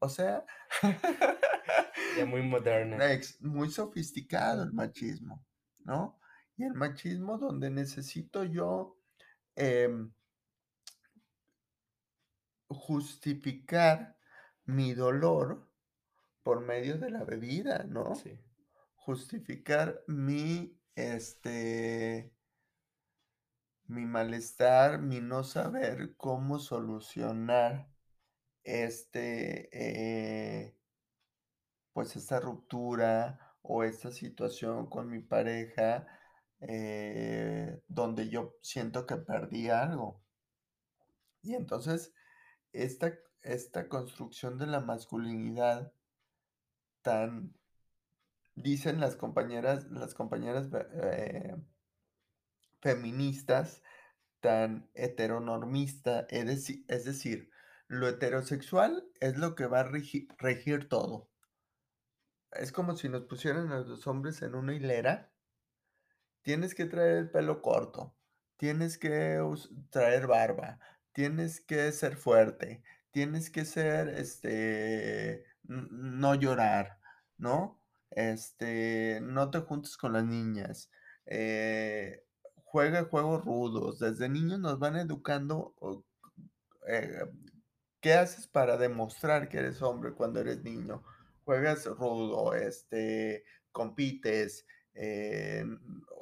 O 0.00 0.08
sea, 0.08 0.44
Ya 2.18 2.26
muy 2.26 2.42
moderna. 2.46 2.98
muy 3.40 3.70
sofisticado 3.70 4.62
el 4.64 4.72
machismo, 4.72 5.42
¿no? 5.84 6.18
Y 6.56 6.64
el 6.64 6.74
machismo 6.74 7.38
donde 7.38 7.70
necesito 7.70 8.44
yo, 8.44 8.98
em 9.56 10.12
justificar 12.74 14.16
mi 14.64 14.94
dolor 14.94 15.70
por 16.42 16.60
medio 16.60 16.98
de 16.98 17.10
la 17.10 17.24
bebida, 17.24 17.84
¿no? 17.84 18.14
Sí. 18.14 18.38
Justificar 18.94 20.02
mi, 20.06 20.78
este 20.94 22.32
mi 23.86 24.06
malestar, 24.06 25.00
mi 25.00 25.20
no 25.20 25.44
saber 25.44 26.16
cómo 26.16 26.58
solucionar, 26.58 27.90
este, 28.64 29.68
eh 29.72 30.76
pues, 31.92 32.16
esta 32.16 32.40
ruptura 32.40 33.56
o 33.62 33.84
esta 33.84 34.10
situación 34.10 34.86
con 34.88 35.08
mi 35.10 35.20
pareja, 35.20 36.06
eh, 36.60 37.80
donde 37.88 38.28
yo 38.28 38.56
siento 38.62 39.06
que 39.06 39.16
perdí 39.16 39.68
algo. 39.68 40.22
Y 41.42 41.54
entonces, 41.54 42.12
esta 42.72 43.14
esta 43.42 43.88
construcción 43.88 44.58
de 44.58 44.66
la 44.66 44.80
masculinidad 44.80 45.92
tan 47.02 47.54
dicen 48.54 49.00
las 49.00 49.16
compañeras 49.16 49.90
las 49.90 50.14
compañeras 50.14 50.68
eh 50.72 51.56
feministas, 52.82 53.82
tan 54.40 54.90
heteronormista, 54.94 56.26
es 56.28 56.46
deci 56.46 56.84
es 56.88 57.04
decir, 57.04 57.50
lo 57.86 58.08
heterosexual 58.08 59.08
es 59.20 59.38
lo 59.38 59.54
que 59.54 59.66
va 59.66 59.80
a 59.80 59.84
regi 59.84 60.28
regir 60.36 60.88
todo. 60.88 61.30
Es 62.50 62.72
como 62.72 62.96
si 62.96 63.08
nos 63.08 63.22
pusieran 63.22 63.70
a 63.72 63.80
los 63.80 64.06
hombres 64.06 64.42
en 64.42 64.54
una 64.54 64.74
hilera 64.74 65.30
tienes 66.42 66.74
que 66.74 66.86
traer 66.86 67.18
el 67.18 67.30
pelo 67.30 67.62
corto, 67.62 68.16
tienes 68.56 68.98
que 68.98 69.40
traer 69.90 70.26
barba, 70.26 70.80
tienes 71.12 71.60
que 71.60 71.90
ser 71.92 72.16
fuerte, 72.16 72.82
tienes 73.10 73.50
que 73.50 73.64
ser, 73.64 74.08
este, 74.08 75.44
no 75.64 76.34
llorar, 76.34 76.98
¿no? 77.38 77.80
Este, 78.10 79.20
no 79.22 79.50
te 79.50 79.60
juntes 79.60 79.96
con 79.96 80.12
las 80.12 80.24
niñas, 80.24 80.90
eh, 81.26 82.24
juega 82.64 83.04
juegos 83.04 83.44
rudos. 83.44 83.98
Desde 83.98 84.28
niños 84.28 84.58
nos 84.60 84.78
van 84.78 84.96
educando, 84.96 85.74
eh, 86.88 87.24
¿qué 88.00 88.14
haces 88.14 88.46
para 88.46 88.76
demostrar 88.76 89.48
que 89.48 89.58
eres 89.58 89.82
hombre 89.82 90.12
cuando 90.14 90.40
eres 90.40 90.62
niño? 90.62 91.02
Juegas 91.44 91.86
rudo, 91.86 92.54
este, 92.54 93.44
compites, 93.72 94.66
eh, 94.94 95.64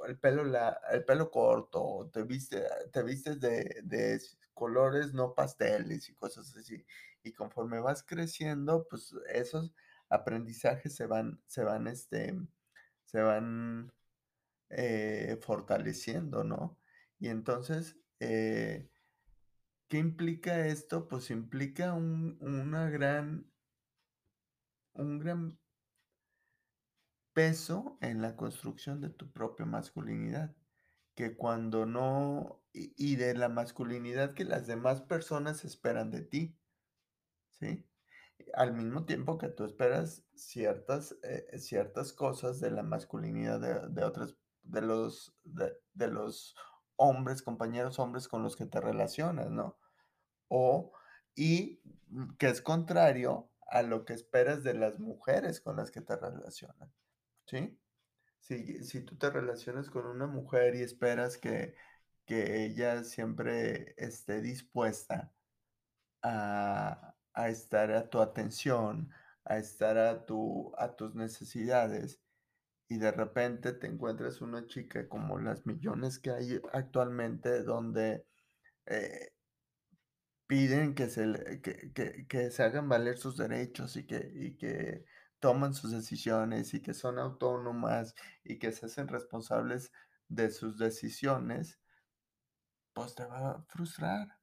el 0.09 0.19
pelo 0.19 0.45
la 0.45 0.81
el 0.93 1.05
pelo 1.05 1.31
corto, 1.31 2.11
te 2.13 2.23
viste 2.25 2.63
te 2.93 3.03
vistes 3.03 3.41
de 3.41 3.81
de 3.85 4.21
colores 4.55 5.13
no 5.15 5.35
pasteles 5.35 6.09
y 6.09 6.15
cosas 6.15 6.55
así. 6.57 6.85
Y 7.23 7.33
conforme 7.33 7.81
vas 7.81 8.03
creciendo, 8.03 8.87
pues, 8.89 9.15
esos 9.33 9.75
aprendizajes 10.09 10.95
se 10.95 11.07
van 11.07 11.41
se 11.47 11.65
van, 11.65 11.87
este, 11.89 12.39
se 13.07 13.23
van, 13.23 13.93
eh, 14.71 15.39
fortaleciendo, 15.43 16.45
¿no? 16.45 16.79
Y 17.21 17.29
entonces, 17.29 17.97
eh, 18.21 18.91
¿qué 19.89 19.99
implica 19.99 20.67
esto? 20.69 21.09
Pues, 21.09 21.31
implica 21.31 21.93
un 21.95 22.39
una 22.41 22.89
gran 22.91 23.51
un 24.95 25.19
gran 25.19 25.60
peso 27.41 27.97
en 28.03 28.21
la 28.21 28.37
construcción 28.37 29.01
de 29.01 29.09
tu 29.09 29.33
propia 29.33 29.65
masculinidad, 29.65 30.55
que 31.15 31.39
cuando 31.39 31.87
no 31.87 32.63
y 32.75 33.17
de 33.17 33.35
la 33.35 33.49
masculinidad 33.49 34.35
que 34.35 34.45
las 34.45 34.67
demás 34.67 35.01
personas 35.01 35.65
esperan 35.65 36.11
de 36.11 36.21
ti, 36.21 36.59
¿sí? 37.49 37.89
Al 38.53 38.75
mismo 38.75 39.07
tiempo 39.07 39.39
que 39.39 39.49
tú 39.49 39.65
esperas 39.65 40.23
ciertas, 40.35 41.17
eh, 41.23 41.59
ciertas 41.59 42.13
cosas 42.13 42.61
de 42.61 42.73
la 42.73 42.83
masculinidad 42.83 43.59
de 43.59 43.89
de 43.89 44.05
otras 44.05 44.37
de 44.63 44.83
los 44.83 45.35
de 45.45 46.09
los 46.09 46.55
hombres, 46.97 47.41
compañeros 47.41 47.99
hombres 47.99 48.29
con 48.29 48.43
los 48.43 48.55
que 48.55 48.67
te 48.67 48.83
relacionas, 48.83 49.51
¿no? 49.51 49.79
o 50.49 50.93
y 51.35 51.81
que 52.39 52.49
es 52.49 52.61
contrario 52.61 53.51
a 53.69 53.81
lo 53.81 54.05
que 54.05 54.13
esperas 54.13 54.63
de 54.63 54.75
las 54.75 54.99
mujeres 54.99 55.63
con 55.63 55.77
las 55.77 55.91
que 55.91 56.03
te 56.03 56.17
relacionas, 56.17 56.91
¿sí? 57.51 57.79
Si, 58.41 58.85
si 58.85 59.03
tú 59.03 59.17
te 59.19 59.31
relacionas 59.31 59.91
con 59.91 60.07
una 60.07 60.27
mujer 60.29 60.75
y 60.77 60.83
esperas 60.83 61.39
que, 61.39 61.75
que 62.27 62.65
ella 62.67 63.05
siempre 63.05 63.95
esté 63.99 64.41
dispuesta 64.43 65.33
a, 66.23 67.15
a 67.35 67.49
estar 67.49 67.93
a 67.93 68.09
tu 68.11 68.21
atención, 68.21 69.11
a 69.45 69.59
estar 69.59 69.99
a, 69.99 70.25
tu, 70.27 70.73
a 70.79 70.95
tus 70.97 71.15
necesidades, 71.15 72.21
y 72.89 72.99
de 72.99 73.13
repente 73.13 73.73
te 73.75 73.87
encuentras 73.89 74.41
una 74.43 74.67
chica 74.67 75.09
como 75.09 75.39
las 75.41 75.67
millones 75.67 76.19
que 76.19 76.31
hay 76.33 76.61
actualmente 76.73 77.63
donde 77.65 78.27
eh, 78.87 79.33
piden 80.47 80.95
que 80.95 81.09
se, 81.09 81.61
que- 81.63 82.27
que 82.29 82.51
se 82.51 82.63
hagan 82.63 82.89
valer 82.89 83.17
sus 83.19 83.37
derechos 83.37 83.97
y 83.97 84.07
que, 84.07 84.31
y 84.35 84.57
que 84.57 85.05
toman 85.41 85.75
sus 85.75 85.93
decisiones 85.93 86.75
y 86.75 86.83
que 86.83 86.95
son 86.95 87.19
autónomas 87.19 88.15
y 88.45 88.59
que 88.59 88.73
se 88.73 88.87
hacen 88.87 89.09
responsables 89.09 89.93
de 90.29 90.51
sus 90.51 90.79
decisiones, 90.79 91.81
pues 92.93 93.15
te 93.15 93.25
va 93.25 93.51
a 93.51 93.63
frustrar. 93.69 94.39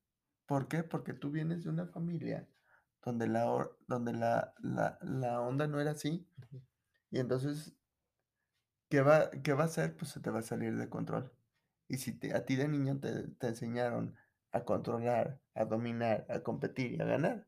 ¿Por 0.46 0.68
qué? 0.68 0.84
Porque 0.84 1.14
tú 1.14 1.32
vienes 1.32 1.64
de 1.64 1.70
una 1.70 1.88
familia 1.88 2.48
donde 3.04 3.28
la, 3.28 3.70
donde 3.88 4.14
la, 4.14 4.54
la, 4.60 4.98
la 5.02 5.42
onda 5.42 5.68
no 5.68 5.80
era 5.80 5.92
así. 5.92 6.28
Y 7.12 7.20
entonces 7.20 7.76
¿Qué 8.90 9.02
va 9.02 9.32
qué 9.44 9.54
va 9.54 9.64
a 9.64 9.66
hacer? 9.68 9.96
Pues 9.98 10.12
se 10.12 10.20
te 10.20 10.30
va 10.30 10.40
a 10.40 10.42
salir 10.42 10.76
de 10.78 10.90
control. 10.90 11.32
Y 11.88 11.98
si 12.00 12.12
te 12.14 12.34
a 12.36 12.46
ti 12.46 12.56
de 12.58 12.68
niño 12.68 13.00
te 13.00 13.24
te 13.30 13.48
enseñaron 13.48 14.16
a 14.52 14.66
controlar, 14.66 15.40
a 15.56 15.66
dominar, 15.66 16.26
a 16.30 16.42
competir 16.42 16.94
y 16.94 17.02
a 17.02 17.06
ganar, 17.06 17.48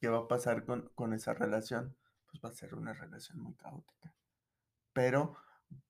¿qué 0.00 0.08
va 0.10 0.20
a 0.20 0.28
pasar 0.28 0.66
con 0.66 0.90
con 0.96 1.14
esa 1.14 1.34
relación? 1.34 1.97
Pues 2.30 2.42
va 2.44 2.50
a 2.50 2.52
ser 2.52 2.74
una 2.74 2.92
relación 2.92 3.40
muy 3.40 3.54
caótica. 3.54 4.14
Pero, 4.92 5.36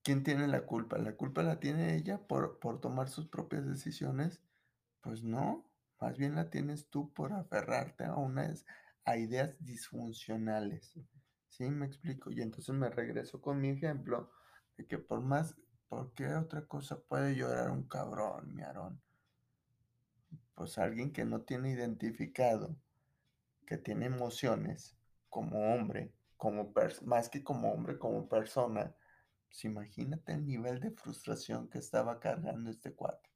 ¿quién 0.02 0.22
tiene 0.22 0.46
la 0.48 0.66
culpa? 0.66 0.98
¿La 0.98 1.16
culpa 1.16 1.42
la 1.42 1.60
tiene 1.60 1.96
ella 1.96 2.18
por 2.26 2.58
por 2.60 2.80
tomar 2.80 3.08
sus 3.08 3.26
propias 3.26 3.66
decisiones? 3.66 4.40
Pues 5.00 5.22
no, 5.22 5.70
más 6.00 6.16
bien 6.18 6.34
la 6.34 6.50
tienes 6.50 6.88
tú 6.88 7.12
por 7.12 7.32
aferrarte 7.32 8.04
a 8.04 8.14
unas 8.16 8.66
a 9.04 9.16
ideas 9.16 9.56
disfuncionales, 9.60 10.98
¿sí 11.48 11.70
me 11.70 11.86
explico? 11.86 12.30
Y 12.30 12.42
entonces 12.42 12.74
me 12.74 12.90
regreso 12.90 13.40
con 13.40 13.60
mi 13.60 13.70
ejemplo 13.70 14.30
de 14.76 14.86
que 14.86 14.98
por 14.98 15.22
más 15.22 15.56
¿por 15.88 16.12
qué 16.12 16.34
otra 16.34 16.66
cosa 16.66 17.00
puede 17.00 17.34
llorar 17.34 17.70
un 17.70 17.84
cabrón, 17.88 18.54
mi 18.54 18.62
Aarón? 18.62 19.00
Pues 20.54 20.76
alguien 20.76 21.12
que 21.12 21.24
no 21.24 21.40
tiene 21.42 21.70
identificado, 21.70 22.76
que 23.66 23.78
tiene 23.78 24.06
emociones 24.06 24.96
como 25.30 25.74
hombre, 25.74 26.12
como 26.38 26.72
más 27.04 27.30
que 27.30 27.44
como 27.44 27.72
hombre, 27.72 27.98
como 27.98 28.28
persona, 28.30 28.96
pues 29.48 29.64
imagínate 29.66 30.32
el 30.34 30.46
nivel 30.46 30.80
de 30.80 30.92
frustración 30.92 31.68
que 31.70 31.78
estaba 31.80 32.20
cargando 32.20 32.70
este 32.70 32.94
cuate, 32.94 33.30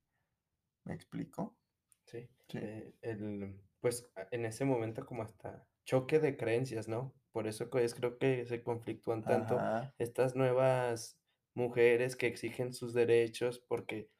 ¿me 0.84 0.94
explico? 0.94 1.58
Sí, 2.06 2.28
Sí. 2.48 2.58
eh, 2.60 2.94
el, 3.02 3.62
pues 3.80 4.10
en 4.30 4.44
ese 4.44 4.64
momento 4.64 5.06
como 5.06 5.22
hasta 5.22 5.68
choque 5.84 6.18
de 6.18 6.36
creencias, 6.36 6.88
¿no? 6.88 7.14
Por 7.32 7.46
eso 7.46 7.68
es, 7.78 7.94
creo 7.94 8.18
que 8.18 8.44
se 8.46 8.62
conflictúan 8.62 9.24
tanto 9.26 9.64
Ajá, 9.64 9.94
estas 9.98 10.36
nuevas 10.36 11.20
mujeres 11.54 12.16
que 12.16 12.26
exigen 12.26 12.72
sus 12.74 12.94
derechos 12.94 13.60
porque 13.60 14.10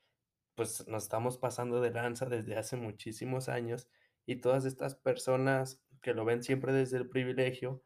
pues 0.54 0.86
nos 0.88 1.04
estamos 1.04 1.38
pasando 1.38 1.80
de 1.80 1.90
lanza 1.90 2.26
desde 2.26 2.56
hace 2.56 2.76
muchísimos 2.76 3.48
años 3.48 3.88
y 4.26 4.36
todas 4.36 4.64
estas 4.66 4.96
personas 4.96 5.84
que 6.02 6.14
lo 6.14 6.24
ven 6.24 6.42
siempre 6.42 6.72
desde 6.72 6.98
el 6.98 7.08
privilegio, 7.08 7.84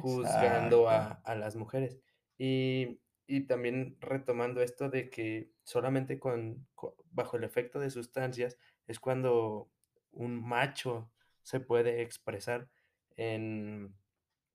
juzgando 0.00 0.88
a, 0.88 1.12
a 1.24 1.34
las 1.34 1.56
mujeres. 1.56 1.98
Y, 2.38 3.00
y 3.26 3.42
también 3.46 3.96
retomando 4.00 4.62
esto 4.62 4.88
de 4.90 5.10
que 5.10 5.50
solamente 5.64 6.18
con, 6.18 6.66
co- 6.74 6.96
bajo 7.10 7.36
el 7.36 7.44
efecto 7.44 7.78
de 7.80 7.90
sustancias 7.90 8.58
es 8.86 8.98
cuando 8.98 9.70
un 10.12 10.42
macho 10.46 11.10
se 11.42 11.60
puede 11.60 12.02
expresar 12.02 12.68
en, 13.16 13.94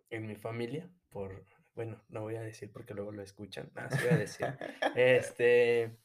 en 0.09 0.27
mi 0.27 0.35
familia, 0.35 0.89
por, 1.09 1.45
bueno, 1.75 2.03
no 2.09 2.21
voy 2.21 2.35
a 2.35 2.41
decir 2.41 2.71
porque 2.71 2.93
luego 2.93 3.11
lo 3.11 3.21
escuchan, 3.21 3.71
sí 3.91 3.97
voy 4.01 4.11
a 4.11 4.17
decir, 4.17 4.47
este, 4.95 5.97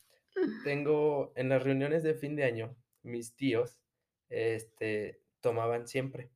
tengo 0.64 1.33
en 1.37 1.49
las 1.49 1.62
reuniones 1.62 2.03
de 2.03 2.14
fin 2.14 2.37
de 2.37 2.45
año, 2.45 2.76
mis 3.03 3.35
tíos, 3.35 3.78
este, 4.28 5.20
tomaban 5.41 5.87
siempre. 5.87 6.30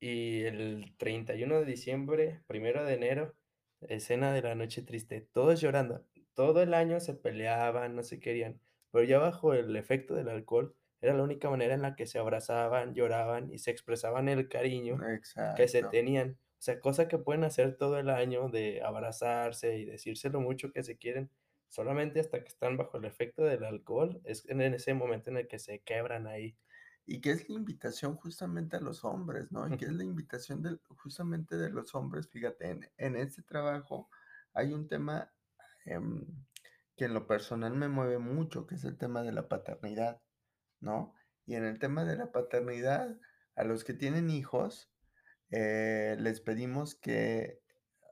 Y 0.00 0.44
el 0.44 0.94
31 0.96 1.60
de 1.60 1.66
diciembre, 1.66 2.40
primero 2.46 2.84
de 2.84 2.94
enero, 2.94 3.34
escena 3.82 4.32
de 4.32 4.42
la 4.42 4.54
noche 4.54 4.82
triste, 4.82 5.20
todos 5.32 5.60
llorando. 5.60 6.06
Todo 6.34 6.62
el 6.62 6.74
año 6.74 7.00
se 7.00 7.14
peleaban, 7.14 7.94
no 7.94 8.02
se 8.02 8.18
querían, 8.18 8.60
pero 8.90 9.04
ya 9.04 9.18
bajo 9.18 9.52
el 9.52 9.76
efecto 9.76 10.14
del 10.14 10.28
alcohol, 10.28 10.74
era 11.02 11.14
la 11.14 11.22
única 11.22 11.48
manera 11.50 11.74
en 11.74 11.82
la 11.82 11.96
que 11.96 12.06
se 12.06 12.18
abrazaban, 12.18 12.94
lloraban 12.94 13.52
y 13.52 13.58
se 13.58 13.70
expresaban 13.70 14.28
el 14.28 14.48
cariño 14.48 15.04
que 15.54 15.68
se 15.68 15.82
tenían. 15.82 16.38
O 16.58 16.62
sea, 16.62 16.80
cosa 16.80 17.08
que 17.08 17.18
pueden 17.18 17.44
hacer 17.44 17.76
todo 17.76 17.98
el 17.98 18.10
año 18.10 18.48
de 18.48 18.82
abrazarse 18.82 19.78
y 19.78 19.86
decirse 19.86 20.28
lo 20.28 20.40
mucho 20.40 20.72
que 20.72 20.82
se 20.82 20.98
quieren, 20.98 21.30
solamente 21.68 22.20
hasta 22.20 22.42
que 22.42 22.48
están 22.48 22.76
bajo 22.76 22.98
el 22.98 23.06
efecto 23.06 23.44
del 23.44 23.64
alcohol, 23.64 24.20
es 24.24 24.46
en 24.48 24.60
ese 24.60 24.92
momento 24.92 25.30
en 25.30 25.38
el 25.38 25.48
que 25.48 25.58
se 25.58 25.80
quebran 25.80 26.26
ahí. 26.26 26.56
Y 27.06 27.20
que 27.20 27.32
es 27.32 27.48
la 27.48 27.56
invitación 27.56 28.16
justamente 28.16 28.76
a 28.76 28.80
los 28.80 29.04
hombres, 29.04 29.50
¿no? 29.50 29.66
Y 29.68 29.76
que 29.76 29.86
es 29.86 29.92
la 29.92 30.04
invitación 30.04 30.80
justamente 30.96 31.56
de 31.56 31.70
los 31.70 31.94
hombres, 31.94 32.28
fíjate, 32.28 32.70
en 32.70 32.90
en 32.98 33.16
este 33.16 33.42
trabajo 33.42 34.08
hay 34.54 34.72
un 34.72 34.88
tema, 34.88 35.32
em, 35.84 36.26
que 36.96 37.06
en 37.06 37.14
lo 37.14 37.26
personal 37.26 37.74
me 37.74 37.88
mueve 37.88 38.18
mucho, 38.18 38.66
que 38.66 38.74
es 38.74 38.84
el 38.84 38.98
tema 38.98 39.22
de 39.22 39.32
la 39.32 39.48
paternidad, 39.48 40.20
¿no? 40.80 41.14
Y 41.46 41.54
en 41.56 41.64
el 41.64 41.78
tema 41.78 42.04
de 42.04 42.16
la 42.16 42.32
paternidad, 42.32 43.18
a 43.56 43.64
los 43.64 43.84
que 43.84 43.94
tienen 43.94 44.30
hijos, 44.30 44.90
eh, 45.50 46.16
les 46.18 46.40
pedimos 46.40 46.94
que, 46.94 47.60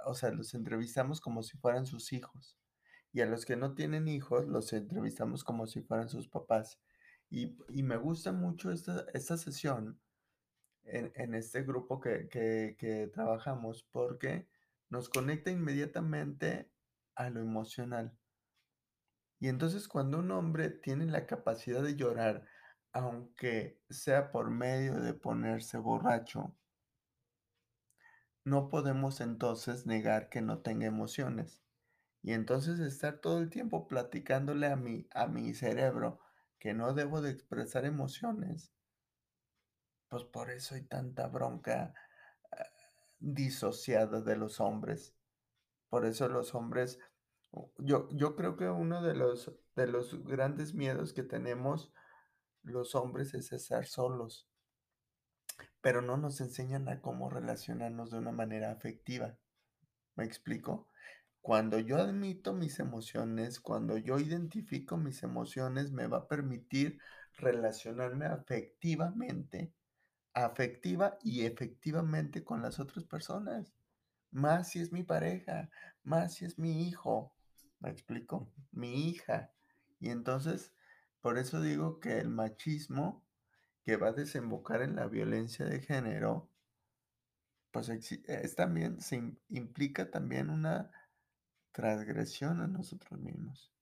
o 0.07 0.15
sea, 0.15 0.31
los 0.31 0.55
entrevistamos 0.55 1.21
como 1.21 1.43
si 1.43 1.57
fueran 1.59 1.87
sus 1.87 2.13
hijos. 2.13 2.57
Y 3.13 3.21
a 3.21 3.27
los 3.27 3.45
que 3.47 3.57
no 3.57 3.75
tienen 3.75 4.09
hijos, 4.09 4.47
los 4.47 4.73
entrevistamos 4.73 5.45
como 5.45 5.67
si 5.67 5.81
fueran 5.83 6.09
sus 6.09 6.29
papás. 6.29 6.79
Y, 7.31 7.57
y 7.69 7.83
me 7.83 7.97
gusta 7.97 8.33
mucho 8.33 8.73
esta, 8.73 9.07
esta 9.13 9.37
sesión 9.37 10.01
en, 10.85 11.13
en 11.15 11.35
este 11.35 11.63
grupo 11.63 12.01
que, 12.01 12.29
que, 12.29 12.77
que 12.79 13.09
trabajamos 13.09 13.87
porque 13.91 14.49
nos 14.89 15.09
conecta 15.09 15.51
inmediatamente 15.51 16.71
a 17.15 17.31
lo 17.31 17.41
emocional. 17.41 18.17
Y 19.41 19.49
entonces 19.49 19.87
cuando 19.89 20.19
un 20.19 20.31
hombre 20.31 20.71
tiene 20.71 21.07
la 21.07 21.27
capacidad 21.27 21.83
de 21.83 21.97
llorar, 21.97 22.47
aunque 22.93 23.81
sea 23.91 24.31
por 24.33 24.51
medio 24.51 24.95
de 25.01 25.15
ponerse 25.15 25.79
borracho, 25.79 26.55
no 28.45 28.69
podemos 28.71 29.21
entonces 29.21 29.87
negar 29.87 30.29
que 30.31 30.41
no 30.41 30.61
tenga 30.61 30.87
emociones. 30.87 31.63
Y 32.23 32.33
entonces 32.33 32.81
estar 32.81 33.19
todo 33.19 33.39
el 33.39 33.51
tiempo 33.51 33.87
platicándole 33.87 34.67
a 34.67 34.77
mi, 34.77 35.07
a 35.13 35.27
mi 35.27 35.55
cerebro 35.55 36.19
que 36.59 36.75
no 36.75 36.95
debo 36.95 37.21
de 37.21 37.31
expresar 37.31 37.85
emociones, 37.85 38.73
pues 40.09 40.25
por 40.25 40.51
eso 40.51 40.75
hay 40.75 40.83
tanta 40.83 41.29
bronca 41.29 41.95
ah, 42.53 42.65
disociada 43.19 44.21
de 44.21 44.37
los 44.37 44.61
hombres. 44.61 45.15
Por 45.89 46.05
eso 46.05 46.29
los 46.29 46.55
hombres, 46.55 46.99
yo, 47.79 48.09
yo 48.11 48.37
creo 48.37 48.57
que 48.57 48.69
uno 48.69 49.03
de 49.03 49.15
los, 49.15 49.53
de 49.75 49.87
los 49.87 50.25
grandes 50.25 50.75
miedos 50.75 51.13
que 51.13 51.23
tenemos 51.23 51.93
los 52.63 52.95
hombres 52.95 53.35
es 53.35 53.53
estar 53.53 53.87
solos, 53.87 54.49
pero 55.81 56.03
no 56.03 56.17
nos 56.17 56.41
enseñan 56.41 56.89
a 56.89 57.01
cómo 57.01 57.31
relacionarnos 57.31 58.11
de 58.11 58.19
una 58.19 58.33
manera 58.33 58.71
afectiva. 58.71 59.37
¿Me 60.17 60.25
explico? 60.25 60.89
Cuando 61.43 61.79
yo 61.81 61.97
admito 61.99 62.53
mis 62.53 62.79
emociones, 62.79 63.59
cuando 63.61 63.99
yo 63.99 64.19
identifico 64.21 64.97
mis 64.97 65.23
emociones, 65.25 65.91
me 65.91 66.07
va 66.07 66.19
a 66.19 66.29
permitir 66.29 66.99
relacionarme 67.39 68.27
afectivamente, 68.27 69.73
afectiva 70.35 71.19
y 71.23 71.45
efectivamente 71.47 72.45
con 72.45 72.63
las 72.63 72.81
otras 72.81 73.05
personas. 73.05 73.73
Más 74.31 74.71
si 74.71 74.81
es 74.81 74.93
mi 74.93 75.03
pareja, 75.05 75.71
más 76.05 76.35
si 76.35 76.47
es 76.47 76.59
mi 76.59 76.89
hijo. 76.89 77.35
¿Me 77.81 77.91
explico? 77.91 78.51
Mi 78.73 79.09
hija. 79.11 79.53
Y 80.01 80.11
entonces, 80.11 80.73
por 81.21 81.39
eso 81.39 81.61
digo 81.63 82.01
que 82.01 82.19
el 82.19 82.31
machismo 82.31 83.25
que 83.85 83.97
va 83.97 84.09
a 84.09 84.13
desembocar 84.13 84.83
en 84.83 84.97
la 84.97 85.09
violencia 85.09 85.67
de 85.67 85.81
género, 85.81 86.51
pues 87.71 87.89
exi- 87.89 88.23
es 88.27 88.55
también, 88.55 89.01
se 89.01 89.17
im- 89.17 89.37
implica 89.49 90.11
también 90.11 90.51
una 90.51 90.91
transgresión 91.73 92.61
a 92.61 92.67
nosotros 92.69 93.21
mismos. 93.21 93.73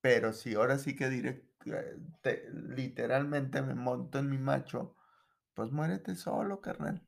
Pero 0.00 0.32
si 0.32 0.54
ahora 0.54 0.78
sí 0.78 0.96
que 0.96 1.08
direct- 1.10 1.46
eh, 1.66 1.98
te- 2.22 2.50
literalmente 2.52 3.62
me 3.62 3.74
monto 3.74 4.18
en 4.20 4.30
mi 4.30 4.38
macho, 4.38 4.96
pues 5.54 5.72
muérete 5.72 6.16
solo, 6.16 6.60
carnal. 6.60 7.06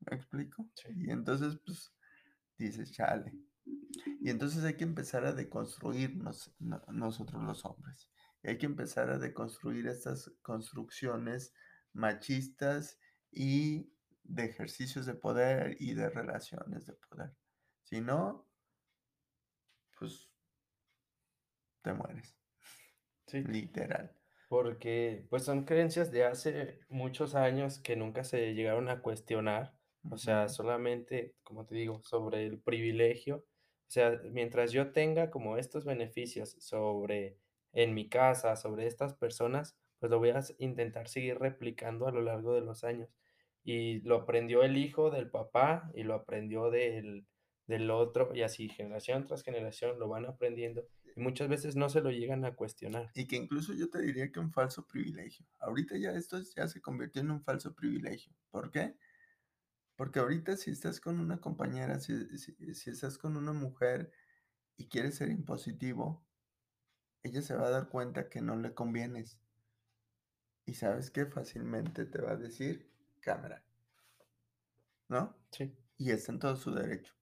¿Me 0.00 0.16
explico? 0.16 0.68
Sí. 0.74 0.88
Y 0.96 1.10
entonces, 1.10 1.58
pues, 1.64 1.92
dices, 2.58 2.92
chale. 2.92 3.34
Y 4.20 4.30
entonces 4.30 4.64
hay 4.64 4.76
que 4.76 4.84
empezar 4.84 5.26
a 5.26 5.32
deconstruirnos 5.32 6.54
no- 6.60 6.82
nosotros 6.88 7.42
los 7.44 7.64
hombres. 7.66 8.10
Y 8.42 8.50
hay 8.50 8.58
que 8.58 8.66
empezar 8.66 9.10
a 9.10 9.18
deconstruir 9.18 9.88
estas 9.88 10.32
construcciones 10.42 11.54
machistas 11.94 12.98
y 13.30 13.92
de 14.24 14.44
ejercicios 14.46 15.06
de 15.06 15.14
poder 15.14 15.76
y 15.80 15.94
de 15.94 16.10
relaciones 16.10 16.86
de 16.86 16.94
poder. 16.94 17.36
Si 17.84 18.00
no, 18.00 18.49
pues 20.00 20.30
te 21.82 21.92
mueres, 21.92 22.38
Sí. 23.26 23.46
literal. 23.46 24.16
Porque, 24.48 25.26
pues, 25.30 25.44
son 25.44 25.64
creencias 25.64 26.10
de 26.10 26.24
hace 26.24 26.80
muchos 26.88 27.34
años 27.36 27.78
que 27.78 27.96
nunca 27.96 28.24
se 28.24 28.54
llegaron 28.54 28.88
a 28.88 29.00
cuestionar, 29.02 29.78
o 30.08 30.18
sea, 30.18 30.48
solamente, 30.48 31.36
como 31.44 31.66
te 31.66 31.76
digo, 31.76 32.02
sobre 32.04 32.46
el 32.46 32.60
privilegio. 32.60 33.46
O 33.46 33.92
sea, 33.92 34.20
mientras 34.32 34.72
yo 34.72 34.92
tenga 34.92 35.30
como 35.30 35.56
estos 35.56 35.84
beneficios 35.84 36.50
sobre 36.60 37.38
en 37.72 37.94
mi 37.94 38.08
casa, 38.08 38.56
sobre 38.56 38.86
estas 38.86 39.14
personas, 39.14 39.78
pues 40.00 40.10
lo 40.10 40.18
voy 40.18 40.30
a 40.30 40.40
intentar 40.58 41.08
seguir 41.08 41.38
replicando 41.38 42.08
a 42.08 42.12
lo 42.12 42.22
largo 42.22 42.54
de 42.54 42.62
los 42.62 42.82
años. 42.84 43.16
Y 43.62 44.00
lo 44.02 44.16
aprendió 44.16 44.64
el 44.64 44.76
hijo 44.78 45.10
del 45.10 45.30
papá, 45.30 45.90
y 45.94 46.02
lo 46.04 46.14
aprendió 46.14 46.70
del 46.70 47.28
del 47.70 47.90
otro, 47.90 48.34
y 48.34 48.42
así 48.42 48.68
generación 48.68 49.24
tras 49.24 49.42
generación 49.42 49.98
lo 49.98 50.08
van 50.08 50.26
aprendiendo, 50.26 50.86
y 51.16 51.20
muchas 51.20 51.48
veces 51.48 51.76
no 51.76 51.88
se 51.88 52.02
lo 52.02 52.10
llegan 52.10 52.44
a 52.44 52.54
cuestionar. 52.54 53.10
Y 53.14 53.26
que 53.26 53.36
incluso 53.36 53.72
yo 53.72 53.88
te 53.88 54.02
diría 54.02 54.30
que 54.30 54.40
un 54.40 54.52
falso 54.52 54.86
privilegio. 54.86 55.46
Ahorita 55.58 55.96
ya 55.96 56.12
esto 56.12 56.36
es- 56.36 56.54
ya 56.54 56.68
se 56.68 56.82
convirtió 56.82 57.22
en 57.22 57.30
un 57.30 57.42
falso 57.42 57.74
privilegio. 57.74 58.34
¿Por 58.50 58.70
qué? 58.70 58.96
Porque 59.96 60.18
ahorita 60.18 60.56
si 60.56 60.70
estás 60.70 61.00
con 61.00 61.20
una 61.20 61.40
compañera, 61.40 62.00
si, 62.00 62.38
si- 62.38 62.74
si 62.74 62.90
estás 62.90 63.18
con 63.18 63.36
una 63.36 63.52
mujer 63.52 64.12
y 64.76 64.88
quieres 64.88 65.16
ser 65.16 65.30
impositivo, 65.30 66.24
ella 67.22 67.42
se 67.42 67.54
va 67.54 67.66
a 67.66 67.70
dar 67.70 67.88
cuenta 67.88 68.28
que 68.28 68.40
no 68.40 68.56
le 68.56 68.72
convienes. 68.74 69.38
Y 70.64 70.74
sabes 70.74 71.10
que 71.10 71.26
fácilmente 71.26 72.06
te 72.06 72.20
va 72.22 72.32
a 72.32 72.36
decir, 72.36 72.90
cámara, 73.20 73.62
¿no? 75.08 75.36
Sí. 75.50 75.74
Y 75.98 76.12
está 76.12 76.32
en 76.32 76.38
todo 76.38 76.56
su 76.56 76.72
derecho. 76.72 77.12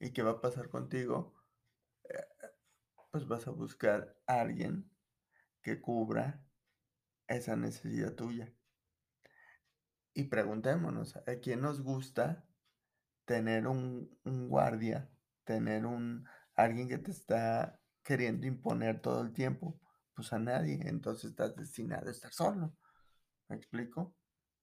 ¿Y 0.00 0.12
qué 0.12 0.22
va 0.22 0.32
a 0.32 0.40
pasar 0.40 0.68
contigo? 0.68 1.34
Eh, 2.04 2.24
Pues 3.10 3.26
vas 3.28 3.46
a 3.48 3.52
buscar 3.52 4.16
a 4.26 4.40
alguien 4.40 4.90
que 5.62 5.80
cubra 5.80 6.44
esa 7.28 7.56
necesidad 7.56 8.14
tuya. 8.14 8.52
Y 10.14 10.24
preguntémonos, 10.24 11.16
¿a 11.16 11.36
quién 11.40 11.60
nos 11.62 11.80
gusta 11.82 12.44
tener 13.24 13.66
un, 13.68 14.18
un 14.24 14.48
guardia, 14.48 15.10
tener 15.44 15.86
un 15.86 16.26
alguien 16.56 16.88
que 16.88 16.98
te 16.98 17.12
está 17.12 17.80
queriendo 18.04 18.46
imponer 18.46 19.00
todo 19.02 19.22
el 19.22 19.32
tiempo? 19.32 19.80
Pues 20.14 20.32
a 20.32 20.38
nadie, 20.38 20.80
entonces 20.86 21.30
estás 21.30 21.56
destinado 21.56 22.08
a 22.08 22.12
estar 22.12 22.32
solo. 22.32 22.76
¿Me 23.48 23.56
explico? 23.56 24.16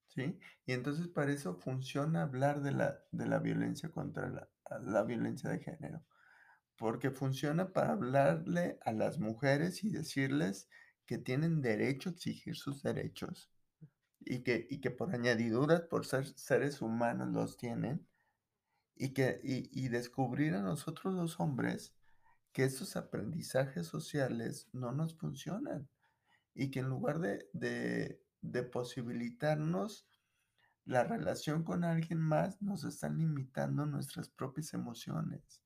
¿Sí? 0.07 0.39
Y 0.65 0.73
entonces 0.73 1.07
para 1.09 1.31
eso 1.31 1.55
funciona 1.55 2.23
hablar 2.23 2.61
de 2.61 2.71
la, 2.73 2.99
de 3.11 3.27
la 3.27 3.39
violencia 3.39 3.91
contra 3.91 4.29
la, 4.29 4.49
la 4.84 5.03
violencia 5.03 5.49
de 5.49 5.59
género. 5.59 6.03
Porque 6.78 7.11
funciona 7.11 7.72
para 7.72 7.93
hablarle 7.93 8.80
a 8.84 8.91
las 8.91 9.20
mujeres 9.20 9.84
y 9.84 9.89
decirles 9.89 10.70
que 11.05 11.18
tienen 11.18 11.61
derecho 11.61 12.09
a 12.09 12.13
exigir 12.13 12.55
sus 12.55 12.84
derechos 12.84 13.49
y 14.20 14.39
que, 14.43 14.68
y 14.70 14.82
que 14.82 14.91
por 14.91 15.13
añadidura, 15.13 15.88
por 15.88 16.05
ser 16.05 16.26
seres 16.38 16.82
humanos, 16.82 17.30
los 17.30 17.57
tienen, 17.57 18.07
y, 18.95 19.13
que, 19.13 19.39
y, 19.43 19.70
y 19.72 19.89
descubrir 19.89 20.55
a 20.55 20.61
nosotros 20.61 21.13
los 21.13 21.39
hombres 21.39 21.93
que 22.51 22.63
estos 22.63 22.95
aprendizajes 22.95 23.86
sociales 23.88 24.70
no 24.72 24.93
nos 24.93 25.16
funcionan 25.16 25.89
y 26.53 26.72
que 26.72 26.80
en 26.80 26.88
lugar 26.88 27.20
de, 27.20 27.49
de, 27.51 28.22
de 28.41 28.63
posibilitarnos 28.63 30.07
la 30.86 31.03
relación 31.03 31.63
con 31.63 31.83
alguien 31.83 32.19
más, 32.19 32.61
nos 32.61 32.83
están 32.83 33.17
limitando 33.17 33.86
nuestras 33.86 34.29
propias 34.29 34.73
emociones, 34.73 35.63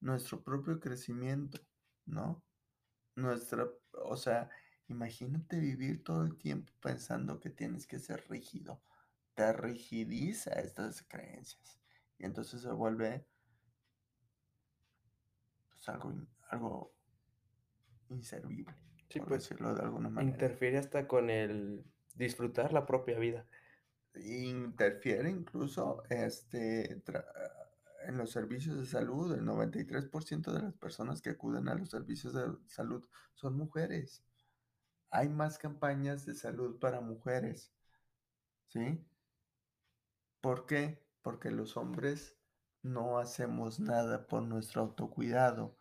nuestro 0.00 0.42
propio 0.42 0.80
crecimiento, 0.80 1.60
¿no? 2.04 2.42
Nuestra, 3.14 3.68
o 3.92 4.16
sea, 4.16 4.50
imagínate 4.88 5.58
vivir 5.58 6.02
todo 6.04 6.24
el 6.24 6.36
tiempo 6.36 6.72
pensando 6.80 7.40
que 7.40 7.50
tienes 7.50 7.86
que 7.86 7.98
ser 7.98 8.28
rígido. 8.28 8.82
Te 9.34 9.52
rigidiza 9.52 10.52
estas 10.52 11.02
creencias. 11.02 11.80
Y 12.18 12.24
entonces 12.24 12.62
se 12.62 12.72
vuelve 12.72 13.26
pues, 15.70 15.88
algo, 15.88 16.12
algo 16.50 16.94
inservible, 18.08 18.74
Sí, 19.08 19.20
por 19.20 19.28
pues, 19.28 19.42
decirlo 19.42 19.74
de 19.74 19.82
alguna 19.82 20.08
manera. 20.10 20.34
interfiere 20.34 20.78
hasta 20.78 21.06
con 21.06 21.30
el 21.30 21.84
disfrutar 22.14 22.72
la 22.72 22.86
propia 22.86 23.18
vida. 23.18 23.46
Interfiere 24.24 25.30
incluso 25.30 26.02
este, 26.08 27.02
en 28.06 28.16
los 28.16 28.30
servicios 28.30 28.78
de 28.78 28.86
salud. 28.86 29.34
El 29.34 29.44
93% 29.44 30.52
de 30.52 30.62
las 30.62 30.74
personas 30.74 31.20
que 31.20 31.30
acuden 31.30 31.68
a 31.68 31.74
los 31.74 31.90
servicios 31.90 32.34
de 32.34 32.46
salud 32.66 33.06
son 33.34 33.56
mujeres. 33.56 34.24
Hay 35.10 35.28
más 35.28 35.58
campañas 35.58 36.26
de 36.26 36.34
salud 36.34 36.78
para 36.78 37.00
mujeres. 37.00 37.72
¿Sí? 38.68 39.04
¿Por 40.40 40.66
qué? 40.66 41.04
Porque 41.22 41.50
los 41.50 41.76
hombres 41.76 42.36
no 42.82 43.18
hacemos 43.18 43.80
nada 43.80 44.26
por 44.26 44.42
nuestro 44.42 44.82
autocuidado. 44.82 45.76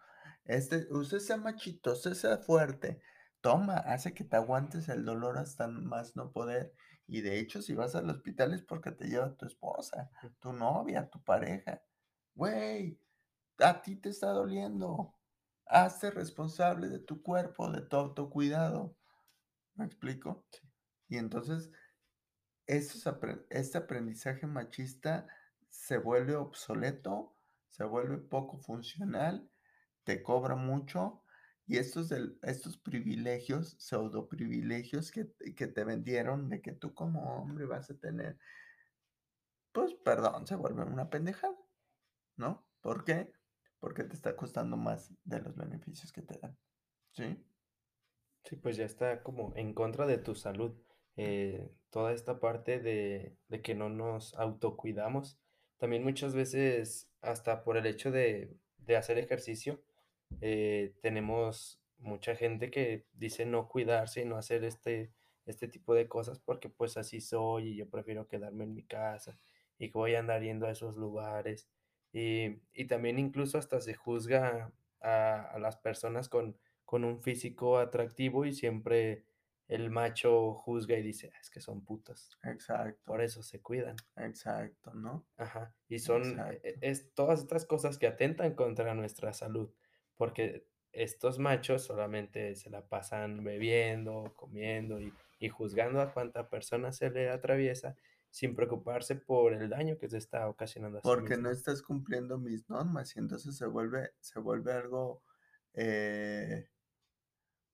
Este, 0.45 0.87
usted 0.91 1.19
sea 1.19 1.37
machito, 1.37 1.93
usted 1.93 2.13
sea 2.13 2.37
fuerte. 2.37 3.01
Toma, 3.45 3.75
hace 3.75 4.15
que 4.15 4.23
te 4.23 4.37
aguantes 4.37 4.89
el 4.89 5.05
dolor 5.05 5.37
hasta 5.37 5.67
más 5.67 6.15
no 6.15 6.31
poder. 6.31 6.73
Y 7.05 7.21
de 7.21 7.37
hecho, 7.37 7.61
si 7.61 7.75
vas 7.75 7.93
al 7.93 8.09
hospital 8.09 8.55
es 8.55 8.63
porque 8.63 8.89
te 8.89 9.05
lleva 9.05 9.35
tu 9.35 9.45
esposa, 9.45 10.09
tu 10.39 10.51
novia, 10.51 11.07
tu 11.11 11.23
pareja. 11.23 11.79
Güey, 12.33 12.99
a 13.59 13.83
ti 13.83 13.97
te 13.97 14.09
está 14.09 14.31
doliendo. 14.31 15.13
Hazte 15.67 16.09
responsable 16.09 16.89
de 16.89 16.97
tu 16.97 17.21
cuerpo, 17.21 17.71
de 17.71 17.81
tu 17.83 17.95
autocuidado. 17.97 18.97
¿Me 19.75 19.85
explico? 19.85 20.47
Sí. 20.49 20.67
Y 21.09 21.17
entonces 21.17 21.69
estos 22.65 23.07
este 23.51 23.77
aprendizaje 23.77 24.47
machista 24.47 25.27
se 25.69 25.99
vuelve 25.99 26.35
obsoleto, 26.35 27.37
se 27.69 27.83
vuelve 27.83 28.17
poco 28.17 28.57
funcional, 28.57 29.47
te 30.03 30.23
cobra 30.23 30.55
mucho 30.55 31.21
y 31.67 31.77
estos, 31.77 32.09
del- 32.09 32.37
estos 32.43 32.77
privilegios, 32.77 33.75
pseudo 33.79 34.27
privilegios 34.29 35.11
que, 35.11 35.27
que 35.55 35.67
te 35.67 35.83
vendieron 35.83 36.49
de 36.49 36.61
que 36.61 36.73
tú 36.73 36.93
como 36.93 37.37
hombre 37.41 37.65
vas 37.65 37.89
a 37.91 37.97
tener, 37.97 38.37
pues 39.71 39.93
perdón, 39.93 40.47
se 40.47 40.55
vuelven 40.55 40.91
una 40.91 41.09
pendejada, 41.09 41.55
¿no? 42.37 42.67
¿Por 42.81 43.05
qué? 43.05 43.31
Porque 43.79 44.03
te 44.05 44.15
está 44.15 44.35
costando 44.37 44.77
más 44.77 45.13
de 45.25 45.41
los 45.41 45.55
beneficios 45.57 46.11
que 46.13 46.21
te 46.23 46.39
dan, 46.39 46.57
¿sí? 47.13 47.45
Sí, 48.43 48.55
pues 48.57 48.77
ya 48.77 48.85
está 48.85 49.23
como 49.23 49.53
en 49.55 49.73
contra 49.73 50.05
de 50.05 50.17
tu 50.17 50.35
salud. 50.35 50.75
eh, 51.17 51.71
toda 51.91 52.11
esta 52.13 52.39
parte 52.41 52.79
de, 52.79 53.37
de 53.47 53.61
que 53.61 53.73
no 53.75 53.89
nos 53.89 54.33
autocuidamos. 54.35 55.39
También 55.77 56.03
muchas 56.03 56.35
veces, 56.35 57.09
hasta 57.21 57.63
por 57.63 57.77
el 57.77 57.85
hecho 57.85 58.11
de, 58.11 58.57
de 58.77 58.97
hacer 58.97 59.17
ejercicio, 59.17 59.81
eh, 60.41 60.95
tenemos 61.01 61.81
mucha 61.97 62.35
gente 62.35 62.69
que 62.71 63.05
dice 63.13 63.45
no 63.45 63.67
cuidarse 63.69 64.21
y 64.21 64.25
no 64.25 64.37
hacer 64.37 64.63
este, 64.63 65.11
este 65.45 65.67
tipo 65.67 65.93
de 65.93 66.07
cosas 66.07 66.39
porque 66.39 66.69
pues 66.69 66.97
así 66.97 67.21
soy 67.21 67.69
y 67.69 67.75
yo 67.77 67.89
prefiero 67.89 68.27
quedarme 68.27 68.65
en 68.65 68.73
mi 68.73 68.83
casa 68.85 69.39
y 69.77 69.87
que 69.91 69.97
voy 69.97 70.15
a 70.15 70.19
andar 70.19 70.41
yendo 70.43 70.67
a 70.67 70.71
esos 70.71 70.97
lugares. 70.97 71.69
Y, 72.11 72.61
y 72.73 72.85
también 72.87 73.19
incluso 73.19 73.57
hasta 73.57 73.81
se 73.81 73.93
juzga 73.93 74.73
a, 75.01 75.41
a 75.41 75.59
las 75.59 75.77
personas 75.77 76.29
con, 76.29 76.57
con 76.85 77.03
un 77.03 77.21
físico 77.21 77.77
atractivo 77.77 78.45
y 78.45 78.53
siempre 78.53 79.25
el 79.67 79.89
macho 79.89 80.53
juzga 80.53 80.97
y 80.97 81.03
dice, 81.03 81.31
"Ah, 81.33 81.39
es 81.41 81.49
que 81.49 81.59
son 81.61 81.83
putos, 81.83 82.39
Exacto, 82.43 83.01
por 83.05 83.21
eso 83.21 83.43
se 83.43 83.61
cuidan. 83.61 84.05
exacto, 84.17 84.93
¿no? 84.93 85.25
Ajá, 85.37 85.75
y 85.89 85.99
son 85.99 86.45
e- 86.63 86.77
es 86.81 87.13
todas 87.13 87.41
estas 87.41 87.65
cosas 87.65 87.97
que 87.97 88.07
atentan 88.07 88.53
contra 88.55 88.93
nuestra 88.93 89.33
salud, 89.33 89.71
porque 90.17 90.67
estos 90.91 91.39
machos 91.39 91.83
solamente 91.83 92.55
se 92.55 92.69
la 92.69 92.87
pasan 92.87 93.43
bebiendo, 93.43 94.33
comiendo 94.35 94.99
y, 95.01 95.13
y 95.39 95.49
juzgando 95.49 96.01
a 96.01 96.13
cuanta 96.13 96.49
persona 96.49 96.91
se 96.91 97.09
le 97.09 97.29
atraviesa 97.29 97.95
sin 98.29 98.55
preocuparse 98.55 99.15
por 99.15 99.53
el 99.53 99.69
daño 99.69 99.97
que 99.97 100.09
se 100.09 100.17
está 100.17 100.47
ocasionando 100.49 100.99
a 100.99 101.03
sí 101.03 101.17
porque 101.17 101.37
no 101.37 101.49
mismo. 101.49 101.51
estás 101.51 101.81
cumpliendo 101.81 102.37
mis 102.37 102.69
normas 102.69 103.15
y 103.15 103.19
entonces 103.19 103.57
se 103.57 103.65
vuelve, 103.67 104.11
se 104.19 104.39
vuelve 104.39 104.73
algo, 104.73 105.23
eh, 105.73 106.69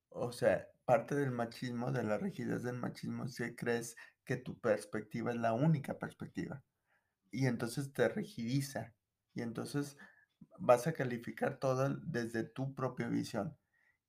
o 0.10 0.32
sea, 0.32 0.68
parte 0.86 1.16
del 1.16 1.32
machismo, 1.32 1.92
de 1.92 2.04
la 2.04 2.18
rigidez 2.18 2.64
del 2.64 2.78
machismo, 2.78 3.26
que 3.36 3.56
crees 3.56 3.96
que 4.26 4.38
tu 4.38 4.60
perspectiva 4.60 5.32
es 5.32 5.38
la 5.38 5.54
única 5.54 5.98
perspectiva. 5.98 6.64
Y 7.32 7.48
entonces 7.48 7.94
te 7.94 8.10
rigidiza. 8.10 8.94
Y 9.34 9.42
entonces 9.42 9.98
vas 10.60 10.88
a 10.88 10.94
calificar 10.94 11.60
todo 11.60 11.89
desde 12.04 12.44
tu 12.44 12.74
propia 12.76 13.08
visión. 13.10 13.58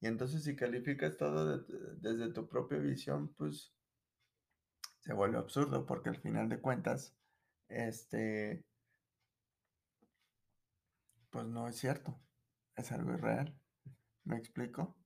Y 0.00 0.06
entonces 0.08 0.44
si 0.44 0.56
calificas 0.56 1.16
todo 1.16 1.58
de- 1.58 1.96
desde 2.00 2.32
tu 2.32 2.48
propia 2.48 2.78
visión, 2.78 3.32
pues 3.34 3.72
se 5.00 5.12
vuelve 5.12 5.36
absurdo 5.36 5.84
porque 5.84 6.08
al 6.08 6.16
final 6.16 6.48
de 6.48 6.58
cuentas, 6.60 7.14
este, 7.68 8.64
pues 11.30 11.46
no 11.46 11.68
es 11.68 11.76
cierto, 11.76 12.20
es 12.76 12.92
algo 12.92 13.12
irreal. 13.14 13.58
¿Me 14.24 14.36
explico? 14.38 14.96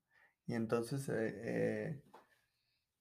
Y 0.46 0.54
entonces 0.54 1.08
eh, 1.08 1.14
eh, 1.94 2.04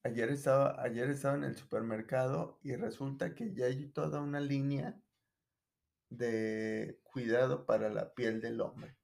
ayer 0.04 0.30
estaba, 0.30 0.82
ayer 0.82 1.10
estaba 1.10 1.34
en 1.36 1.44
el 1.44 1.56
supermercado 1.56 2.58
y 2.62 2.76
resulta 2.76 3.34
que 3.34 3.52
ya 3.54 3.66
hay 3.66 3.88
toda 3.90 4.20
una 4.22 4.40
línea 4.40 4.98
de 6.10 7.00
cuidado 7.04 7.66
para 7.66 7.88
la 7.88 8.14
piel 8.14 8.40
del 8.40 8.60
hombre. 8.60 8.96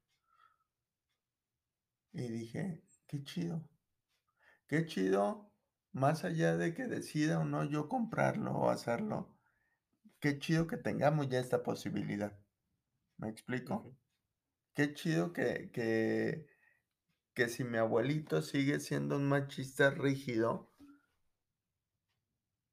Y 2.13 2.29
dije, 2.29 2.83
qué 3.07 3.23
chido, 3.25 3.69
qué 4.67 4.85
chido, 4.87 5.51
más 5.93 6.25
allá 6.25 6.57
de 6.57 6.75
que 6.75 6.87
decida 6.87 7.39
o 7.39 7.45
no 7.45 7.65
yo 7.65 7.89
comprarlo 7.89 8.53
o 8.53 8.71
hacerlo, 8.71 9.35
qué 10.21 10.39
chido 10.39 10.67
que 10.67 10.77
tengamos 10.77 11.29
ya 11.29 11.41
esta 11.41 11.63
posibilidad. 11.63 12.39
¿Me 13.17 13.29
explico? 13.29 13.97
Qué 14.75 14.95
chido 14.95 15.33
que, 15.33 15.71
que, 15.73 16.47
que 17.35 17.49
si 17.49 17.65
mi 17.65 17.79
abuelito 17.79 18.43
sigue 18.43 18.81
siendo 18.81 19.17
un 19.17 19.29
machista 19.29 19.91
rígido, 19.91 20.73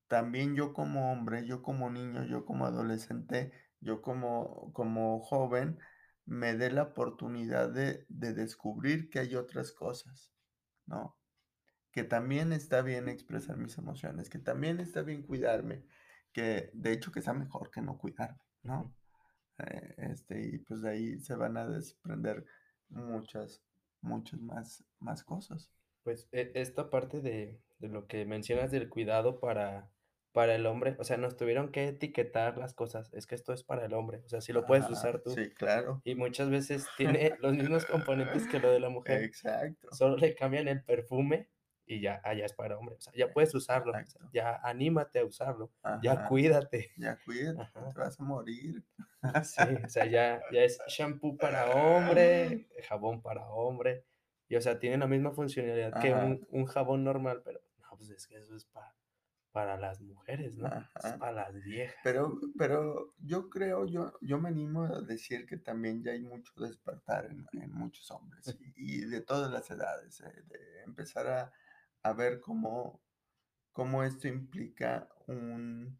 también 0.08 0.56
yo 0.56 0.74
como 0.74 1.12
hombre, 1.12 1.46
yo 1.46 1.62
como 1.62 1.90
niño, 1.90 2.26
yo 2.26 2.46
como 2.46 2.66
adolescente, 2.66 3.52
yo 3.82 4.02
como, 4.02 4.72
como 4.74 5.20
joven, 5.22 5.80
me 6.26 6.56
dé 6.56 6.72
la 6.72 6.84
oportunidad 6.84 7.70
de, 7.70 8.06
de 8.10 8.34
descubrir 8.34 9.10
que 9.10 9.20
hay 9.20 9.36
otras 9.36 9.72
cosas, 9.72 10.32
¿no? 10.86 11.18
Que 11.92 12.04
también 12.04 12.54
está 12.54 12.82
bien 12.82 13.10
expresar 13.10 13.58
mis 13.58 13.78
emociones, 13.78 14.30
que 14.30 14.40
también 14.40 14.80
está 14.80 15.02
bien 15.02 15.24
cuidarme, 15.24 15.86
que 16.34 16.70
de 16.74 16.92
hecho 16.92 17.12
que 17.12 17.20
está 17.20 17.34
mejor 17.34 17.72
que 17.72 17.82
no 17.82 17.98
cuidarme. 17.98 18.40
¿no? 18.62 18.94
Eh, 19.58 19.96
este, 19.98 20.42
y 20.42 20.58
pues 20.60 20.82
de 20.82 20.90
ahí 20.92 21.20
se 21.20 21.36
van 21.36 21.58
a 21.58 21.68
desprender 21.68 22.46
muchas, 22.90 23.64
muchas 24.02 24.40
más, 24.40 24.84
más 25.00 25.24
cosas. 25.24 25.72
Pues, 26.04 26.28
e 26.32 26.52
esta 26.56 26.90
parte 26.90 27.22
de 27.22 27.60
de 27.80 27.88
lo 27.88 28.08
que 28.08 28.26
mencionas 28.26 28.72
del 28.72 28.90
cuidado 28.90 29.40
para 29.40 29.90
para 30.32 30.56
el 30.56 30.66
hombre, 30.66 30.96
o 31.00 31.04
sea, 31.04 31.18
nos 31.18 31.36
tuvieron 31.36 31.72
que 31.72 31.88
etiquetar 31.88 32.58
las 32.58 32.74
cosas, 32.74 33.12
es 33.14 33.26
que 33.26 33.36
esto 33.36 33.52
es 33.54 33.64
para 33.64 33.86
el 33.86 33.94
hombre, 33.94 34.22
o 34.26 34.30
sea, 34.30 34.42
sí 34.42 34.54
lo 34.54 34.66
puedes 34.66 34.90
usar 34.90 35.22
tú, 35.22 35.32
sí, 35.32 35.50
claro. 35.52 36.02
y 36.04 36.16
muchas 36.16 36.50
veces 36.50 36.88
tiene 36.98 37.36
los 37.40 37.54
mismos 37.54 37.86
componentes 37.86 38.48
que 38.48 38.60
lo 38.60 38.72
de 38.72 38.80
la 38.80 38.90
mujer, 38.90 39.24
Exacto, 39.24 39.88
solo 39.92 40.18
le 40.18 40.36
cambian 40.36 40.68
el 40.68 40.84
perfume 40.84 41.50
y 41.86 42.02
ya, 42.02 42.22
ah, 42.24 42.36
ya 42.36 42.46
es 42.46 42.54
para 42.54 42.78
hombre, 42.78 42.96
o 42.96 43.02
sea, 43.02 43.12
ya 43.16 43.34
puedes 43.34 43.54
usarlo, 43.56 43.92
o 43.92 43.94
sea, 43.96 44.02
exacto. 44.02 44.30
ya 44.32 44.60
anímate 44.64 45.20
a 45.20 45.26
usarlo, 45.26 45.72
ya 46.04 46.26
cuídate. 46.26 46.92
ya 46.98 47.18
cuídate, 47.26 47.62
Ajá, 47.62 47.92
te 47.92 48.00
vas 48.00 48.20
a 48.20 48.24
morir. 48.24 48.84
sí, 49.44 49.64
o 49.84 49.90
sea, 49.90 50.06
ya 50.06 50.40
ya 50.52 50.62
es 50.62 50.80
shampoo 50.88 51.36
para 51.38 51.72
hombre, 51.72 52.68
jabón 52.88 53.24
para 53.24 53.50
hombre, 53.50 54.06
y, 54.48 54.56
o 54.56 54.62
sea, 54.62 54.78
tiene 54.78 54.98
la 54.98 55.08
misma 55.08 55.32
funcionalidad 55.32 56.00
que 56.00 56.14
un 56.14 56.48
un 56.52 56.66
jabón 56.66 57.04
normal, 57.04 57.42
pero 57.44 57.60
no, 57.80 57.98
pues, 57.98 58.12
es 58.12 58.28
que 58.28 58.38
eso 58.38 58.56
es 58.56 58.66
para 58.66 58.99
para 59.60 59.76
las 59.76 60.00
mujeres, 60.00 60.56
¿no? 60.56 60.68
Es 61.04 61.14
para 61.20 61.34
las 61.34 61.54
viejas. 61.64 61.98
Pero, 62.02 62.40
pero 62.58 63.14
yo 63.18 63.50
creo, 63.50 63.86
yo, 63.86 64.14
yo 64.22 64.40
me 64.40 64.48
animo 64.48 64.86
a 64.86 65.02
decir 65.02 65.46
que 65.46 65.58
también 65.58 66.02
ya 66.02 66.14
hay 66.14 66.22
mucho 66.22 66.54
despertar 66.56 67.26
en, 67.26 67.46
en 67.52 67.74
muchos 67.74 68.10
hombres 68.10 68.46
y, 68.78 69.02
y 69.02 69.06
de 69.06 69.20
todas 69.20 69.52
las 69.52 69.70
edades, 69.70 70.22
eh, 70.22 70.44
de 70.48 70.84
empezar 70.84 71.28
a, 71.28 71.52
a 72.04 72.14
ver 72.14 72.40
cómo, 72.40 73.02
cómo 73.74 74.04
esto 74.04 74.30
implica 74.30 75.10
un, 75.28 76.00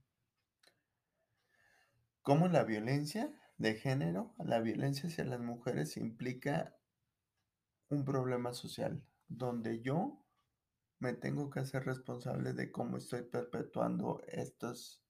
cómo 2.22 2.48
la 2.48 2.64
violencia 2.64 3.30
de 3.58 3.76
género, 3.76 4.34
la 4.38 4.62
violencia 4.62 5.10
hacia 5.10 5.26
las 5.26 5.42
mujeres 5.42 5.98
implica 5.98 6.78
un 7.90 8.06
problema 8.06 8.54
social, 8.54 9.04
donde 9.28 9.82
yo 9.82 10.24
me 11.00 11.14
tengo 11.14 11.50
que 11.50 11.62
hacer 11.62 11.86
responsable 11.86 12.54
de 12.54 12.72
cómo 12.72 12.98
estoy 12.98 13.24
perpetuando 13.24 14.22
estos, 14.28 15.02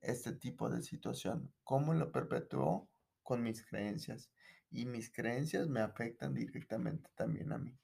este 0.00 0.32
tipo 0.32 0.68
de 0.68 0.82
situación, 0.82 1.52
cómo 1.64 1.94
lo 1.94 2.12
perpetúo 2.12 2.88
con 3.22 3.42
mis 3.42 3.64
creencias 3.64 4.30
y 4.70 4.84
mis 4.84 5.10
creencias 5.10 5.68
me 5.68 5.80
afectan 5.80 6.34
directamente 6.34 7.10
también 7.14 7.52
a 7.52 7.58
mí. 7.58 7.76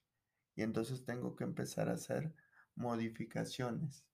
Y 0.54 0.62
entonces 0.62 1.04
tengo 1.04 1.34
que 1.34 1.44
empezar 1.44 1.88
a 1.88 1.94
hacer 1.94 2.34
modificaciones 2.74 4.04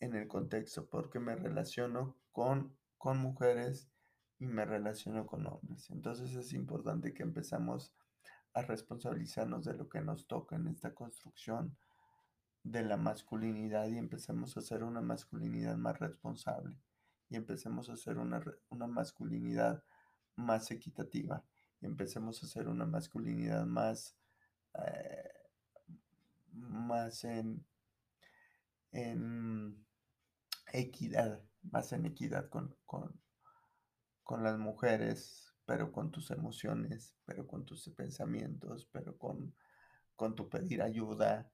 en 0.00 0.14
el 0.14 0.26
contexto 0.26 0.88
porque 0.88 1.20
me 1.20 1.36
relaciono 1.36 2.16
con, 2.32 2.76
con 2.98 3.18
mujeres 3.18 3.88
y 4.38 4.46
me 4.46 4.64
relaciono 4.64 5.26
con 5.26 5.46
hombres. 5.46 5.88
Entonces 5.90 6.34
es 6.34 6.52
importante 6.52 7.14
que 7.14 7.22
empezamos 7.22 7.94
a 8.54 8.62
responsabilizarnos 8.62 9.64
de 9.64 9.74
lo 9.74 9.88
que 9.88 10.00
nos 10.00 10.26
toca 10.26 10.56
en 10.56 10.66
esta 10.66 10.92
construcción 10.92 11.76
de 12.62 12.82
la 12.82 12.96
masculinidad 12.96 13.88
y 13.88 13.98
empecemos 13.98 14.56
a 14.56 14.60
hacer 14.60 14.84
una 14.84 15.00
masculinidad 15.00 15.76
más 15.76 15.98
responsable 15.98 16.78
y 17.28 17.36
empecemos 17.36 17.88
a 17.88 17.94
hacer 17.94 18.18
una, 18.18 18.42
una 18.68 18.86
masculinidad 18.86 19.82
más 20.36 20.70
equitativa 20.70 21.44
y 21.80 21.86
empecemos 21.86 22.42
a 22.42 22.46
hacer 22.46 22.68
una 22.68 22.86
masculinidad 22.86 23.66
más, 23.66 24.16
eh, 24.86 25.30
más 26.52 27.24
en, 27.24 27.64
en 28.92 29.84
equidad, 30.72 31.42
más 31.62 31.92
en 31.92 32.06
equidad 32.06 32.48
con, 32.48 32.76
con, 32.86 33.20
con 34.22 34.44
las 34.44 34.58
mujeres, 34.58 35.54
pero 35.64 35.90
con 35.90 36.10
tus 36.10 36.30
emociones, 36.30 37.16
pero 37.24 37.46
con 37.46 37.64
tus 37.64 37.88
pensamientos, 37.90 38.88
pero 38.92 39.16
con, 39.18 39.54
con 40.16 40.34
tu 40.34 40.48
pedir 40.48 40.82
ayuda, 40.82 41.50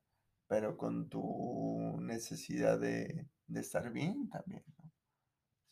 pero 0.49 0.77
con 0.77 1.09
tu 1.09 1.99
necesidad 2.01 2.79
de, 2.81 3.29
de 3.47 3.61
estar 3.61 3.91
bien 3.93 4.29
también, 4.31 4.65
¿no? 4.79 4.91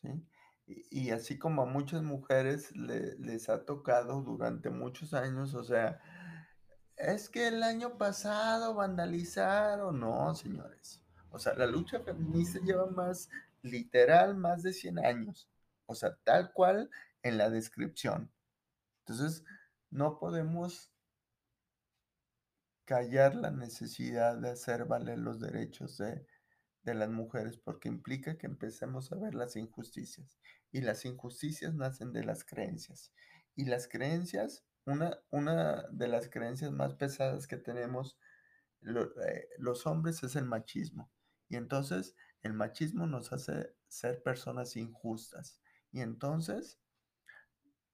¿Sí? 0.03 0.27
Y, 0.67 1.07
y 1.09 1.11
así 1.11 1.39
como 1.39 1.63
a 1.63 1.67
muchas 1.67 2.03
mujeres 2.03 2.75
le- 2.77 3.17
les 3.19 3.49
ha 3.49 3.65
tocado 3.65 4.23
durante 4.23 4.71
muchos 4.71 5.15
años, 5.15 5.55
o 5.55 5.65
sea, 5.65 6.01
es 6.97 7.29
que 7.29 7.49
el 7.49 7.63
año 7.63 7.99
pasado 7.99 8.75
vandalizaron, 8.75 10.01
no, 10.01 10.35
señores. 10.35 11.03
O 11.31 11.39
sea, 11.39 11.55
la 11.55 11.67
lucha 11.67 12.01
feminista 12.01 12.59
lleva 12.61 12.87
más, 12.87 13.29
literal, 13.63 14.37
más 14.37 14.63
de 14.63 14.73
100 14.73 14.99
años. 14.99 15.49
O 15.87 15.95
sea, 15.95 16.17
tal 16.25 16.53
cual 16.53 16.91
en 17.23 17.39
la 17.39 17.51
descripción. 17.51 18.31
Entonces, 19.01 19.45
no 19.91 20.19
podemos 20.19 20.91
callar 22.87 23.35
la 23.35 23.51
necesidad 23.51 24.39
de 24.39 24.51
hacer 24.51 24.87
valer 24.87 25.19
los 25.19 25.41
derechos 25.41 25.99
de, 25.99 26.25
de 26.85 26.95
las 26.95 27.11
mujeres 27.11 27.59
porque 27.59 27.89
implica 27.89 28.39
que 28.39 28.47
empecemos 28.47 29.13
a 29.13 29.17
ver 29.17 29.35
las 29.35 29.57
injusticias. 29.57 30.39
Y 30.71 30.81
las 30.81 31.05
injusticias 31.05 31.75
nacen 31.75 32.13
de 32.13 32.25
las 32.25 32.45
creencias. 32.45 33.13
Y 33.57 33.65
las 33.65 33.89
creencias, 33.89 34.65
una, 34.87 35.19
una 35.31 35.83
de 35.91 36.09
las 36.09 36.31
creencias 36.31 36.71
más 36.71 36.95
pesadas 36.95 37.47
que 37.47 37.57
tenemos 37.57 38.19
eh, 38.83 39.49
los 39.59 39.85
hombres 39.87 40.23
es 40.23 40.37
el 40.37 40.45
machismo. 40.45 41.11
Y 41.49 41.57
entonces 41.57 42.15
el 42.43 42.53
machismo 42.53 43.07
nos 43.07 43.33
hace 43.33 43.75
ser 43.89 44.23
personas 44.23 44.77
injustas. 44.77 45.61
Y 45.91 46.03
entonces 46.03 46.79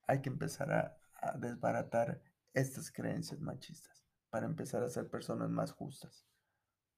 hay 0.07 0.21
que 0.21 0.29
empezar 0.29 0.71
a 0.73 1.39
desbaratar 1.39 2.21
estas 2.53 2.91
creencias 2.91 3.41
machistas 3.41 4.02
para 4.33 4.47
empezar 4.49 4.83
a 4.85 4.91
ser 4.91 5.11
personas 5.11 5.51
más 5.51 5.73
justas. 5.73 6.27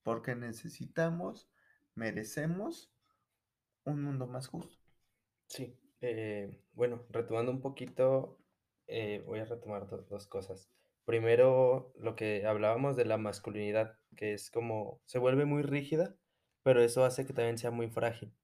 Porque 0.02 0.36
necesitamos, 0.36 1.50
merecemos 1.94 2.92
un 3.84 4.02
mundo 4.02 4.26
más 4.26 4.48
justo. 4.48 4.78
Sí, 5.48 5.78
eh, 6.00 6.60
bueno, 6.72 7.04
retomando 7.10 7.52
un 7.52 7.60
poquito, 7.60 8.38
eh, 8.86 9.22
voy 9.26 9.40
a 9.40 9.44
retomar 9.44 9.86
do- 9.88 10.02
dos 10.08 10.26
cosas. 10.26 10.70
Primero, 11.04 11.92
lo 11.98 12.16
que 12.16 12.46
hablábamos 12.46 12.96
de 12.96 13.04
la 13.04 13.18
masculinidad, 13.18 13.98
que 14.16 14.32
es 14.34 14.50
como, 14.50 15.00
se 15.04 15.18
vuelve 15.18 15.44
muy 15.44 15.62
rígida, 15.62 16.16
pero 16.62 16.82
eso 16.82 17.04
hace 17.04 17.26
que 17.26 17.32
también 17.34 17.58
sea 17.58 17.70
muy 17.70 17.88
frágil. 17.88 18.34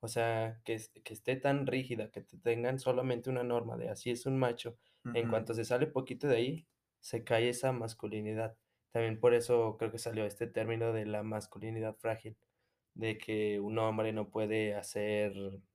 O 0.00 0.08
sea, 0.08 0.60
que, 0.64 0.80
que 1.04 1.12
esté 1.14 1.36
tan 1.36 1.66
rígida, 1.66 2.10
que 2.10 2.20
te 2.22 2.38
tengan 2.38 2.78
solamente 2.78 3.30
una 3.30 3.42
norma 3.44 3.76
de 3.76 3.88
así 3.90 4.10
es 4.10 4.26
un 4.26 4.38
macho, 4.38 4.78
en 5.12 5.28
cuanto 5.28 5.54
se 5.54 5.64
sale 5.64 5.86
poquito 5.86 6.26
de 6.28 6.36
ahí, 6.36 6.66
se 7.06 7.24
cae 7.24 7.48
esa 7.50 7.72
masculinidad. 7.72 8.56
también 8.92 9.20
por 9.20 9.34
eso 9.34 9.76
creo 9.78 9.92
que 9.92 9.98
salió 9.98 10.24
este 10.26 10.46
término 10.48 10.92
de 10.92 11.06
la 11.06 11.22
masculinidad 11.22 11.96
frágil, 11.96 12.36
de 12.94 13.18
que 13.18 13.60
un 13.60 13.78
hombre 13.78 14.12
no 14.12 14.30
puede 14.30 14.74
hacer, 14.74 15.34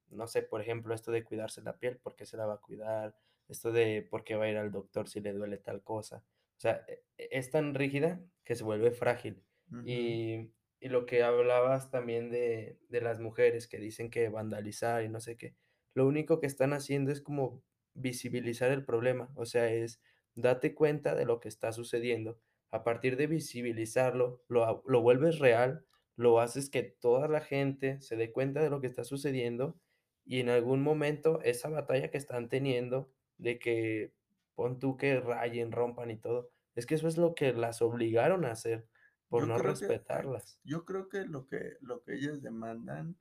no 0.10 0.28
sé, 0.28 0.42
por 0.44 0.62
ejemplo, 0.62 0.94
esto 0.96 1.12
de 1.12 1.24
cuidarse 1.24 1.62
la 1.62 1.78
piel, 1.78 1.98
¿por 1.98 2.16
qué 2.16 2.26
se 2.26 2.38
la 2.38 2.46
va 2.48 2.56
a 2.56 2.62
cuidar? 2.62 3.16
Esto 3.48 3.72
de 3.72 4.02
por 4.10 4.24
qué 4.24 4.36
va 4.36 4.46
a 4.46 4.50
ir 4.50 4.58
al 4.58 4.72
doctor 4.72 5.08
si 5.10 5.22
le 5.22 5.34
duele 5.34 5.58
tal 5.58 5.84
cosa. 5.84 6.26
O 6.58 6.60
sea, 6.62 6.84
e 6.88 7.04
e 7.18 7.30
es 7.32 7.50
tan 7.52 7.74
rígida 7.76 8.22
que 8.46 8.56
se 8.56 8.64
vuelve 8.64 8.92
frágil. 8.92 9.44
Y 9.84 10.52
y 10.84 10.90
lo 10.90 11.06
que 11.06 11.22
hablabas 11.24 11.92
también 11.92 12.32
de 12.32 12.80
de 12.90 13.02
las 13.02 13.20
mujeres 13.20 13.68
que 13.68 13.78
dicen 13.80 14.10
que 14.10 14.30
vandalizar 14.30 15.04
y 15.04 15.10
no 15.10 15.20
sé 15.22 15.38
qué, 15.38 15.56
lo 15.94 16.08
único 16.08 16.40
que 16.40 16.48
están 16.48 16.74
haciendo 16.74 17.12
es 17.12 17.22
como 17.22 17.64
visibilizar 17.94 18.72
el 18.72 18.84
problema, 18.86 19.32
o 19.36 19.46
sea, 19.46 19.72
es 19.72 20.02
date 20.36 20.76
cuenta 20.76 21.16
de 21.16 21.26
lo 21.26 21.40
que 21.40 21.50
está 21.50 21.72
sucediendo. 21.72 22.40
A 22.72 22.84
partir 22.84 23.18
de 23.18 23.28
visibilizarlo, 23.28 24.44
lo 24.48 24.84
lo 24.86 25.02
vuelves 25.02 25.40
real, 25.40 25.86
lo 26.16 26.40
haces 26.40 26.70
que 26.70 26.84
toda 26.84 27.28
la 27.28 27.42
gente 27.42 28.00
se 28.02 28.16
dé 28.16 28.32
cuenta 28.32 28.62
de 28.62 28.70
lo 28.70 28.82
que 28.82 28.88
está 28.88 29.04
sucediendo, 29.04 29.80
y 30.26 30.40
en 30.40 30.50
algún 30.50 30.82
momento 30.82 31.42
esa 31.42 31.70
batalla 31.70 32.12
que 32.12 32.18
están 32.18 32.50
teniendo 32.50 33.12
de 33.38 33.60
que 33.60 34.14
pon 34.56 34.80
tú 34.80 34.98
que 34.98 35.20
rayen, 35.20 35.72
rompan 35.72 36.12
y 36.12 36.18
todo, 36.18 36.52
es 36.76 36.86
que 36.86 36.96
eso 36.96 37.08
es 37.08 37.18
lo 37.18 37.34
que 37.36 37.54
las 37.54 37.82
obligaron 37.82 38.46
a 38.46 38.52
hacer 38.52 38.88
por 39.28 39.44
Yo 39.44 39.48
no 39.48 39.58
que 39.58 39.64
respetarlas. 39.64 40.60
Yo 40.64 40.86
creo 40.86 41.10
que 41.10 41.26
lo 41.26 41.48
que 41.48 41.78
lo 41.82 42.04
que 42.04 42.14
ellas 42.14 42.42
demandan, 42.42 43.18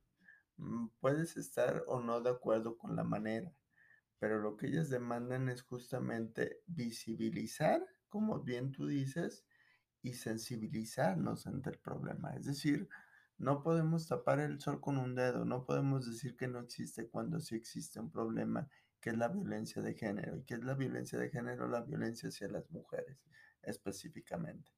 mm, 0.57 0.89
puedes 1.01 1.37
estar 1.37 1.85
o 1.87 2.01
no 2.01 2.21
de 2.21 2.31
acuerdo 2.31 2.77
con 2.77 2.97
la 2.97 3.05
manera, 3.05 3.53
pero 4.21 4.39
lo 4.39 4.57
que 4.57 4.67
ellas 4.67 4.91
demandan 4.91 5.49
es 5.49 5.63
justamente 5.63 6.63
visibilizar, 6.67 7.83
como 8.11 8.41
bien 8.41 8.71
tú 8.71 8.87
dices, 8.87 9.47
y 10.03 10.13
sensibilizarnos 10.13 11.47
ante 11.47 11.71
el 11.71 11.79
problema. 11.79 12.35
Es 12.37 12.45
decir, 12.45 12.89
no 13.39 13.63
podemos 13.63 14.07
tapar 14.07 14.39
el 14.41 14.61
sol 14.61 14.79
con 14.81 14.99
un 14.99 15.15
dedo, 15.15 15.47
no 15.47 15.65
podemos 15.65 16.07
decir 16.07 16.37
que 16.37 16.49
no 16.49 16.61
existe 16.61 17.09
cuando 17.09 17.41
sí 17.41 17.57
existe 17.57 17.99
un 17.99 18.11
problema, 18.11 18.69
que 19.01 19.11
es 19.11 19.17
la 19.17 19.29
violencia 19.29 19.81
de 19.81 19.95
género. 19.95 20.37
¿Y 20.37 20.45
qué 20.45 20.55
es 20.55 20.65
la 20.65 20.75
violencia 20.75 21.19
de 21.19 21.31
género? 21.31 21.67
La 21.67 21.81
violencia 21.81 22.29
hacia 22.29 22.49
las 22.49 22.71
mujeres, 22.71 23.17
específicamente. 23.63 24.71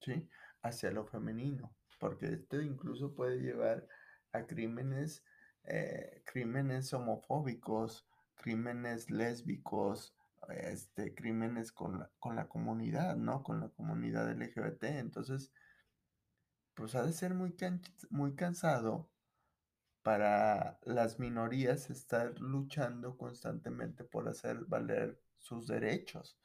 ¿sí? 0.00 0.26
Hacia 0.62 0.90
lo 0.90 1.04
femenino, 1.04 1.76
porque 2.00 2.26
esto 2.32 2.62
incluso 2.62 3.14
puede 3.14 3.38
llevar 3.38 3.86
a 4.32 4.46
crímenes, 4.46 5.22
eh, 5.64 6.22
crímenes 6.24 6.90
homofóbicos, 6.94 8.06
crímenes 8.38 9.10
lésbicos, 9.10 10.14
este, 10.48 11.14
crímenes 11.14 11.72
con 11.72 11.98
la, 11.98 12.10
con 12.18 12.36
la 12.36 12.48
comunidad, 12.48 13.16
¿no? 13.16 13.42
Con 13.42 13.60
la 13.60 13.68
comunidad 13.68 14.30
LGBT. 14.30 14.84
Entonces, 14.84 15.52
pues 16.74 16.94
ha 16.94 17.04
de 17.04 17.12
ser 17.12 17.34
muy, 17.34 17.54
muy 18.10 18.34
cansado 18.34 19.10
para 20.02 20.78
las 20.84 21.18
minorías 21.18 21.90
estar 21.90 22.38
luchando 22.40 23.18
constantemente 23.18 24.04
por 24.04 24.28
hacer 24.28 24.64
valer 24.66 25.20
sus 25.38 25.66
derechos 25.66 26.38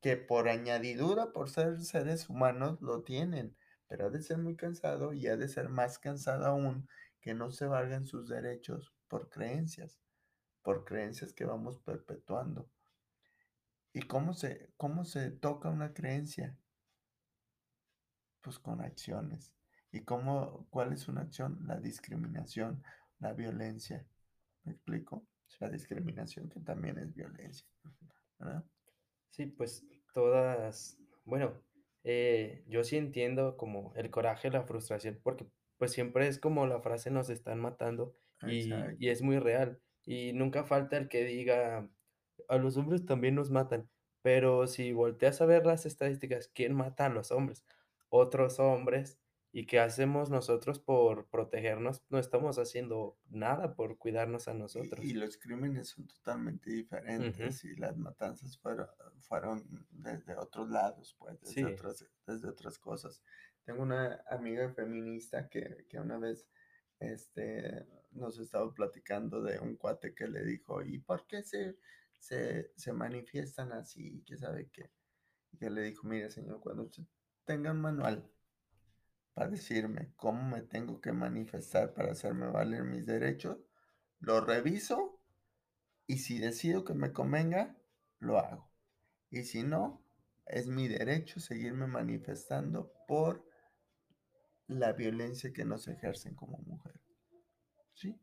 que 0.00 0.16
por 0.16 0.48
añadidura, 0.48 1.32
por 1.32 1.50
ser 1.50 1.80
seres 1.80 2.28
humanos, 2.28 2.80
lo 2.80 3.02
tienen, 3.02 3.56
pero 3.86 4.06
ha 4.06 4.10
de 4.10 4.22
ser 4.22 4.38
muy 4.38 4.56
cansado 4.56 5.12
y 5.12 5.26
ha 5.26 5.36
de 5.36 5.48
ser 5.48 5.68
más 5.68 5.98
cansado 5.98 6.46
aún 6.46 6.88
que 7.20 7.34
no 7.34 7.50
se 7.50 7.66
valgan 7.66 8.06
sus 8.06 8.28
derechos 8.28 8.94
por 9.08 9.28
creencias, 9.28 10.00
por 10.62 10.84
creencias 10.84 11.32
que 11.32 11.44
vamos 11.44 11.78
perpetuando. 11.78 12.68
¿Y 13.92 14.02
cómo 14.02 14.34
se, 14.34 14.70
cómo 14.76 15.04
se 15.04 15.30
toca 15.30 15.68
una 15.68 15.92
creencia? 15.92 16.56
Pues 18.40 18.58
con 18.58 18.80
acciones. 18.80 19.52
¿Y 19.92 20.00
cómo, 20.00 20.66
cuál 20.70 20.92
es 20.92 21.08
una 21.08 21.22
acción? 21.22 21.58
La 21.66 21.80
discriminación, 21.80 22.82
la 23.18 23.32
violencia. 23.32 24.06
¿Me 24.64 24.72
explico? 24.72 25.26
La 25.58 25.68
discriminación 25.68 26.48
que 26.48 26.60
también 26.60 26.96
es 26.98 27.12
violencia, 27.12 27.66
¿verdad? 28.38 28.64
Sí, 29.30 29.46
pues 29.46 29.84
todas, 30.14 30.96
bueno, 31.24 31.60
eh, 32.04 32.64
yo 32.66 32.84
sí 32.84 32.96
entiendo 32.96 33.56
como 33.56 33.92
el 33.96 34.10
coraje, 34.10 34.50
la 34.50 34.62
frustración, 34.62 35.18
porque 35.22 35.46
pues 35.76 35.92
siempre 35.92 36.28
es 36.28 36.38
como 36.38 36.66
la 36.66 36.80
frase 36.80 37.10
nos 37.10 37.30
están 37.30 37.58
matando 37.60 38.14
y, 38.46 38.70
y 38.98 39.08
es 39.08 39.22
muy 39.22 39.38
real. 39.38 39.80
Y 40.04 40.32
nunca 40.32 40.64
falta 40.64 40.96
el 40.96 41.08
que 41.08 41.24
diga, 41.24 41.90
a 42.48 42.56
los 42.58 42.76
hombres 42.76 43.04
también 43.06 43.34
nos 43.34 43.50
matan, 43.50 43.90
pero 44.22 44.66
si 44.66 44.92
volteas 44.92 45.40
a 45.40 45.46
ver 45.46 45.66
las 45.66 45.86
estadísticas, 45.86 46.48
¿quién 46.48 46.74
mata 46.74 47.06
a 47.06 47.08
los 47.10 47.30
hombres? 47.32 47.64
Otros 48.08 48.58
hombres. 48.60 49.18
¿Y 49.52 49.66
qué 49.66 49.80
hacemos 49.80 50.30
nosotros 50.30 50.78
por 50.78 51.28
protegernos? 51.28 52.04
No 52.08 52.18
estamos 52.20 52.58
haciendo 52.58 53.18
nada 53.28 53.74
por 53.74 53.98
cuidarnos 53.98 54.46
a 54.48 54.54
Y, 54.74 55.08
y 55.08 55.12
nosotros. 55.12 55.14
los 55.14 55.36
crímenes 55.36 55.88
son 55.88 56.06
totalmente 56.06 56.70
diferentes 56.70 57.64
y 57.64 57.76
las 57.76 57.96
matanzas 57.96 58.58
fueron, 58.58 58.88
fueron 59.18 59.86
desde 59.90 60.36
otros 60.36 60.70
lados, 60.70 61.14
pues, 61.18 61.40
desde 61.40 61.54
Sí, 61.54 61.64
otras, 61.64 62.06
desde 62.26 62.48
otras 62.48 62.78
cosas. 62.78 63.22
Tengo 63.64 63.82
una 63.82 64.22
amiga 64.28 64.72
feminista 64.72 65.48
que, 65.48 65.86
que 65.88 66.00
una 66.00 66.18
vez 66.18 66.48
este, 67.00 67.86
nos 68.12 68.38
estaba 68.38 68.72
platicando 68.72 69.42
de 69.42 69.58
un 69.58 69.76
cuate 69.76 70.14
que 70.14 70.28
le 70.28 70.44
dijo, 70.44 70.82
¿y 70.82 70.98
por 70.98 71.26
qué 71.26 71.42
se, 71.42 71.78
se, 72.18 72.72
se 72.76 72.92
manifiestan 72.92 73.72
así? 73.72 74.22
¿Qué 74.26 74.36
sabe 74.36 74.68
qué? 74.70 74.90
Y 75.52 75.58
que 75.58 75.70
le 75.70 75.82
dijo, 75.82 76.06
mire 76.06 76.30
señor, 76.30 76.60
cuando 76.60 76.84
usted 76.84 77.04
tenga 77.44 77.72
un 77.72 77.80
manual 77.80 78.30
para 79.34 79.50
decirme 79.50 80.12
cómo 80.16 80.42
me 80.42 80.62
tengo 80.62 81.00
que 81.00 81.12
manifestar 81.12 81.94
para 81.94 82.12
hacerme 82.12 82.46
valer 82.48 82.84
mis 82.84 83.06
derechos, 83.06 83.58
lo 84.18 84.40
reviso 84.40 85.20
y 86.06 86.18
si 86.18 86.38
decido 86.38 86.84
que 86.84 86.94
me 86.94 87.12
convenga, 87.12 87.76
lo 88.18 88.38
hago. 88.38 88.70
Y 89.30 89.44
si 89.44 89.62
no, 89.62 90.04
es 90.44 90.66
mi 90.66 90.88
derecho 90.88 91.40
seguirme 91.40 91.86
manifestando 91.86 92.92
por 93.06 93.49
la 94.70 94.92
violencia 94.92 95.52
que 95.52 95.64
nos 95.64 95.88
ejercen 95.88 96.34
como 96.34 96.58
mujer. 96.58 96.94
¿Sí? 97.94 98.18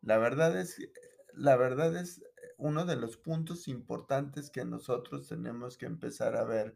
La 0.00 0.18
verdad 0.18 0.58
es, 0.58 0.78
la 1.32 1.56
verdad 1.56 1.96
es 1.96 2.22
uno 2.56 2.84
de 2.84 2.96
los 2.96 3.16
puntos 3.16 3.68
importantes 3.68 4.50
que 4.50 4.64
nosotros 4.64 5.28
tenemos 5.28 5.78
que 5.78 5.86
empezar 5.86 6.36
a 6.36 6.44
ver 6.44 6.74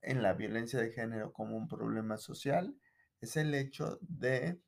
en 0.00 0.22
la 0.22 0.34
violencia 0.34 0.80
de 0.80 0.90
género 0.90 1.32
como 1.32 1.56
un 1.56 1.68
problema 1.68 2.18
social, 2.18 2.76
es 3.20 3.36
el 3.36 3.54
hecho 3.54 3.98
de 4.00 4.60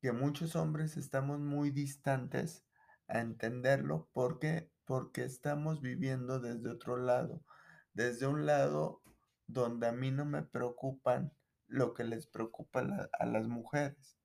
que 0.00 0.12
muchos 0.12 0.54
hombres 0.54 0.96
estamos 0.96 1.40
muy 1.40 1.70
distantes 1.70 2.64
a 3.08 3.20
entenderlo 3.20 4.08
porque 4.12 4.70
porque 4.90 5.22
estamos 5.22 5.80
viviendo 5.80 6.40
desde 6.40 6.68
otro 6.68 6.96
lado, 6.96 7.44
desde 7.92 8.26
un 8.26 8.44
lado 8.44 9.02
donde 9.46 9.86
a 9.86 9.92
mí 9.92 10.10
no 10.10 10.24
me 10.24 10.42
preocupan 10.42 11.32
lo 11.70 11.94
que 11.94 12.04
les 12.04 12.26
preocupa 12.26 12.80
a, 12.80 12.84
la- 12.84 13.10
a 13.18 13.26
las 13.26 13.48
mujeres. 13.48 14.18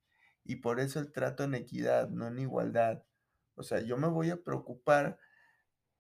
Y 0.43 0.57
por 0.57 0.79
eso 0.79 0.99
el 0.99 1.11
trato 1.11 1.43
en 1.43 1.55
equidad, 1.55 2.09
no 2.09 2.27
en 2.27 2.39
igualdad. 2.39 3.03
O 3.55 3.63
sea, 3.63 3.81
yo 3.81 3.97
me 3.97 4.07
voy 4.07 4.29
a 4.31 4.43
preocupar 4.43 5.19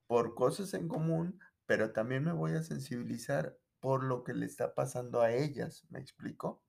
por 0.07 0.35
cosas 0.35 0.73
en 0.73 0.87
común, 0.87 1.39
pero 1.65 1.91
también 1.93 2.23
me 2.23 2.33
voy 2.33 2.53
a 2.53 2.63
sensibilizar 2.63 3.57
por 3.79 4.03
lo 4.03 4.23
que 4.23 4.33
le 4.33 4.45
está 4.45 4.73
pasando 4.75 5.21
a 5.21 5.31
ellas, 5.33 5.85
¿me 5.89 5.99
explico? 5.99 6.63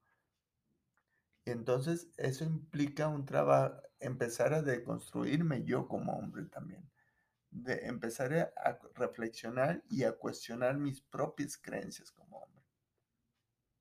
Y 1.46 1.50
entonces 1.50 2.08
eso 2.18 2.44
implica 2.44 3.08
un 3.08 3.24
trabajo, 3.24 3.80
empezar 4.00 4.52
a 4.52 4.62
deconstruirme 4.62 5.64
yo 5.64 5.88
como 5.88 6.12
hombre 6.18 6.44
también, 6.46 6.90
de 7.50 7.86
empezar 7.86 8.34
a, 8.56 8.78
reflexionar 8.94 9.82
y 9.90 10.04
a 10.04 10.12
cuestionar 10.12 10.78
mis 10.78 11.00
propias 11.02 11.58
creencias 11.58 12.10
como. 12.12 12.45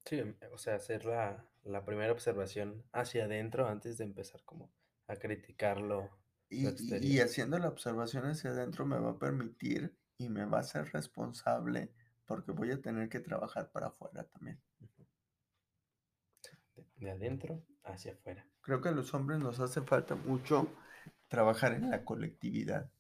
Sí, 0.06 0.18
em, 0.20 0.36
o 0.54 0.58
sea, 0.58 0.76
hacer 0.76 1.06
la 1.06 1.46
la 1.64 1.84
primera 1.84 2.12
observación 2.14 2.86
hacia 2.94 3.26
adentro 3.26 3.68
antes 3.68 3.98
de 3.98 4.06
empezar 4.06 4.42
como 4.46 4.72
a 5.08 5.16
criticar 5.18 5.82
lo 5.82 6.10
lo 6.60 6.70
Y, 6.70 6.70
y- 6.80 6.98
y 7.18 7.20
exterior. 7.20 7.20
haciendo 7.20 7.60
la 7.60 7.68
observación 7.68 8.26
hacia 8.26 8.50
adentro 8.50 8.84
me 8.88 8.98
va 8.98 9.12
a 9.12 9.20
permitir 9.20 9.96
y 10.18 10.30
me 10.30 10.46
va 10.46 10.58
a 10.60 10.64
ser 10.64 10.92
responsable 10.92 11.94
porque 12.26 12.52
voy 12.52 12.72
a 12.72 12.82
tener 12.82 13.10
que 13.10 13.20
trabajar 13.20 13.72
para 13.72 13.88
afuera 13.90 14.24
también. 14.24 14.60
De 16.76 16.86
de 16.98 17.12
adentro 17.12 17.64
hacia 17.84 18.14
afuera. 18.14 18.48
Creo 18.60 18.82
que 18.82 18.90
a 18.90 18.92
los 18.92 19.14
hombres 19.14 19.40
nos 19.40 19.62
hace 19.62 19.82
falta 19.82 20.16
mucho 20.16 20.68
trabajar 21.30 21.72
en 21.72 21.90
la 21.90 22.04
colectividad. 22.04 22.92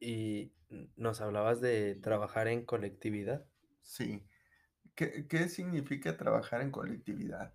Y 0.00 0.52
nos 0.96 1.20
hablabas 1.20 1.60
de 1.60 1.94
trabajar 1.96 2.48
en 2.48 2.64
colectividad. 2.64 3.46
Sí. 3.82 4.24
¿Qué, 4.94 5.26
qué 5.28 5.48
significa 5.48 6.16
trabajar 6.16 6.60
en 6.60 6.70
colectividad? 6.70 7.54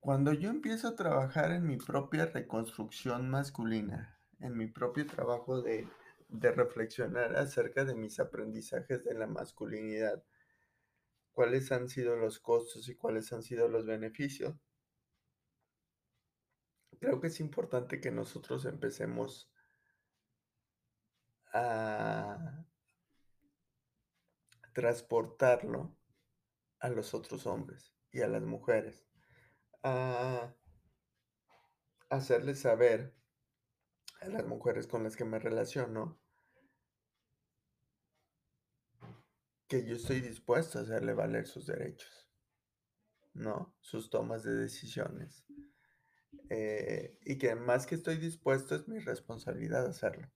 Cuando 0.00 0.32
yo 0.32 0.50
empiezo 0.50 0.88
a 0.88 0.96
trabajar 0.96 1.52
en 1.52 1.66
mi 1.66 1.76
propia 1.76 2.26
reconstrucción 2.26 3.28
masculina, 3.28 4.18
en 4.40 4.56
mi 4.56 4.66
propio 4.66 5.06
trabajo 5.06 5.60
de 5.60 5.86
de 6.28 6.52
reflexionar 6.52 7.36
acerca 7.36 7.84
de 7.84 7.94
mis 7.94 8.20
aprendizajes 8.20 9.02
de 9.04 9.14
la 9.14 9.26
masculinidad. 9.26 10.22
¿Cuáles 11.32 11.72
han 11.72 11.88
sido 11.88 12.16
los 12.16 12.38
costos 12.38 12.88
y 12.88 12.96
cuáles 12.96 13.32
han 13.32 13.42
sido 13.42 13.68
los 13.68 13.86
beneficios? 13.86 14.54
Creo 17.00 17.20
que 17.20 17.28
es 17.28 17.40
importante 17.40 18.00
que 18.00 18.10
nosotros 18.10 18.64
empecemos 18.66 19.50
a 21.52 22.64
transportarlo 24.72 25.96
a 26.80 26.88
los 26.88 27.14
otros 27.14 27.46
hombres 27.46 27.94
y 28.10 28.20
a 28.20 28.28
las 28.28 28.42
mujeres, 28.42 29.06
a 29.82 30.54
hacerles 32.10 32.60
saber 32.60 33.14
a 34.20 34.28
las 34.28 34.46
mujeres 34.46 34.86
con 34.86 35.04
las 35.04 35.16
que 35.16 35.24
me 35.24 35.38
relaciono 35.38 36.20
que 39.68 39.84
yo 39.84 39.96
estoy 39.96 40.20
dispuesto 40.20 40.78
a 40.78 40.82
hacerle 40.82 41.12
valer 41.12 41.46
sus 41.46 41.66
derechos, 41.66 42.30
¿no? 43.34 43.76
Sus 43.80 44.08
tomas 44.08 44.42
de 44.42 44.54
decisiones. 44.54 45.44
Eh, 46.48 47.18
y 47.24 47.36
que 47.36 47.54
más 47.54 47.86
que 47.86 47.94
estoy 47.94 48.16
dispuesto 48.16 48.74
es 48.74 48.88
mi 48.88 48.98
responsabilidad 48.98 49.86
hacerlo. 49.86 50.30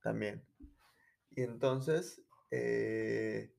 También. 0.00 0.44
Y 1.30 1.42
entonces, 1.42 2.22
eh, 2.50 3.54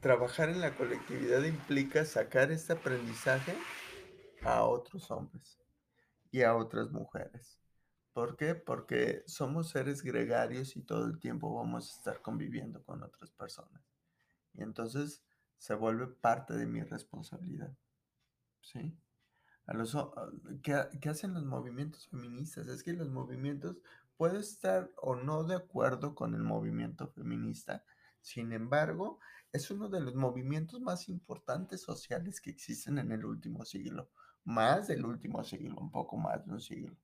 trabajar 0.00 0.50
en 0.50 0.60
la 0.60 0.76
colectividad 0.76 1.42
implica 1.44 2.04
sacar 2.04 2.50
este 2.50 2.74
aprendizaje 2.74 3.54
a 4.42 4.64
otros 4.64 5.10
hombres 5.10 5.58
y 6.30 6.42
a 6.42 6.54
otras 6.54 6.90
mujeres. 6.90 7.58
¿Por 8.12 8.36
qué? 8.36 8.54
Porque 8.54 9.24
somos 9.26 9.70
seres 9.70 10.02
gregarios 10.02 10.76
y 10.76 10.82
todo 10.82 11.06
el 11.06 11.18
tiempo 11.18 11.54
vamos 11.54 11.90
a 11.90 11.96
estar 11.96 12.22
conviviendo 12.22 12.82
con 12.84 13.02
otras 13.02 13.30
personas. 13.32 13.82
Y 14.52 14.62
entonces 14.62 15.24
se 15.58 15.74
vuelve 15.74 16.06
parte 16.06 16.54
de 16.54 16.66
mi 16.66 16.82
responsabilidad. 16.82 17.74
¿Sí? 18.60 18.96
A 19.66 19.74
los, 19.74 19.96
¿qué, 20.62 20.76
¿Qué 21.00 21.08
hacen 21.08 21.34
los 21.34 21.44
movimientos 21.44 22.08
feministas? 22.08 22.68
Es 22.68 22.82
que 22.82 22.92
los 22.92 23.08
movimientos, 23.08 23.76
puedo 24.16 24.38
estar 24.38 24.90
o 24.96 25.16
no 25.16 25.44
de 25.44 25.56
acuerdo 25.56 26.14
con 26.14 26.34
el 26.34 26.42
movimiento 26.42 27.08
feminista, 27.08 27.84
sin 28.20 28.52
embargo, 28.52 29.20
es 29.52 29.70
uno 29.70 29.88
de 29.88 30.00
los 30.00 30.14
movimientos 30.14 30.80
más 30.80 31.08
importantes 31.08 31.82
sociales 31.82 32.40
que 32.40 32.50
existen 32.50 32.98
en 32.98 33.12
el 33.12 33.24
último 33.24 33.64
siglo, 33.64 34.08
más 34.44 34.88
del 34.88 35.04
último 35.04 35.44
siglo, 35.44 35.76
un 35.78 35.90
poco 35.90 36.16
más 36.16 36.44
de 36.46 36.52
un 36.52 36.60
siglo. 36.60 36.96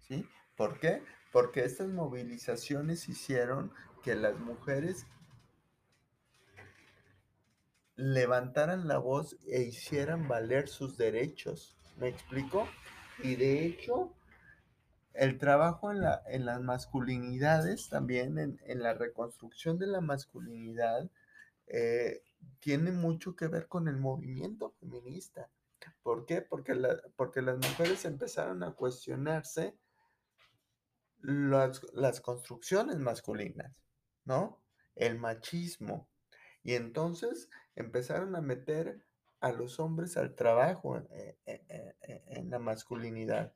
¿Sí? 0.00 0.26
¿Por 0.56 0.78
qué? 0.80 1.02
Porque 1.32 1.64
estas 1.64 1.88
movilizaciones 1.88 3.08
hicieron 3.08 3.72
que 4.02 4.14
las 4.14 4.38
mujeres 4.38 5.06
levantaran 7.96 8.88
la 8.88 8.98
voz 8.98 9.36
e 9.46 9.62
hicieran 9.62 10.28
valer 10.28 10.68
sus 10.68 10.96
derechos. 10.96 11.76
¿Me 11.96 12.08
explico? 12.08 12.68
Y 13.22 13.36
de 13.36 13.64
hecho, 13.64 14.14
el 15.14 15.38
trabajo 15.38 15.92
en, 15.92 16.00
la, 16.00 16.22
en 16.26 16.44
las 16.44 16.60
masculinidades, 16.60 17.88
también 17.88 18.38
en, 18.38 18.82
la 18.82 18.94
reconstrucción 18.94 19.78
de 19.78 19.86
la 19.86 20.00
masculinidad, 20.00 21.08
eh, 21.66 22.22
tiene 22.58 22.90
mucho 22.90 23.36
que 23.36 23.46
ver 23.46 23.68
con 23.68 23.88
el 23.88 23.96
movimiento 23.96 24.70
feminista. 24.80 25.48
¿Por 26.02 26.26
qué? 26.26 26.42
Porque, 26.42 26.74
porque 27.16 27.42
las 27.42 27.58
mujeres 27.58 28.04
empezaron 28.04 28.62
a 28.62 28.72
cuestionarse 28.72 29.76
las, 31.20 32.20
construcciones 32.20 32.98
masculinas, 32.98 33.72
¿no? 34.24 34.62
El 34.94 35.18
machismo. 35.18 36.08
Y 36.62 36.74
entonces 36.74 37.48
empezaron 37.76 38.36
a 38.36 38.40
meter 38.40 39.04
a 39.44 39.52
los 39.52 39.78
hombres 39.78 40.16
al 40.16 40.34
trabajo 40.34 40.96
eh, 41.10 41.36
eh, 41.44 41.94
eh, 42.00 42.22
en, 42.28 42.48
la 42.48 42.58
masculinidad, 42.58 43.52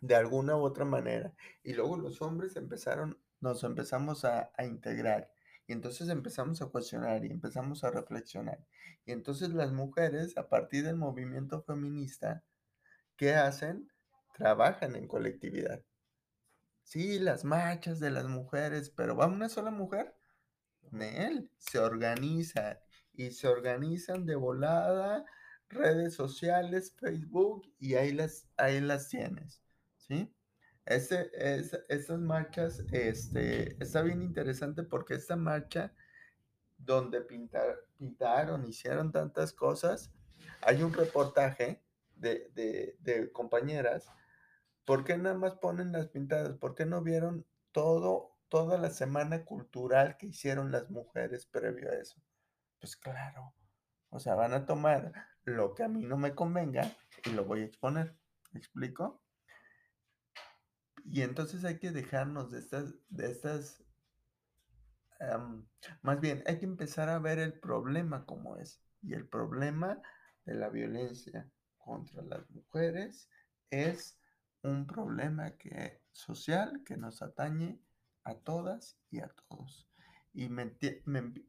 de 0.00 0.14
alguna 0.14 0.56
u 0.56 0.60
otra 0.60 0.84
manera. 0.84 1.34
Y 1.64 1.72
luego 1.72 1.96
los 1.96 2.22
hombres 2.22 2.54
empezaron, 2.54 3.18
nos 3.40 3.64
empezamos 3.64 4.24
a, 4.24 4.52
a 4.56 4.64
integrar. 4.64 5.32
Y 5.66 5.72
entonces 5.72 6.08
empezamos 6.10 6.62
a 6.62 6.66
cuestionar 6.66 7.24
y 7.24 7.30
empezamos 7.32 7.82
a 7.82 7.90
reflexionar. 7.90 8.64
Y 9.04 9.10
entonces 9.10 9.48
las 9.48 9.72
mujeres, 9.72 10.38
a 10.38 10.48
partir 10.48 10.84
del 10.84 10.94
movimiento 10.94 11.60
feminista, 11.62 12.44
¿qué 13.16 13.34
hacen? 13.34 13.90
Trabajan 14.32 14.94
en 14.94 15.08
colectividad. 15.08 15.82
Sí, 16.84 17.18
las 17.18 17.44
marchas 17.44 17.98
de 17.98 18.12
las 18.12 18.28
mujeres, 18.28 18.90
pero 18.90 19.16
¿va 19.16 19.26
una 19.26 19.48
sola 19.48 19.72
mujer? 19.72 20.14
Él 20.92 21.50
se 21.58 21.80
organiza 21.80 22.78
y 23.18 23.32
se 23.32 23.48
organizan 23.48 24.24
de 24.24 24.34
volada 24.36 25.26
redes 25.68 26.14
sociales, 26.14 26.94
Facebook 26.98 27.70
y 27.78 27.96
ahí 27.96 28.12
las, 28.12 28.48
ahí 28.56 28.80
las 28.80 29.08
tienes, 29.08 29.62
¿sí? 29.98 30.34
Es, 30.86 31.12
estas 31.12 32.18
marchas, 32.18 32.82
este, 32.90 33.76
está 33.82 34.00
bien 34.00 34.22
interesante 34.22 34.82
porque 34.82 35.14
esta 35.14 35.36
marcha 35.36 35.92
donde 36.78 37.20
pintar, 37.20 37.84
pintaron, 37.98 38.64
hicieron 38.64 39.12
tantas 39.12 39.52
cosas, 39.52 40.10
hay 40.62 40.82
un 40.82 40.94
reportaje 40.94 41.82
de, 42.16 42.50
de, 42.54 42.96
de 43.00 43.30
compañeras 43.30 44.10
¿Por 44.88 45.04
qué 45.04 45.18
nada 45.18 45.36
más 45.36 45.54
ponen 45.56 45.92
las 45.92 46.08
pintadas? 46.08 46.56
¿Por 46.56 46.74
qué 46.74 46.86
no 46.86 47.02
vieron 47.02 47.44
todo, 47.72 48.38
toda 48.48 48.78
la 48.78 48.88
semana 48.88 49.44
cultural 49.44 50.16
que 50.16 50.28
hicieron 50.28 50.72
las 50.72 50.88
mujeres 50.88 51.44
previo 51.44 51.90
a 51.90 51.96
eso? 51.96 52.22
Pues 52.80 52.96
claro, 52.96 53.54
o 54.10 54.18
sea, 54.18 54.34
van 54.34 54.52
a 54.54 54.66
tomar 54.66 55.12
lo 55.44 55.74
que 55.74 55.82
a 55.82 55.88
mí 55.88 56.04
no 56.04 56.16
me 56.16 56.34
convenga 56.34 56.82
y 57.24 57.30
lo 57.30 57.44
voy 57.44 57.60
a 57.60 57.64
exponer. 57.64 58.16
¿Me 58.52 58.60
explico? 58.60 59.22
Y 61.04 61.22
entonces 61.22 61.64
hay 61.64 61.78
que 61.78 61.90
dejarnos 61.90 62.50
de 62.50 62.58
estas, 62.58 62.94
de 63.08 63.30
estas, 63.30 63.82
más 66.02 66.20
bien, 66.20 66.42
hay 66.46 66.58
que 66.58 66.66
empezar 66.66 67.08
a 67.08 67.18
ver 67.18 67.38
el 67.38 67.58
problema 67.58 68.24
como 68.24 68.56
es. 68.56 68.80
Y 69.02 69.14
el 69.14 69.26
problema 69.26 70.00
de 70.44 70.54
la 70.54 70.68
violencia 70.68 71.48
contra 71.78 72.22
las 72.22 72.48
mujeres 72.50 73.28
es 73.70 74.18
un 74.62 74.86
problema 74.86 75.52
que, 75.56 76.02
social 76.12 76.82
que 76.84 76.96
nos 76.96 77.22
atañe 77.22 77.80
a 78.24 78.34
todas 78.34 78.98
y 79.10 79.20
a 79.20 79.28
todos. 79.28 79.87
Y 80.38 80.48
me, 80.50 80.72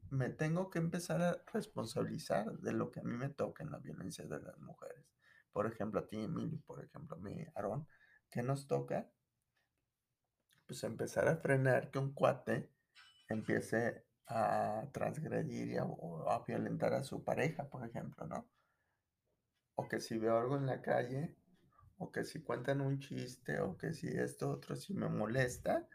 me, 0.09 0.29
tengo 0.29 0.71
que 0.71 0.79
empezar 0.79 1.21
a 1.21 1.43
responsabilizar 1.53 2.57
de 2.57 2.71
lo 2.73 2.89
que 2.89 3.01
a 3.01 3.03
mí 3.03 3.15
me 3.17 3.29
toca 3.29 3.61
en 3.63 3.69
la 3.69 3.77
violencia 3.77 4.25
de 4.25 4.41
las 4.41 4.57
mujeres. 4.57 5.05
Por 5.51 5.67
ejemplo, 5.67 5.99
a 5.99 6.07
ti, 6.07 6.17
Emilio, 6.17 6.59
por 6.65 6.83
ejemplo, 6.83 7.15
a 7.15 7.19
mí, 7.19 7.45
Aarón, 7.53 7.87
¿qué 8.31 8.41
nos 8.41 8.65
toca? 8.65 9.07
Pues 10.65 10.83
empezar 10.83 11.27
a 11.27 11.37
frenar 11.37 11.91
que 11.91 11.99
un 11.99 12.15
cuate 12.15 12.71
empiece 13.27 14.07
a 14.25 14.89
transgredir 14.91 15.81
o 15.83 16.27
a 16.27 16.43
violentar 16.43 16.95
a 16.95 17.03
su 17.03 17.23
pareja, 17.23 17.69
por 17.69 17.87
ejemplo, 17.87 18.25
¿no? 18.25 18.49
O 19.75 19.87
que 19.87 19.99
si 19.99 20.17
veo 20.17 20.35
algo 20.35 20.57
en 20.57 20.65
la 20.65 20.81
calle, 20.81 21.37
o 21.99 22.11
que 22.11 22.23
si 22.23 22.41
cuentan 22.41 22.81
un 22.81 22.97
chiste, 22.97 23.59
o 23.59 23.77
que 23.77 23.93
si 23.93 24.07
esto 24.07 24.49
otro 24.49 24.75
si 24.75 24.95
me 24.95 25.09
molesta, 25.09 25.87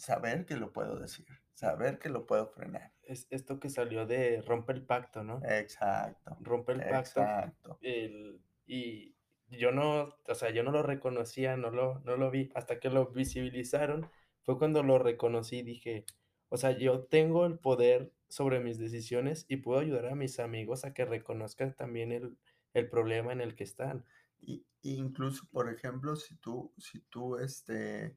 saber 0.00 0.46
que 0.46 0.56
lo 0.56 0.72
puedo 0.72 0.98
decir, 0.98 1.26
saber 1.52 1.98
que 1.98 2.08
lo 2.08 2.26
puedo 2.26 2.46
frenar. 2.48 2.92
Es 3.02 3.26
esto 3.30 3.60
que 3.60 3.68
salió 3.68 4.06
de 4.06 4.42
rompe 4.42 4.72
el 4.72 4.82
pacto, 4.82 5.22
¿no? 5.22 5.40
Exacto. 5.44 6.36
Rompe 6.40 6.72
el 6.72 6.80
pacto. 6.80 7.20
Exacto. 7.20 7.78
y 7.82 9.14
yo 9.50 9.72
no, 9.72 10.14
o 10.26 10.34
sea, 10.34 10.50
yo 10.50 10.62
no 10.62 10.70
lo 10.70 10.82
reconocía, 10.82 11.56
no 11.56 11.70
lo, 11.70 12.00
no 12.00 12.16
lo 12.16 12.30
vi, 12.30 12.50
hasta 12.54 12.78
que 12.78 12.88
lo 12.88 13.06
visibilizaron, 13.06 14.08
fue 14.42 14.58
cuando 14.58 14.82
lo 14.82 14.98
reconocí 14.98 15.58
y 15.58 15.62
dije, 15.62 16.04
o 16.48 16.56
sea, 16.56 16.76
yo 16.76 17.04
tengo 17.04 17.46
el 17.46 17.58
poder 17.58 18.12
sobre 18.28 18.60
mis 18.60 18.78
decisiones 18.78 19.44
y 19.48 19.56
puedo 19.56 19.80
ayudar 19.80 20.06
a 20.06 20.14
mis 20.14 20.38
amigos 20.38 20.84
a 20.84 20.94
que 20.94 21.04
reconozcan 21.04 21.74
también 21.74 22.12
el, 22.12 22.38
el 22.74 22.88
problema 22.88 23.32
en 23.32 23.40
el 23.40 23.56
que 23.56 23.64
están. 23.64 24.04
Y, 24.40 24.64
incluso, 24.82 25.46
por 25.50 25.68
ejemplo, 25.72 26.16
si 26.16 26.36
tú, 26.36 26.72
si 26.78 27.00
tú, 27.00 27.36
este, 27.36 28.16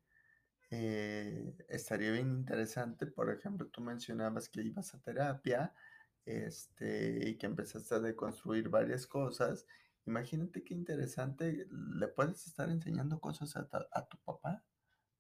eh, 0.76 1.56
estaría 1.70 2.12
bien 2.12 2.32
interesante, 2.32 3.06
por 3.06 3.30
ejemplo, 3.30 3.68
tú 3.68 3.82
mencionabas 3.82 4.50
que 4.50 4.64
ibas 4.64 4.96
a 4.96 5.02
terapia, 5.02 5.72
este, 6.26 7.30
y 7.30 7.38
que 7.38 7.46
empezaste 7.46 7.94
a 7.94 8.00
deconstruir 8.00 8.70
varias 8.70 9.06
cosas. 9.06 9.68
Imagínate 10.08 10.64
qué 10.64 10.74
interesante, 10.74 11.68
le 11.70 12.08
puedes 12.08 12.48
estar 12.48 12.70
enseñando 12.72 13.20
cosas 13.20 13.56
a, 13.56 14.08
tu 14.08 14.18
papá, 14.26 14.64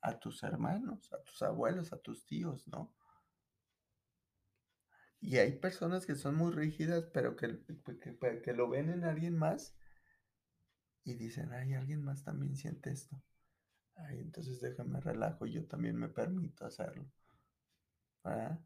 a 0.02 0.20
tus 0.20 0.42
hermanos, 0.42 1.14
a 1.14 1.22
tus 1.22 1.44
abuelos, 1.44 1.94
a 1.94 1.98
tus 2.00 2.26
tíos, 2.26 2.68
¿no? 2.68 2.92
Y 5.22 5.38
hay 5.38 5.52
personas 5.60 6.08
que 6.08 6.16
son 6.16 6.34
muy 6.36 6.52
rígidas, 6.52 7.06
pero 7.14 7.36
que, 7.36 7.60
que, 8.44 8.54
lo 8.54 8.70
ven 8.70 8.90
en 8.90 9.04
alguien 9.04 9.38
más 9.38 9.76
y 11.04 11.14
dicen, 11.14 11.54
ay, 11.54 11.76
alguien 11.76 12.04
más 12.04 12.24
también 12.24 12.56
siente 12.56 12.92
esto. 12.92 13.22
Ay, 13.96 14.20
entonces 14.20 14.62
déjame 14.62 15.00
relajo, 15.00 15.48
yo 15.48 15.66
también 15.66 15.96
me 15.96 16.08
permito 16.08 16.64
hacerlo. 16.64 17.08
¿Verdad? 18.24 18.60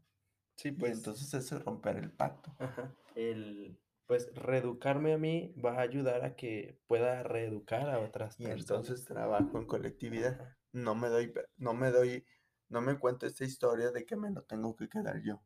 Sí, 0.56 0.72
Y 0.72 0.80
pues 0.80 0.92
entonces 0.92 1.32
eso 1.34 1.56
es 1.56 1.64
romper 1.64 1.96
el 1.98 2.10
pacto. 2.12 2.52
Ajá, 2.58 2.94
el, 3.14 3.78
pues, 4.06 4.32
reeducarme 4.34 5.12
a 5.12 5.18
mí 5.18 5.54
va 5.64 5.74
a 5.74 5.82
ayudar 5.82 6.24
a 6.24 6.36
que 6.36 6.78
pueda 6.86 7.22
reeducar 7.22 7.90
a 7.90 8.00
otras 8.00 8.36
Y 8.38 8.44
personas. 8.44 8.86
entonces 8.86 9.04
trabajo 9.04 9.58
en 9.58 9.66
colectividad. 9.66 10.56
No 10.72 10.94
me 10.94 11.08
doy, 11.08 11.32
no 11.58 11.74
me 11.74 11.90
doy, 11.90 12.24
no 12.70 12.80
me 12.80 12.98
cuento 12.98 13.26
esta 13.26 13.44
historia 13.44 13.90
de 13.90 14.06
que 14.06 14.16
me 14.16 14.30
lo 14.30 14.42
tengo 14.44 14.74
que 14.76 14.88
quedar 14.88 15.20
yo. 15.22 15.42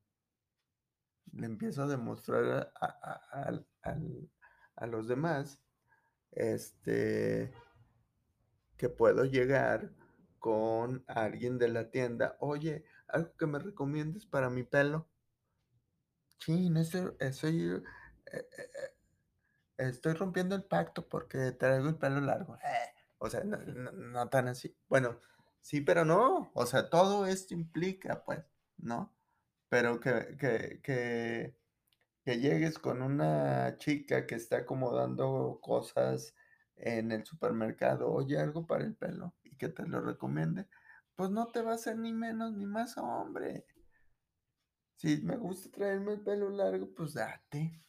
Le 1.33 1.47
empiezo 1.47 1.83
a 1.83 1.87
demostrar 1.89 2.45
a, 2.81 2.87
a- 2.87 3.63
a- 3.83 3.99
a 4.77 4.87
los 4.87 5.09
demás, 5.09 5.61
este, 6.33 7.53
que 8.83 8.89
puedo 8.89 9.25
llegar 9.25 9.93
con 10.41 11.05
alguien 11.07 11.57
de 11.57 11.69
la 11.69 11.93
tienda. 11.93 12.37
Oye, 12.41 12.85
algo 13.07 13.33
que 13.37 13.47
me 13.47 13.61
recomiendes 13.61 14.27
para 14.27 14.51
mi 14.51 14.65
pelo. 14.65 15.09
Chin, 16.41 16.77
eso, 16.77 17.15
eh, 17.21 17.31
eh, 18.33 18.43
estoy 19.77 20.15
rompiendo 20.15 20.57
el 20.57 20.65
pacto 20.65 21.09
porque 21.09 21.53
traigo 21.53 21.91
el 21.91 21.97
pelo 21.97 22.21
largo. 22.21 22.57
Eh, 22.57 22.93
O 23.19 23.31
sea, 23.31 23.45
no 23.45 24.29
tan 24.29 24.49
así. 24.49 24.77
Bueno, 24.89 25.21
sí, 25.61 25.81
pero 25.81 26.05
no. 26.05 26.51
O 26.55 26.67
sea, 26.67 26.91
todo 26.91 27.25
esto 27.27 27.55
implica, 27.55 28.25
pues, 28.25 28.41
¿no? 28.79 29.15
Pero 29.69 30.01
que, 30.01 30.37
que, 30.37 30.81
que, 30.83 31.57
que 32.25 32.39
llegues 32.41 32.81
con 32.81 33.01
una 33.01 33.77
chica 33.79 34.27
que 34.27 34.35
está 34.35 34.57
acomodando 34.57 35.61
cosas 35.63 36.35
en 36.77 37.13
el 37.13 37.25
supermercado, 37.25 38.11
oye, 38.11 38.39
algo 38.39 38.67
para 38.67 38.85
el 38.85 38.95
pelo, 38.95 39.35
y 39.43 39.57
que 39.57 39.69
te 39.69 39.87
lo 39.87 40.01
recomiende, 40.01 40.69
pues 41.15 41.31
no 41.31 41.49
te 41.49 41.63
va 41.63 41.73
a 41.73 41.75
hacer 41.75 41.99
ni 41.99 42.13
menos 42.13 42.53
ni 42.53 42.67
más 42.67 42.97
hombre. 42.99 43.67
Si 44.97 45.21
me 45.23 45.37
gusta 45.37 45.71
traerme 45.71 46.15
el 46.15 46.21
pelo 46.21 46.51
largo, 46.51 46.93
pues 46.95 47.15
date. 47.15 47.85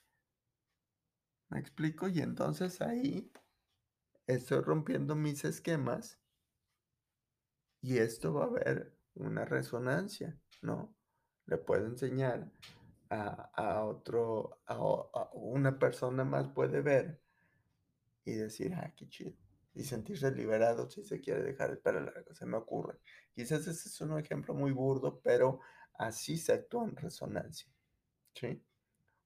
¿Me 1.49 1.59
explico? 1.59 2.07
Y 2.07 2.19
entonces 2.19 2.81
ahí 2.81 3.31
estoy 4.27 4.61
rompiendo 4.61 5.15
mis 5.15 5.45
esquemas 5.45 6.19
y 7.81 7.97
esto 7.97 8.33
va 8.33 8.45
a 8.45 8.47
haber 8.47 8.97
una 9.15 9.45
resonancia, 9.45 10.39
¿no? 10.61 10.95
Le 11.45 11.57
puedo 11.57 11.85
enseñar 11.85 12.51
a, 13.09 13.51
a 13.53 13.85
otro, 13.85 14.61
a, 14.65 15.29
una 15.33 15.77
persona 15.77 16.23
más 16.23 16.47
puede 16.49 16.81
ver 16.81 17.22
y 18.25 18.33
decir, 18.33 18.73
ah, 18.75 18.93
qué 18.95 19.07
chido. 19.09 19.33
Y 19.75 19.83
sentirse 19.83 20.31
liberado 20.31 20.89
si 20.89 21.03
se 21.03 21.19
quiere 21.19 21.43
dejar 21.43 21.71
el 21.71 21.79
pelo 21.79 22.01
largo, 22.01 22.33
se 22.33 22.45
me 22.45 22.57
ocurre. 22.57 22.99
Quizás 23.33 23.61
ese 23.67 23.89
es 23.89 24.01
un 24.01 24.17
ejemplo 24.19 24.53
muy 24.53 24.71
burdo, 24.71 25.19
pero 25.23 25.59
así 25.97 26.37
se 26.37 26.53
actúa 26.53 26.85
en 26.85 26.95
resonancia, 26.95 27.69
¿sí? 28.35 28.63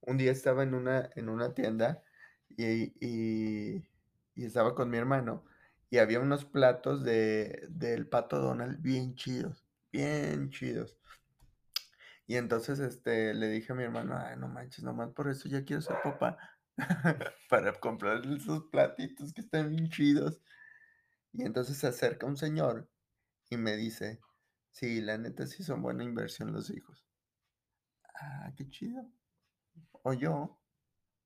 Un 0.01 0.17
día 0.17 0.31
estaba 0.31 0.63
en 0.63 0.73
una, 0.73 1.09
en 1.15 1.29
una 1.29 1.53
tienda 1.53 2.03
y, 2.49 2.93
y- 3.05 3.87
estaba 4.35 4.75
con 4.75 4.89
mi 4.89 4.97
hermano 4.97 5.45
y 5.89 5.97
había 5.99 6.19
unos 6.19 6.45
platos 6.45 7.03
de, 7.03 7.65
del 7.69 8.07
Pato 8.07 8.39
Donald 8.39 8.81
bien 8.81 9.15
chidos, 9.15 9.65
bien 9.91 10.49
chidos. 10.51 10.97
Y 12.27 12.35
entonces 12.35 12.79
este, 12.79 13.33
le 13.33 13.47
dije 13.49 13.71
a 13.71 13.75
mi 13.75 13.83
hermano, 13.83 14.15
ay, 14.17 14.37
no 14.37 14.47
manches, 14.47 14.83
nomás 14.83 15.11
por 15.13 15.29
eso 15.29 15.47
ya 15.49 15.63
quiero 15.63 15.81
ser 15.81 15.97
papá. 16.03 16.37
Para 17.49 17.73
comprar 17.79 18.25
esos 18.25 18.65
platitos 18.65 19.33
que 19.33 19.41
están 19.41 19.69
bien 19.69 19.89
chidos. 19.89 20.41
Y 21.33 21.43
entonces 21.43 21.77
se 21.77 21.87
acerca 21.87 22.25
un 22.25 22.37
señor 22.37 22.89
y 23.49 23.57
me 23.57 23.75
dice, 23.75 24.19
sí, 24.71 25.01
la 25.01 25.17
neta 25.17 25.47
sí 25.47 25.63
son 25.63 25.81
buena 25.81 26.03
inversión 26.03 26.51
los 26.51 26.69
hijos. 26.69 27.07
Ah, 28.15 28.51
qué 28.55 28.67
chido. 28.69 29.09
O 30.03 30.13
yo. 30.13 30.59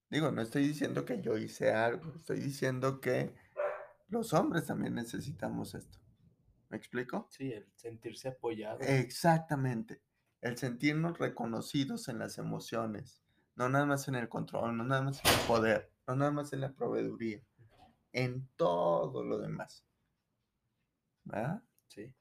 Digo, 0.09 0.29
no 0.31 0.41
estoy 0.41 0.67
diciendo 0.67 1.05
que 1.05 1.21
yo 1.21 1.37
hice 1.37 1.71
algo, 1.71 2.13
estoy 2.15 2.41
diciendo 2.41 2.99
que 2.99 3.33
los 4.09 4.33
hombres 4.33 4.65
también 4.65 4.93
necesitamos 4.93 5.73
esto. 5.73 5.99
¿Me 6.67 6.75
explico? 6.75 7.27
Sí, 7.29 7.53
el 7.53 7.71
sentirse 7.75 8.27
apoyado. 8.27 8.79
Exactamente. 8.81 10.01
El 10.41 10.57
sentirnos 10.57 11.17
reconocidos 11.17 12.09
en 12.09 12.19
las 12.19 12.37
emociones, 12.37 13.23
no 13.61 13.69
nada 13.69 13.85
más 13.85 14.07
en 14.07 14.15
el 14.15 14.27
control, 14.27 14.75
no 14.75 14.83
nada 14.83 15.03
más 15.03 15.23
en 15.23 15.31
el 15.31 15.39
poder, 15.47 15.91
no 16.07 16.15
nada 16.15 16.31
más 16.31 16.51
en 16.53 16.61
la 16.61 16.73
proveeduría, 16.73 17.41
en 18.11 18.47
todo 18.55 19.23
lo 19.23 19.37
demás. 19.37 19.85
¿Verdad? 21.23 21.61
Sí. 21.87 22.11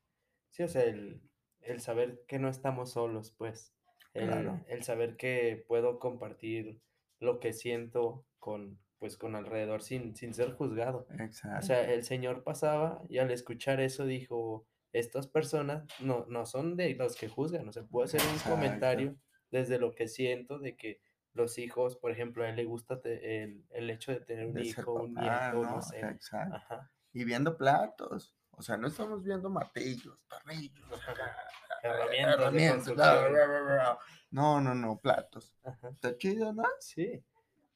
Sí, 0.51 0.63
o 0.63 0.69
sea, 0.69 0.83
el, 0.85 1.23
el 1.63 1.81
saber 1.81 2.25
que 2.29 2.39
no 2.39 2.49
estamos 2.49 2.93
solos, 2.93 3.33
pues. 3.33 3.75
El, 4.13 4.27
Claro. 4.27 4.61
el 4.69 4.83
saber 4.83 5.17
que 5.17 5.65
puedo 5.67 5.99
compartir 5.99 6.83
lo 7.21 7.39
que 7.41 7.53
siento 7.55 8.27
con, 8.39 8.79
pues, 8.99 9.17
con 9.17 9.35
alrededor 9.35 9.83
sin, 9.83 10.17
sin 10.17 10.35
ser 10.35 10.53
juzgado. 10.53 11.07
O 11.09 11.23
Exacto. 11.23 11.67
sea, 11.67 11.91
el 11.91 12.05
Señor 12.05 12.43
pasaba 12.45 13.03
y 13.09 13.19
al 13.19 13.31
escuchar 13.31 13.81
eso 13.81 14.05
dijo, 14.05 14.67
estas 14.93 15.27
personas 15.27 15.85
no, 16.01 16.27
no 16.29 16.45
son 16.45 16.77
de 16.77 16.95
los 16.97 17.17
que 17.17 17.29
juzgan, 17.29 17.67
o 17.69 17.73
sea, 17.73 17.85
puedo 17.85 18.05
hacer 18.05 18.21
un 18.31 18.39
comentario 18.53 19.17
desde 19.51 19.79
lo 19.79 19.95
que 19.95 20.07
siento 20.09 20.59
de 20.59 20.77
que 20.77 21.01
los 21.35 21.59
hijos, 21.59 21.97
por 21.97 22.11
ejemplo, 22.11 22.45
a 22.45 22.49
él 22.51 22.57
le 22.57 22.65
gusta 22.65 23.01
te- 23.01 23.43
el, 23.43 23.65
el 23.71 23.91
hecho 23.91 24.13
de 24.13 24.21
tener 24.21 24.47
un 24.47 24.55
De 24.55 24.63
hijo, 24.63 24.95
un 24.95 25.15
nieto, 25.15 25.53
¿no? 25.55 25.63
no 25.77 25.83
sé. 25.83 26.01
Exacto. 26.01 26.57
Ajá. 26.57 26.91
Y 27.13 27.25
viendo 27.25 27.57
platos. 27.57 28.35
O 28.53 28.63
sea, 28.63 28.77
no 28.77 28.89
estamos 28.89 29.23
viendo 29.25 29.49
martillos, 29.49 30.19
tornillos, 30.29 30.85
Herramientas 31.83 32.35
herramientas, 32.35 32.95
bla, 32.95 33.29
bla, 33.29 33.47
bla. 33.63 33.99
No, 34.31 34.61
no, 34.61 34.75
no, 34.75 34.99
platos. 34.99 35.57
Ajá. 35.65 35.89
Está 35.91 36.17
chido, 36.19 36.53
¿no? 36.53 36.65
Sí, 36.79 37.25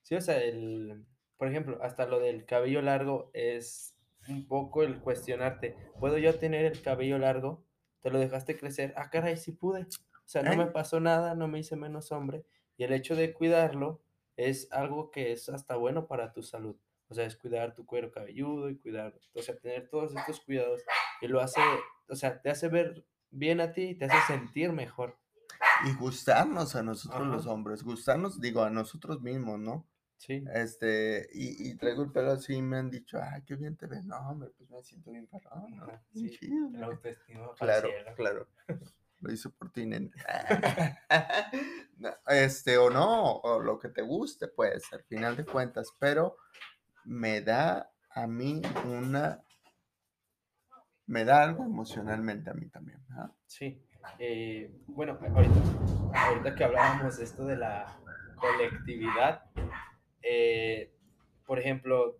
sí, 0.02 0.14
o 0.14 0.20
sea, 0.20 0.42
el, 0.42 1.06
por 1.38 1.48
ejemplo, 1.48 1.78
hasta 1.82 2.06
lo 2.06 2.20
del 2.20 2.44
cabello 2.44 2.82
largo 2.82 3.30
es 3.32 3.96
un 4.28 4.46
poco 4.46 4.82
el 4.82 5.00
cuestionarte, 5.00 5.76
¿puedo 6.00 6.18
yo 6.18 6.38
tener 6.38 6.64
el 6.66 6.82
cabello 6.82 7.18
largo? 7.18 7.64
¿Te 8.02 8.10
lo 8.10 8.18
dejaste 8.18 8.58
crecer? 8.58 8.92
Ah, 8.96 9.08
caray, 9.08 9.36
sí 9.38 9.52
pude. 9.52 9.82
O 9.84 10.26
sea, 10.26 10.42
no 10.42 10.54
me 10.56 10.64
¿Eh? 10.64 10.70
pasó 10.72 11.00
nada, 11.00 11.34
no 11.34 11.48
me 11.48 11.58
hice 11.60 11.76
menos 11.76 12.12
hombre. 12.12 12.44
Y 12.76 12.84
el 12.84 12.92
hecho 12.92 13.16
de 13.16 13.32
cuidarlo 13.32 14.02
es 14.36 14.70
algo 14.72 15.10
que 15.10 15.32
es 15.32 15.48
hasta 15.48 15.76
bueno 15.76 16.06
para 16.06 16.32
tu 16.32 16.42
salud. 16.42 16.76
O 17.08 17.14
sea, 17.14 17.26
es 17.26 17.36
cuidar 17.36 17.74
tu 17.74 17.84
cuero 17.86 18.10
cabelludo 18.10 18.70
y 18.70 18.78
cuidar, 18.78 19.14
o 19.34 19.42
sea, 19.42 19.56
tener 19.56 19.88
todos 19.88 20.14
estos 20.16 20.40
cuidados 20.40 20.82
y 21.20 21.28
lo 21.28 21.40
hace, 21.40 21.60
o 22.08 22.16
sea, 22.16 22.40
te 22.40 22.50
hace 22.50 22.68
ver 22.68 23.06
bien 23.30 23.60
a 23.60 23.72
ti 23.72 23.82
y 23.90 23.94
te 23.94 24.06
hace 24.06 24.32
sentir 24.32 24.72
mejor. 24.72 25.18
Y 25.86 25.94
gustarnos 25.96 26.74
a 26.76 26.82
nosotros 26.82 27.26
los 27.26 27.46
hombres, 27.46 27.82
gustarnos, 27.82 28.40
digo, 28.40 28.62
a 28.62 28.70
nosotros 28.70 29.20
mismos, 29.20 29.58
¿no? 29.58 29.86
Sí, 30.16 30.42
Este, 30.54 31.28
y, 31.34 31.68
y 31.68 31.76
traigo 31.76 32.02
el 32.02 32.12
pelo 32.12 32.32
así 32.32 32.54
y 32.54 32.62
me 32.62 32.78
han 32.78 32.88
dicho, 32.90 33.18
ay, 33.20 33.42
qué 33.44 33.56
bien 33.56 33.76
te 33.76 33.86
ves. 33.86 34.04
No, 34.04 34.16
hombre, 34.30 34.48
pues 34.56 34.70
me 34.70 34.82
siento 34.82 35.10
bien 35.10 35.26
perrón, 35.26 35.76
¿no? 35.76 35.86
Sí, 36.12 36.30
chido, 36.30 36.70
¿no? 36.70 36.86
autoestima 36.86 37.52
Claro, 37.58 37.88
cielo. 37.88 38.14
claro. 38.16 38.48
Lo 39.24 39.32
hice 39.32 39.48
por 39.48 39.72
ti, 39.72 39.88
Este, 42.26 42.76
o 42.76 42.90
no, 42.90 43.36
o 43.36 43.60
lo 43.60 43.78
que 43.78 43.88
te 43.88 44.02
guste, 44.02 44.48
pues, 44.48 44.92
al 44.92 45.02
final 45.04 45.34
de 45.34 45.46
cuentas, 45.46 45.96
pero 45.98 46.36
me 47.04 47.40
da 47.40 47.90
a 48.10 48.26
mí 48.26 48.60
una, 48.84 49.42
me 51.06 51.24
da 51.24 51.42
algo 51.42 51.64
emocionalmente 51.64 52.50
a 52.50 52.54
mí 52.54 52.68
también, 52.68 53.02
¿verdad? 53.08 53.30
Sí, 53.46 53.82
eh, 54.18 54.70
bueno, 54.86 55.18
ahorita, 55.18 55.54
ahorita 56.14 56.54
que 56.54 56.64
hablábamos 56.64 57.16
de 57.16 57.24
esto 57.24 57.46
de 57.46 57.56
la 57.56 57.98
colectividad, 58.36 59.44
eh, 60.20 60.92
por 61.46 61.58
ejemplo, 61.58 62.18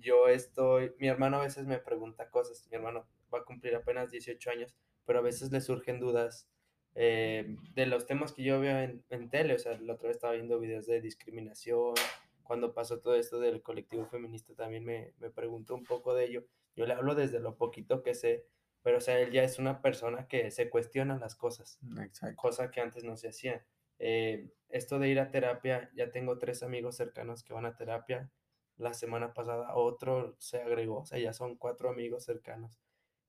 yo 0.00 0.28
estoy, 0.28 0.94
mi 0.98 1.08
hermano 1.08 1.36
a 1.36 1.42
veces 1.42 1.66
me 1.66 1.78
pregunta 1.78 2.30
cosas, 2.30 2.66
mi 2.70 2.76
hermano 2.76 3.06
va 3.32 3.40
a 3.40 3.44
cumplir 3.44 3.74
apenas 3.74 4.10
18 4.10 4.50
años, 4.50 4.74
pero 5.06 5.20
a 5.20 5.22
veces 5.22 5.50
le 5.50 5.60
surgen 5.60 5.98
dudas 6.00 6.48
eh, 6.94 7.56
de 7.74 7.86
los 7.86 8.06
temas 8.06 8.32
que 8.32 8.42
yo 8.42 8.60
veo 8.60 8.78
en, 8.78 9.04
en 9.10 9.30
tele, 9.30 9.54
o 9.54 9.58
sea, 9.58 9.78
la 9.80 9.94
otra 9.94 10.08
vez 10.08 10.16
estaba 10.16 10.34
viendo 10.34 10.58
videos 10.58 10.86
de 10.86 11.00
discriminación, 11.00 11.94
cuando 12.42 12.74
pasó 12.74 13.00
todo 13.00 13.16
esto 13.16 13.40
del 13.40 13.62
colectivo 13.62 14.06
feminista 14.06 14.54
también 14.54 14.84
me, 14.84 15.14
me 15.18 15.30
preguntó 15.30 15.74
un 15.74 15.84
poco 15.84 16.14
de 16.14 16.24
ello, 16.24 16.46
yo 16.74 16.86
le 16.86 16.94
hablo 16.94 17.14
desde 17.14 17.40
lo 17.40 17.56
poquito 17.56 18.02
que 18.02 18.14
sé, 18.14 18.46
pero 18.82 18.98
o 18.98 19.00
sea, 19.00 19.18
él 19.18 19.32
ya 19.32 19.42
es 19.42 19.58
una 19.58 19.82
persona 19.82 20.28
que 20.28 20.50
se 20.50 20.70
cuestiona 20.70 21.18
las 21.18 21.34
cosas 21.34 21.80
Exacto. 22.00 22.36
cosa 22.36 22.70
que 22.70 22.80
antes 22.80 23.02
no 23.02 23.16
se 23.16 23.28
hacía. 23.28 23.66
Eh, 23.98 24.50
esto 24.68 24.98
de 24.98 25.08
ir 25.08 25.18
a 25.18 25.30
terapia, 25.30 25.90
ya 25.94 26.10
tengo 26.10 26.38
tres 26.38 26.62
amigos 26.62 26.96
cercanos 26.96 27.42
que 27.42 27.52
van 27.52 27.66
a 27.66 27.76
terapia. 27.76 28.30
La 28.76 28.94
semana 28.94 29.34
pasada 29.34 29.74
otro 29.74 30.36
se 30.38 30.58
agregó, 30.62 31.00
o 31.00 31.04
sea, 31.04 31.18
ya 31.18 31.32
son 31.32 31.56
cuatro 31.56 31.90
amigos 31.90 32.24
cercanos. 32.24 32.78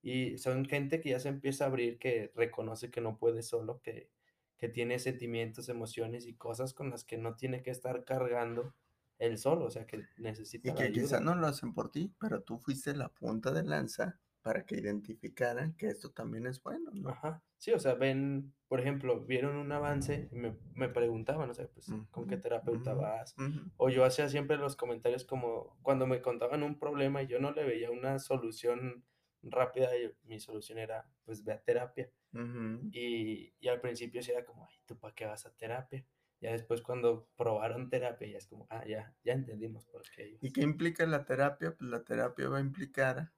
Y 0.10 0.38
son 0.38 0.66
gente 0.66 1.02
que 1.02 1.10
ya 1.12 1.20
se 1.20 1.30
empieza 1.30 1.66
a 1.66 1.68
abrir, 1.68 2.00
que 2.00 2.32
reconoce 2.36 2.92
que 2.92 3.02
no 3.02 3.18
puede 3.18 3.44
solo, 3.44 3.82
que, 3.82 4.12
que 4.58 4.70
tiene 4.70 5.00
sentimientos, 5.00 5.70
emociones 5.70 6.28
y 6.28 6.36
cosas 6.38 6.74
con 6.74 6.90
las 6.92 7.04
que 7.06 7.18
no 7.18 7.36
tiene 7.36 7.64
que 7.64 7.72
estar 7.72 8.06
cargando 8.06 8.76
él 9.20 9.38
solo, 9.38 9.66
o 9.66 9.72
sea, 9.72 9.86
que 9.88 10.08
necesita 10.18 10.72
Y 10.72 10.76
que 10.76 10.92
quizás 10.92 11.20
no 11.24 11.34
lo 11.34 11.48
hacen 11.48 11.74
por 11.74 11.90
ti, 11.90 12.14
pero 12.20 12.44
tú 12.44 12.60
fuiste 12.60 12.94
la 12.96 13.10
punta 13.10 13.52
de 13.52 13.64
lanza 13.64 14.22
para 14.44 14.68
que 14.68 14.76
identificaran 14.76 15.76
que 15.76 15.88
esto 15.88 16.12
también 16.12 16.46
es 16.46 16.62
bueno, 16.62 16.92
¿no? 16.94 17.10
Ajá. 17.10 17.44
Sí, 17.58 17.72
o 17.72 17.80
sea, 17.80 17.94
ven, 17.96 18.54
por 18.68 18.80
ejemplo, 18.80 19.22
vieron 19.26 19.56
un 19.56 19.72
avance 19.72 20.28
y 20.32 20.36
me, 20.36 20.58
me 20.74 20.90
preguntaban, 20.90 21.50
o 21.50 21.54
sea, 21.54 21.68
pues, 21.70 21.98
¿con 22.12 22.28
qué 22.28 22.38
terapeuta 22.38 22.94
ujú, 22.94 22.94
vas? 22.94 23.38
O 23.78 23.90
yo 23.90 24.04
hacía 24.04 24.28
siempre 24.30 24.58
los 24.58 24.76
comentarios 24.76 25.24
como 25.26 25.78
cuando 25.84 26.06
me 26.08 26.22
contaban 26.22 26.64
un 26.64 26.78
problema 26.80 27.24
y 27.24 27.28
yo 27.28 27.40
no 27.40 27.52
le 27.52 27.64
veía 27.64 27.92
una 27.92 28.20
solución 28.20 29.06
rápida, 29.52 29.96
y 29.98 30.12
mi 30.24 30.40
solución 30.40 30.80
era, 30.80 31.10
pues, 31.26 31.44
ve 31.44 31.54
a 31.54 31.62
terapia. 31.62 32.12
Y, 32.92 33.54
y 33.60 33.68
al 33.68 33.82
principio 33.82 34.22
sí 34.22 34.32
era 34.32 34.46
como, 34.46 34.66
ay, 34.68 34.76
¿tú 34.86 34.98
para 35.00 35.14
qué 35.16 35.26
vas 35.26 35.46
a 35.46 35.56
terapia? 35.56 36.06
Ya 36.40 36.52
después 36.52 36.82
cuando 36.82 37.30
probaron 37.36 37.90
terapia 37.90 38.28
ya 38.30 38.38
es 38.38 38.48
como, 38.48 38.68
ah, 38.70 38.86
ya, 38.88 39.16
ya 39.24 39.34
entendimos 39.34 39.86
por 39.86 40.04
qué 40.16 40.38
¿Y 40.42 40.52
qué 40.52 40.62
implica 40.62 41.06
la 41.06 41.26
terapia? 41.26 41.76
Pues 41.78 41.90
la 41.92 42.04
terapia 42.04 42.50
va 42.50 42.58
a 42.58 42.62
implicar 42.62 43.34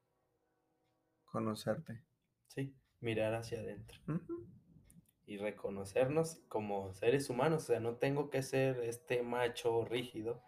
conocerte. 1.23 2.03
Sí, 2.47 2.75
mirar 2.99 3.33
hacia 3.33 3.61
adentro. 3.61 4.01
Y 5.25 5.37
reconocernos 5.37 6.41
como 6.47 6.93
seres 6.93 7.29
humanos. 7.29 7.63
O 7.63 7.65
sea, 7.67 7.79
no 7.79 7.97
tengo 7.97 8.29
que 8.29 8.41
ser 8.41 8.79
este 8.83 9.21
macho 9.21 9.85
rígido, 9.85 10.41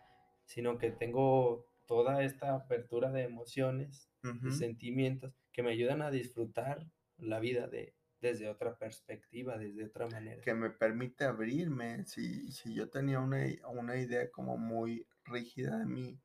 sino 0.46 0.78
que 0.78 0.92
tengo 0.92 1.68
toda 1.86 2.24
esta 2.24 2.56
apertura 2.56 3.12
de 3.12 3.24
emociones 3.24 4.10
y 4.44 4.52
ujú. 4.52 4.52
sentimientos 4.52 5.41
que 5.52 5.64
me 5.64 5.72
ayudan 5.72 6.02
a 6.02 6.12
disfrutar 6.12 6.88
la 7.18 7.40
vida 7.40 7.68
de, 7.68 7.96
desde 8.20 8.50
otra 8.50 8.78
perspectiva, 8.78 9.58
desde 9.58 9.86
otra 9.86 10.08
manera. 10.08 10.42
Que 10.42 10.54
me 10.54 10.70
permite 10.70 11.26
abrirme. 11.26 12.06
Si, 12.06 12.52
si 12.52 12.74
yo 12.74 12.90
tenía 12.90 13.20
una, 13.20 13.44
una 13.70 13.98
idea 13.98 14.30
como 14.32 14.58
muy 14.58 15.08
rígida 15.26 15.80
de 15.80 15.86
mí 15.86 16.20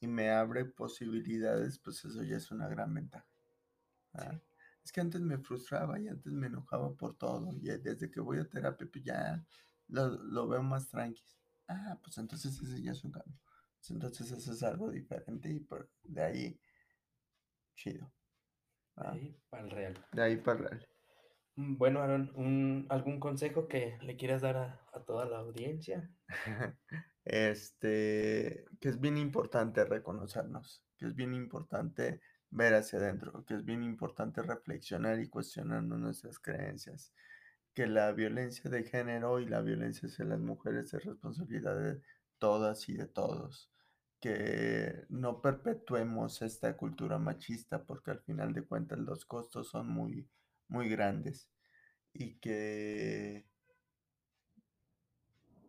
y 0.00 0.06
me 0.06 0.30
abre 0.30 0.64
posibilidades, 0.64 1.78
pues 1.78 2.04
eso 2.04 2.22
ya 2.22 2.36
es 2.36 2.50
una 2.50 2.68
gran 2.68 2.94
ventaja. 2.94 3.26
Es 4.84 4.92
que 4.92 5.00
antes 5.00 5.20
me 5.20 5.38
frustraba 5.38 6.00
y 6.00 6.08
antes 6.08 6.32
me 6.32 6.46
enojaba 6.46 6.94
por 6.94 7.16
todo. 7.16 7.52
Y 7.60 7.66
desde 7.78 8.10
que 8.10 8.20
voy 8.20 8.38
a 8.38 8.48
terapia, 8.48 8.88
pues 8.90 9.04
ya 9.04 9.44
lo, 9.88 10.08
lo 10.08 10.48
veo 10.48 10.62
más 10.62 10.88
tranqui. 10.88 11.22
Ah, 11.66 11.98
pues 12.02 12.16
entonces 12.16 12.58
ese 12.62 12.80
ya 12.80 12.92
es 12.92 13.04
un 13.04 13.12
cambio. 13.12 13.38
Entonces 13.90 14.30
eso 14.32 14.52
es 14.52 14.62
algo 14.62 14.90
diferente 14.90 15.50
y 15.50 15.60
por, 15.60 15.90
de 16.02 16.22
ahí, 16.22 16.60
chido. 17.74 18.10
Ahí 19.00 19.36
para 19.48 19.64
el 19.64 19.70
real. 19.70 20.06
De 20.12 20.22
ahí 20.22 20.36
para 20.36 20.60
real. 20.60 20.88
Mm, 21.56 21.76
Bueno, 21.78 22.00
Aaron, 22.00 22.32
un, 22.36 22.86
¿algún 22.88 23.20
consejo 23.20 23.68
que 23.68 23.98
le 24.02 24.16
quieras 24.16 24.42
dar 24.42 24.56
a, 24.56 24.86
a 24.92 25.04
toda 25.04 25.26
la 25.26 25.38
audiencia? 25.38 26.10
Este, 27.24 28.64
que 28.80 28.88
es 28.88 28.98
bien 29.00 29.18
importante 29.18 29.84
reconocernos, 29.84 30.82
que 30.96 31.06
es 31.06 31.14
bien 31.14 31.34
importante 31.34 32.22
ver 32.50 32.72
hacia 32.74 32.98
adentro, 32.98 33.44
que 33.44 33.54
es 33.54 33.64
bien 33.66 33.82
importante 33.82 34.40
reflexionar 34.42 35.20
y 35.20 35.28
cuestionarnos 35.28 35.98
nuestras 35.98 36.38
creencias, 36.38 37.12
que 37.74 37.86
la 37.86 38.12
violencia 38.12 38.70
de 38.70 38.84
género 38.84 39.40
y 39.40 39.46
la 39.46 39.60
violencia 39.60 40.08
hacia 40.08 40.24
las 40.24 40.40
mujeres 40.40 40.94
es 40.94 41.04
responsabilidad 41.04 41.76
de 41.78 42.00
todas 42.38 42.88
y 42.88 42.94
de 42.94 43.06
todos, 43.06 43.70
que 44.20 45.04
no 45.08 45.40
perpetuemos 45.40 46.42
esta 46.42 46.76
cultura 46.76 47.18
machista 47.18 47.84
porque 47.84 48.10
al 48.12 48.20
final 48.20 48.52
de 48.52 48.64
cuentas 48.64 48.98
los 48.98 49.24
costos 49.24 49.68
son 49.68 49.88
muy, 49.88 50.28
muy 50.68 50.88
grandes 50.88 51.50
y 52.12 52.36
que 52.40 53.46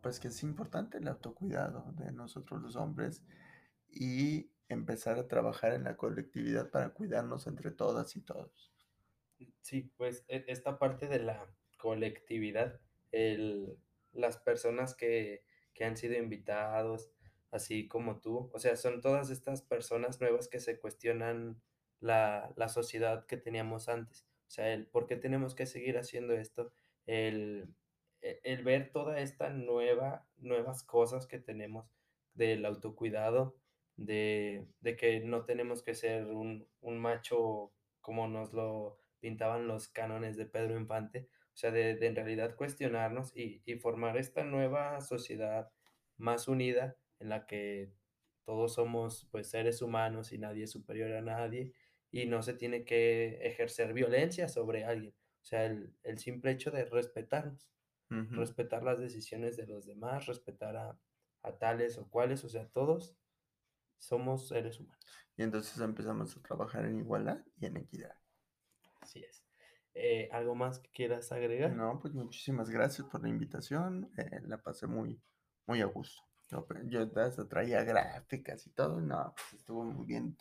pues 0.02 0.20
que 0.20 0.30
es 0.30 0.44
importante 0.44 0.98
el 0.98 1.08
autocuidado 1.08 1.94
de 1.98 2.12
nosotros 2.12 2.62
los 2.62 2.76
hombres 2.76 3.24
y 3.90 4.52
empezar 4.70 5.20
a 5.20 5.28
trabajar 5.28 5.74
en 5.74 5.84
la 5.86 5.98
colectividad 5.98 6.70
para 6.70 6.90
cuidarnos 6.90 7.48
entre 7.48 7.72
todas 7.72 8.16
y 8.16 8.22
todos. 8.22 8.72
Sí, 9.62 9.92
pues 9.98 10.26
e- 10.28 10.46
esta 10.48 10.80
parte 10.80 11.08
de 11.08 11.20
la 11.20 11.48
colectividad, 11.78 12.80
el, 13.12 13.78
las 14.12 14.38
personas 14.38 14.96
que, 14.96 15.44
que 15.74 15.86
han 15.86 15.98
sido 15.98 16.18
invitados, 16.18 17.12
así 17.52 17.88
como 17.88 18.20
tú, 18.22 18.50
o 18.54 18.60
sea, 18.60 18.76
son 18.76 19.02
todas 19.02 19.30
estas 19.30 19.62
personas 19.62 20.22
nuevas 20.22 20.48
que 20.48 20.60
se 20.60 20.80
cuestionan 20.80 21.62
la, 22.00 22.54
la 22.56 22.70
sociedad 22.70 23.26
que 23.26 23.38
teníamos 23.38 23.90
antes, 23.90 24.26
o 24.48 24.52
sea, 24.52 24.74
el 24.74 24.88
por 24.88 25.08
qué 25.08 25.16
tenemos 25.16 25.56
que 25.56 25.66
seguir 25.66 25.98
haciendo 25.98 26.34
esto, 26.34 26.72
el, 27.06 27.74
e- 28.22 28.40
el 28.44 28.64
ver 28.64 28.92
toda 28.92 29.20
esta 29.20 29.50
nueva, 29.50 30.28
nuevas 30.38 30.84
cosas 30.84 31.28
que 31.28 31.40
tenemos 31.40 31.94
del 32.34 32.66
autocuidado, 32.66 33.56
de, 33.98 34.68
de 34.82 34.96
que 34.96 35.20
no 35.22 35.46
tenemos 35.46 35.84
que 35.84 35.94
ser 35.96 36.26
un, 36.28 36.68
un 36.82 37.00
macho 37.00 37.74
como 38.02 38.28
nos 38.28 38.54
lo 38.54 38.98
pintaban 39.20 39.68
los 39.68 39.90
cánones 39.90 40.38
de 40.38 40.46
Pedro 40.46 40.80
Infante, 40.80 41.28
o 41.54 41.58
sea, 41.60 41.72
de, 41.72 41.96
de 41.96 42.08
en 42.08 42.16
realidad 42.16 42.56
cuestionarnos 42.56 43.36
y, 43.36 43.62
y 43.66 43.76
formar 43.76 44.18
esta 44.18 44.44
nueva 44.46 45.02
sociedad 45.02 45.70
más 46.18 46.48
unida 46.48 46.96
en 47.20 47.30
la 47.30 47.46
que 47.46 47.94
todos 48.46 48.74
somos 48.76 49.28
pues 49.32 49.50
seres 49.50 49.82
humanos 49.82 50.32
y 50.32 50.38
nadie 50.38 50.64
es 50.64 50.72
superior 50.72 51.12
a 51.14 51.22
nadie 51.22 51.74
y 52.12 52.26
no 52.26 52.42
se 52.42 52.54
tiene 52.54 52.86
que 52.86 53.40
ejercer 53.48 53.94
violencia 53.94 54.48
sobre 54.48 54.86
alguien, 54.86 55.14
o 55.42 55.46
sea, 55.46 55.66
el, 55.66 55.94
el 56.04 56.18
simple 56.18 56.52
hecho 56.52 56.72
de 56.72 56.86
respetarnos, 56.86 57.70
respetar 58.10 58.84
las 58.84 59.00
decisiones 59.00 59.56
de 59.58 59.68
los 59.68 59.86
demás, 59.86 60.26
respetar 60.26 60.76
a, 60.78 61.00
a 61.44 61.58
tales 61.58 61.98
o 61.98 62.10
cuales, 62.10 62.44
o 62.44 62.50
sea, 62.50 62.68
todos 62.70 63.16
somos 64.00 64.48
seres 64.48 64.80
humanos. 64.80 65.06
Y 65.38 65.44
entonces 65.44 65.80
empezamos 65.80 66.36
a 66.36 66.42
trabajar 66.42 66.86
en 66.86 66.98
igualdad 66.98 67.46
y 67.58 67.68
en 67.68 67.78
equidad. 67.78 68.16
Así 69.02 69.24
es. 69.24 69.44
Eh, 69.94 70.30
¿algo 70.32 70.56
más 70.56 70.80
que 70.80 70.90
quieras 70.92 71.32
agregar? 71.32 71.72
No, 71.72 72.00
pues 72.02 72.14
muchísimas 72.14 72.70
gracias 72.70 73.08
por 73.08 73.22
la 73.22 73.30
invitación. 73.30 74.12
eh, 74.18 74.42
la 74.46 74.58
pasé 74.62 74.88
muy, 74.88 75.22
muy 75.68 75.82
a 75.82 75.86
gusto. 75.86 76.22
Yo, 76.50 76.66
yo 76.86 77.08
hasta 77.22 77.48
traía 77.48 77.84
gráficas 77.84 78.66
y 78.66 78.72
todo. 78.72 79.00
No, 79.00 79.34
pues 79.36 79.62
estuvo 79.62 79.84
muy 79.84 80.06
bien, 80.06 80.36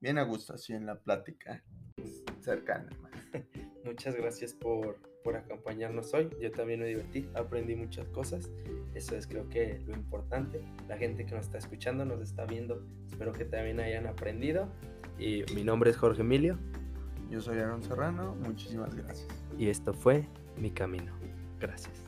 bien 0.00 0.18
a 0.18 0.22
gusto 0.22 0.54
así 0.54 0.72
en 0.72 0.86
la 0.86 0.98
plática 0.98 1.62
cercana. 2.40 2.90
Muchas 3.84 4.14
gracias 4.14 4.54
por, 4.54 4.98
por 5.22 5.36
acompañarnos 5.36 6.14
hoy. 6.14 6.30
Yo 6.40 6.50
también 6.52 6.80
me 6.80 6.86
divertí, 6.86 7.28
aprendí 7.34 7.74
muchas 7.74 8.08
cosas. 8.08 8.50
Eso 8.94 9.16
es 9.16 9.26
creo 9.26 9.48
que 9.48 9.80
lo 9.86 9.94
importante. 9.94 10.62
La 10.88 10.96
gente 10.96 11.26
que 11.26 11.34
nos 11.34 11.46
está 11.46 11.58
escuchando, 11.58 12.04
nos 12.04 12.20
está 12.20 12.46
viendo. 12.46 12.86
Espero 13.08 13.32
que 13.32 13.44
también 13.44 13.80
hayan 13.80 14.06
aprendido. 14.06 14.68
Y 15.18 15.44
mi 15.54 15.64
nombre 15.64 15.90
es 15.90 15.96
Jorge 15.96 16.22
Emilio 16.22 16.58
Yo 17.30 17.40
soy 17.40 17.58
Aaron 17.58 17.82
Serrano. 17.82 18.34
Muchísimas 18.36 18.94
gracias. 18.94 19.28
y 19.58 19.68
esto 19.68 19.92
fue 19.92 20.28
Mi 20.56 20.70
Camino. 20.70 21.12
Gracias. 21.60 22.04